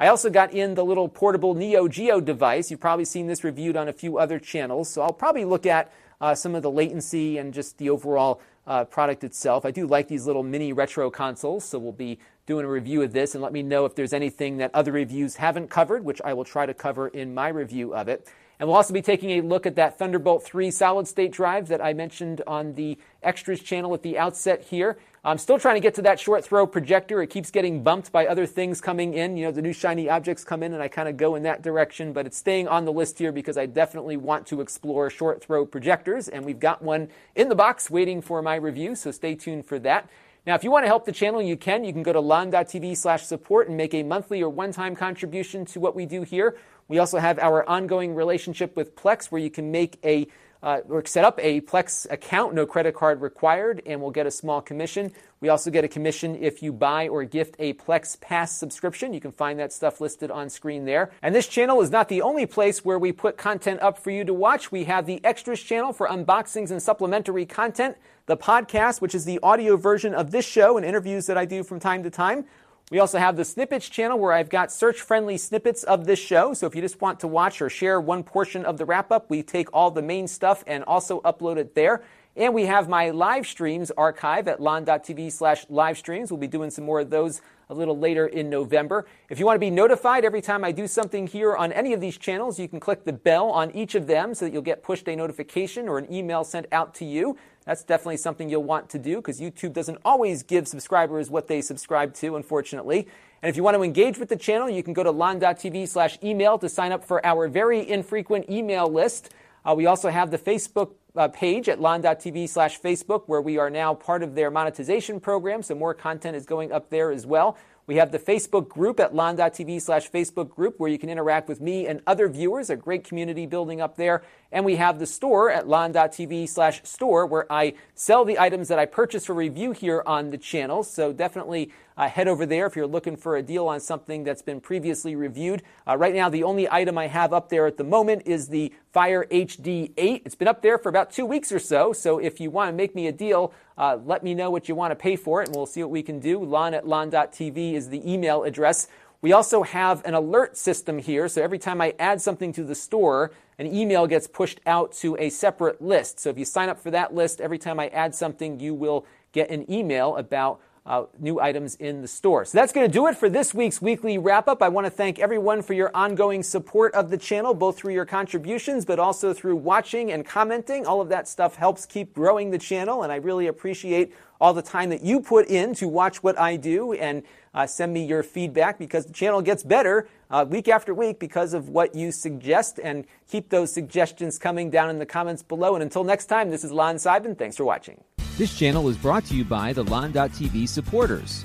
I 0.00 0.06
also 0.06 0.30
got 0.30 0.54
in 0.54 0.76
the 0.76 0.82
little 0.82 1.10
portable 1.10 1.54
Neo 1.54 1.86
Geo 1.86 2.22
device. 2.22 2.70
You've 2.70 2.80
probably 2.80 3.04
seen 3.04 3.26
this 3.26 3.44
reviewed 3.44 3.76
on 3.76 3.86
a 3.86 3.92
few 3.92 4.16
other 4.16 4.38
channels, 4.38 4.88
so 4.88 5.02
I'll 5.02 5.12
probably 5.12 5.44
look 5.44 5.66
at 5.66 5.92
uh, 6.22 6.34
some 6.34 6.54
of 6.54 6.62
the 6.62 6.70
latency 6.70 7.36
and 7.36 7.52
just 7.52 7.76
the 7.76 7.90
overall 7.90 8.40
uh, 8.66 8.86
product 8.86 9.24
itself. 9.24 9.66
I 9.66 9.70
do 9.70 9.86
like 9.86 10.08
these 10.08 10.26
little 10.26 10.42
mini 10.42 10.72
retro 10.72 11.10
consoles, 11.10 11.66
so 11.66 11.78
we'll 11.78 11.92
be 11.92 12.18
doing 12.46 12.64
a 12.64 12.68
review 12.68 13.02
of 13.02 13.12
this 13.12 13.34
and 13.34 13.42
let 13.42 13.52
me 13.52 13.62
know 13.62 13.84
if 13.84 13.94
there's 13.94 14.14
anything 14.14 14.56
that 14.56 14.74
other 14.74 14.90
reviews 14.90 15.36
haven't 15.36 15.68
covered, 15.68 16.02
which 16.02 16.22
I 16.24 16.32
will 16.32 16.44
try 16.44 16.64
to 16.64 16.72
cover 16.72 17.08
in 17.08 17.34
my 17.34 17.48
review 17.48 17.94
of 17.94 18.08
it. 18.08 18.26
And 18.58 18.68
we'll 18.68 18.76
also 18.76 18.94
be 18.94 19.02
taking 19.02 19.32
a 19.32 19.42
look 19.42 19.66
at 19.66 19.76
that 19.76 19.98
Thunderbolt 19.98 20.42
3 20.44 20.70
solid 20.70 21.08
state 21.08 21.30
drive 21.30 21.68
that 21.68 21.84
I 21.84 21.92
mentioned 21.92 22.40
on 22.46 22.72
the 22.72 22.98
extras 23.22 23.60
channel 23.60 23.92
at 23.92 24.02
the 24.02 24.16
outset 24.16 24.62
here. 24.62 24.98
I'm 25.22 25.36
still 25.36 25.58
trying 25.58 25.74
to 25.74 25.82
get 25.82 25.92
to 25.96 26.02
that 26.02 26.18
short 26.18 26.46
throw 26.46 26.66
projector. 26.66 27.20
It 27.20 27.26
keeps 27.28 27.50
getting 27.50 27.82
bumped 27.82 28.10
by 28.10 28.26
other 28.26 28.46
things 28.46 28.80
coming 28.80 29.12
in. 29.12 29.36
You 29.36 29.44
know, 29.44 29.52
the 29.52 29.60
new 29.60 29.74
shiny 29.74 30.08
objects 30.08 30.44
come 30.44 30.62
in 30.62 30.72
and 30.72 30.82
I 30.82 30.88
kind 30.88 31.10
of 31.10 31.18
go 31.18 31.34
in 31.34 31.42
that 31.42 31.60
direction, 31.60 32.14
but 32.14 32.24
it's 32.24 32.38
staying 32.38 32.68
on 32.68 32.86
the 32.86 32.92
list 32.92 33.18
here 33.18 33.30
because 33.30 33.58
I 33.58 33.66
definitely 33.66 34.16
want 34.16 34.46
to 34.46 34.62
explore 34.62 35.10
short 35.10 35.44
throw 35.44 35.66
projectors. 35.66 36.28
And 36.28 36.42
we've 36.46 36.58
got 36.58 36.80
one 36.80 37.08
in 37.34 37.50
the 37.50 37.54
box 37.54 37.90
waiting 37.90 38.22
for 38.22 38.40
my 38.40 38.54
review, 38.54 38.94
so 38.94 39.10
stay 39.10 39.34
tuned 39.34 39.66
for 39.66 39.78
that. 39.80 40.08
Now, 40.46 40.54
if 40.54 40.64
you 40.64 40.70
want 40.70 40.84
to 40.84 40.88
help 40.88 41.04
the 41.04 41.12
channel, 41.12 41.42
you 41.42 41.58
can. 41.58 41.84
You 41.84 41.92
can 41.92 42.02
go 42.02 42.14
to 42.14 42.20
lon.tv 42.20 42.96
slash 42.96 43.26
support 43.26 43.68
and 43.68 43.76
make 43.76 43.92
a 43.92 44.02
monthly 44.02 44.40
or 44.42 44.48
one-time 44.48 44.96
contribution 44.96 45.66
to 45.66 45.80
what 45.80 45.94
we 45.94 46.06
do 46.06 46.22
here. 46.22 46.56
We 46.88 46.98
also 46.98 47.18
have 47.18 47.38
our 47.38 47.68
ongoing 47.68 48.14
relationship 48.14 48.74
with 48.74 48.96
Plex 48.96 49.26
where 49.26 49.42
you 49.42 49.50
can 49.50 49.70
make 49.70 49.98
a 50.02 50.28
uh, 50.62 50.80
or 50.88 51.04
set 51.04 51.24
up 51.24 51.38
a 51.42 51.60
Plex 51.62 52.10
account, 52.10 52.54
no 52.54 52.66
credit 52.66 52.94
card 52.94 53.20
required, 53.20 53.82
and 53.86 54.00
we'll 54.00 54.10
get 54.10 54.26
a 54.26 54.30
small 54.30 54.60
commission. 54.60 55.12
We 55.40 55.48
also 55.48 55.70
get 55.70 55.84
a 55.84 55.88
commission 55.88 56.36
if 56.36 56.62
you 56.62 56.72
buy 56.72 57.08
or 57.08 57.24
gift 57.24 57.56
a 57.58 57.72
Plex 57.72 58.20
Pass 58.20 58.54
subscription. 58.54 59.14
You 59.14 59.20
can 59.20 59.32
find 59.32 59.58
that 59.58 59.72
stuff 59.72 60.00
listed 60.00 60.30
on 60.30 60.50
screen 60.50 60.84
there. 60.84 61.10
And 61.22 61.34
this 61.34 61.48
channel 61.48 61.80
is 61.80 61.90
not 61.90 62.08
the 62.08 62.20
only 62.20 62.44
place 62.44 62.84
where 62.84 62.98
we 62.98 63.10
put 63.10 63.38
content 63.38 63.80
up 63.80 63.98
for 63.98 64.10
you 64.10 64.24
to 64.24 64.34
watch. 64.34 64.70
We 64.70 64.84
have 64.84 65.06
the 65.06 65.24
Extras 65.24 65.62
channel 65.62 65.94
for 65.94 66.06
unboxings 66.08 66.70
and 66.70 66.82
supplementary 66.82 67.46
content, 67.46 67.96
the 68.26 68.36
podcast, 68.36 69.00
which 69.00 69.14
is 69.14 69.24
the 69.24 69.38
audio 69.42 69.76
version 69.78 70.14
of 70.14 70.30
this 70.30 70.44
show 70.44 70.76
and 70.76 70.84
interviews 70.84 71.26
that 71.26 71.38
I 71.38 71.46
do 71.46 71.64
from 71.64 71.80
time 71.80 72.02
to 72.02 72.10
time. 72.10 72.44
We 72.90 72.98
also 72.98 73.18
have 73.18 73.36
the 73.36 73.44
snippets 73.44 73.88
channel 73.88 74.18
where 74.18 74.32
I've 74.32 74.48
got 74.48 74.72
search 74.72 75.00
friendly 75.00 75.38
snippets 75.38 75.84
of 75.84 76.06
this 76.06 76.18
show. 76.18 76.54
So 76.54 76.66
if 76.66 76.74
you 76.74 76.82
just 76.82 77.00
want 77.00 77.20
to 77.20 77.28
watch 77.28 77.62
or 77.62 77.70
share 77.70 78.00
one 78.00 78.24
portion 78.24 78.64
of 78.64 78.78
the 78.78 78.84
wrap 78.84 79.12
up, 79.12 79.30
we 79.30 79.44
take 79.44 79.68
all 79.72 79.92
the 79.92 80.02
main 80.02 80.26
stuff 80.26 80.64
and 80.66 80.82
also 80.82 81.20
upload 81.20 81.56
it 81.56 81.76
there. 81.76 82.02
And 82.34 82.52
we 82.52 82.66
have 82.66 82.88
my 82.88 83.10
live 83.10 83.46
streams 83.46 83.92
archive 83.92 84.48
at 84.48 84.60
lon.tv 84.60 85.30
slash 85.30 85.66
live 85.68 85.98
streams. 85.98 86.32
We'll 86.32 86.40
be 86.40 86.48
doing 86.48 86.70
some 86.70 86.84
more 86.84 86.98
of 86.98 87.10
those 87.10 87.42
a 87.68 87.74
little 87.74 87.96
later 87.96 88.26
in 88.26 88.50
November. 88.50 89.06
If 89.28 89.38
you 89.38 89.46
want 89.46 89.54
to 89.54 89.60
be 89.60 89.70
notified 89.70 90.24
every 90.24 90.42
time 90.42 90.64
I 90.64 90.72
do 90.72 90.88
something 90.88 91.28
here 91.28 91.54
on 91.54 91.72
any 91.72 91.92
of 91.92 92.00
these 92.00 92.18
channels, 92.18 92.58
you 92.58 92.66
can 92.66 92.80
click 92.80 93.04
the 93.04 93.12
bell 93.12 93.50
on 93.50 93.70
each 93.70 93.94
of 93.94 94.08
them 94.08 94.34
so 94.34 94.44
that 94.44 94.52
you'll 94.52 94.62
get 94.62 94.82
pushed 94.82 95.06
a 95.06 95.14
notification 95.14 95.88
or 95.88 95.98
an 95.98 96.12
email 96.12 96.42
sent 96.42 96.66
out 96.72 96.92
to 96.94 97.04
you. 97.04 97.36
That's 97.64 97.84
definitely 97.84 98.16
something 98.16 98.48
you'll 98.48 98.64
want 98.64 98.88
to 98.90 98.98
do 98.98 99.16
because 99.16 99.40
YouTube 99.40 99.72
doesn't 99.72 99.98
always 100.04 100.42
give 100.42 100.66
subscribers 100.66 101.30
what 101.30 101.46
they 101.46 101.60
subscribe 101.60 102.14
to, 102.14 102.36
unfortunately. 102.36 103.06
And 103.42 103.50
if 103.50 103.56
you 103.56 103.62
want 103.62 103.76
to 103.76 103.82
engage 103.82 104.18
with 104.18 104.28
the 104.28 104.36
channel, 104.36 104.68
you 104.68 104.82
can 104.82 104.92
go 104.92 105.02
to 105.02 105.10
lon.tv 105.10 105.88
slash 105.88 106.18
email 106.22 106.58
to 106.58 106.68
sign 106.68 106.92
up 106.92 107.04
for 107.04 107.24
our 107.24 107.48
very 107.48 107.88
infrequent 107.88 108.48
email 108.50 108.88
list. 108.88 109.32
Uh, 109.64 109.74
we 109.74 109.86
also 109.86 110.08
have 110.08 110.30
the 110.30 110.38
Facebook 110.38 110.92
uh, 111.16 111.28
page 111.28 111.68
at 111.68 111.80
lon.tv 111.80 112.48
slash 112.48 112.80
Facebook 112.80 113.24
where 113.26 113.40
we 113.40 113.58
are 113.58 113.70
now 113.70 113.94
part 113.94 114.22
of 114.22 114.34
their 114.34 114.50
monetization 114.50 115.20
program, 115.20 115.62
so 115.62 115.74
more 115.74 115.94
content 115.94 116.36
is 116.36 116.46
going 116.46 116.72
up 116.72 116.90
there 116.90 117.10
as 117.10 117.26
well. 117.26 117.56
We 117.90 117.96
have 117.96 118.12
the 118.12 118.20
Facebook 118.20 118.68
group 118.68 119.00
at 119.00 119.16
lon.tv 119.16 119.82
slash 119.82 120.12
Facebook 120.12 120.48
group 120.48 120.78
where 120.78 120.88
you 120.88 120.96
can 120.96 121.08
interact 121.08 121.48
with 121.48 121.60
me 121.60 121.88
and 121.88 122.00
other 122.06 122.28
viewers, 122.28 122.70
a 122.70 122.76
great 122.76 123.02
community 123.02 123.46
building 123.46 123.80
up 123.80 123.96
there. 123.96 124.22
And 124.52 124.64
we 124.64 124.76
have 124.76 125.00
the 125.00 125.06
store 125.06 125.50
at 125.50 125.66
lon.tv 125.66 126.48
slash 126.48 126.82
store 126.84 127.26
where 127.26 127.52
I 127.52 127.74
sell 127.96 128.24
the 128.24 128.38
items 128.38 128.68
that 128.68 128.78
I 128.78 128.86
purchase 128.86 129.26
for 129.26 129.34
review 129.34 129.72
here 129.72 130.04
on 130.06 130.30
the 130.30 130.38
channel. 130.38 130.84
So 130.84 131.12
definitely 131.12 131.72
uh, 132.00 132.08
head 132.08 132.26
over 132.26 132.46
there 132.46 132.64
if 132.64 132.74
you're 132.74 132.86
looking 132.86 133.14
for 133.14 133.36
a 133.36 133.42
deal 133.42 133.68
on 133.68 133.78
something 133.78 134.24
that's 134.24 134.40
been 134.40 134.58
previously 134.58 135.14
reviewed. 135.14 135.62
Uh, 135.86 135.94
right 135.98 136.14
now, 136.14 136.30
the 136.30 136.42
only 136.42 136.66
item 136.70 136.96
I 136.96 137.08
have 137.08 137.34
up 137.34 137.50
there 137.50 137.66
at 137.66 137.76
the 137.76 137.84
moment 137.84 138.22
is 138.24 138.48
the 138.48 138.72
Fire 138.90 139.26
HD 139.30 139.92
8. 139.98 140.22
It's 140.24 140.34
been 140.34 140.48
up 140.48 140.62
there 140.62 140.78
for 140.78 140.88
about 140.88 141.10
two 141.10 141.26
weeks 141.26 141.52
or 141.52 141.58
so. 141.58 141.92
So 141.92 142.18
if 142.18 142.40
you 142.40 142.50
want 142.50 142.70
to 142.70 142.72
make 142.72 142.94
me 142.94 143.06
a 143.08 143.12
deal, 143.12 143.52
uh, 143.76 143.98
let 144.02 144.24
me 144.24 144.32
know 144.32 144.50
what 144.50 144.66
you 144.66 144.74
want 144.74 144.92
to 144.92 144.96
pay 144.96 145.14
for 145.14 145.42
it, 145.42 145.48
and 145.48 145.56
we'll 145.56 145.66
see 145.66 145.82
what 145.82 145.90
we 145.90 146.02
can 146.02 146.20
do. 146.20 146.42
Lon 146.42 146.72
at 146.72 146.88
lon.tv 146.88 147.74
is 147.74 147.90
the 147.90 148.10
email 148.10 148.44
address. 148.44 148.88
We 149.20 149.34
also 149.34 149.62
have 149.62 150.02
an 150.06 150.14
alert 150.14 150.56
system 150.56 150.98
here, 150.98 151.28
so 151.28 151.42
every 151.42 151.58
time 151.58 151.82
I 151.82 151.94
add 151.98 152.22
something 152.22 152.54
to 152.54 152.64
the 152.64 152.74
store, 152.74 153.32
an 153.58 153.66
email 153.66 154.06
gets 154.06 154.26
pushed 154.26 154.60
out 154.64 154.92
to 154.92 155.18
a 155.18 155.28
separate 155.28 155.82
list. 155.82 156.18
So 156.18 156.30
if 156.30 156.38
you 156.38 156.46
sign 156.46 156.70
up 156.70 156.80
for 156.80 156.90
that 156.92 157.14
list, 157.14 157.42
every 157.42 157.58
time 157.58 157.78
I 157.78 157.88
add 157.88 158.14
something, 158.14 158.58
you 158.58 158.72
will 158.72 159.04
get 159.32 159.50
an 159.50 159.70
email 159.70 160.16
about 160.16 160.60
uh, 160.86 161.04
new 161.18 161.40
items 161.40 161.74
in 161.76 162.02
the 162.02 162.08
store. 162.08 162.44
So 162.44 162.58
that's 162.58 162.72
going 162.72 162.86
to 162.86 162.92
do 162.92 163.06
it 163.06 163.16
for 163.16 163.28
this 163.28 163.54
week's 163.54 163.80
weekly 163.82 164.18
wrap 164.18 164.48
up. 164.48 164.62
I 164.62 164.68
want 164.68 164.86
to 164.86 164.90
thank 164.90 165.18
everyone 165.18 165.62
for 165.62 165.74
your 165.74 165.90
ongoing 165.94 166.42
support 166.42 166.94
of 166.94 167.10
the 167.10 167.18
channel, 167.18 167.54
both 167.54 167.76
through 167.76 167.94
your 167.94 168.06
contributions, 168.06 168.84
but 168.84 168.98
also 168.98 169.32
through 169.32 169.56
watching 169.56 170.10
and 170.12 170.24
commenting. 170.24 170.86
All 170.86 171.00
of 171.00 171.08
that 171.10 171.28
stuff 171.28 171.56
helps 171.56 171.86
keep 171.86 172.14
growing 172.14 172.50
the 172.50 172.58
channel, 172.58 173.02
and 173.02 173.12
I 173.12 173.16
really 173.16 173.46
appreciate 173.46 174.12
all 174.40 174.54
the 174.54 174.62
time 174.62 174.88
that 174.88 175.02
you 175.02 175.20
put 175.20 175.48
in 175.48 175.74
to 175.74 175.86
watch 175.86 176.22
what 176.22 176.38
I 176.38 176.56
do 176.56 176.94
and 176.94 177.22
uh, 177.52 177.66
send 177.66 177.92
me 177.92 178.04
your 178.06 178.22
feedback 178.22 178.78
because 178.78 179.04
the 179.04 179.12
channel 179.12 179.42
gets 179.42 179.62
better 179.62 180.08
uh, 180.30 180.46
week 180.48 180.68
after 180.68 180.94
week 180.94 181.18
because 181.18 181.52
of 181.52 181.68
what 181.68 181.94
you 181.94 182.10
suggest. 182.10 182.80
And 182.82 183.06
keep 183.28 183.50
those 183.50 183.72
suggestions 183.72 184.38
coming 184.38 184.70
down 184.70 184.88
in 184.88 184.98
the 184.98 185.06
comments 185.06 185.42
below. 185.42 185.74
And 185.74 185.82
until 185.82 186.04
next 186.04 186.26
time, 186.26 186.50
this 186.50 186.64
is 186.64 186.72
Lon 186.72 186.96
Seidman. 186.96 187.36
Thanks 187.36 187.56
for 187.56 187.64
watching. 187.64 188.02
This 188.40 188.58
channel 188.58 188.88
is 188.88 188.96
brought 188.96 189.26
to 189.26 189.34
you 189.36 189.44
by 189.44 189.74
the 189.74 189.84
Lon.TV 189.84 190.66
supporters, 190.66 191.44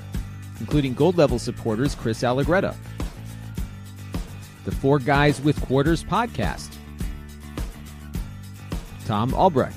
including 0.62 0.94
gold 0.94 1.18
level 1.18 1.38
supporters 1.38 1.94
Chris 1.94 2.24
Allegretta, 2.24 2.74
the 4.64 4.72
Four 4.72 5.00
Guys 5.00 5.42
with 5.42 5.60
Quarters 5.60 6.06
podcast, 6.06 6.74
Tom 9.06 9.34
Albrecht, 9.34 9.76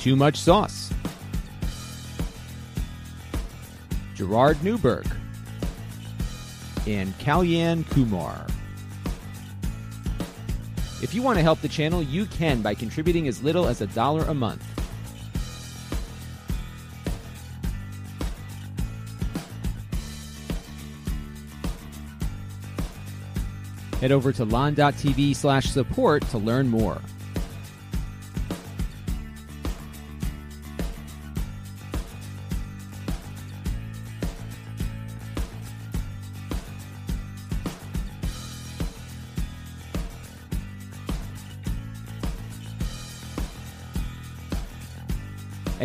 Too 0.00 0.16
Much 0.16 0.36
Sauce, 0.36 0.92
Gerard 4.14 4.62
Newberg, 4.62 5.10
and 6.86 7.18
Kalyan 7.18 7.88
Kumar. 7.88 8.46
If 11.06 11.14
you 11.14 11.22
want 11.22 11.38
to 11.38 11.42
help 11.44 11.60
the 11.60 11.68
channel, 11.68 12.02
you 12.02 12.26
can 12.26 12.62
by 12.62 12.74
contributing 12.74 13.28
as 13.28 13.40
little 13.40 13.68
as 13.68 13.80
a 13.80 13.86
dollar 13.86 14.24
a 14.24 14.34
month. 14.34 14.60
Head 24.00 24.10
over 24.10 24.32
to 24.32 24.44
lon.tv 24.44 25.36
slash 25.36 25.66
support 25.66 26.26
to 26.30 26.38
learn 26.38 26.66
more. 26.66 27.00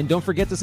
And 0.01 0.09
don't 0.09 0.23
forget 0.23 0.49
to 0.49 0.57
subscribe. 0.57 0.59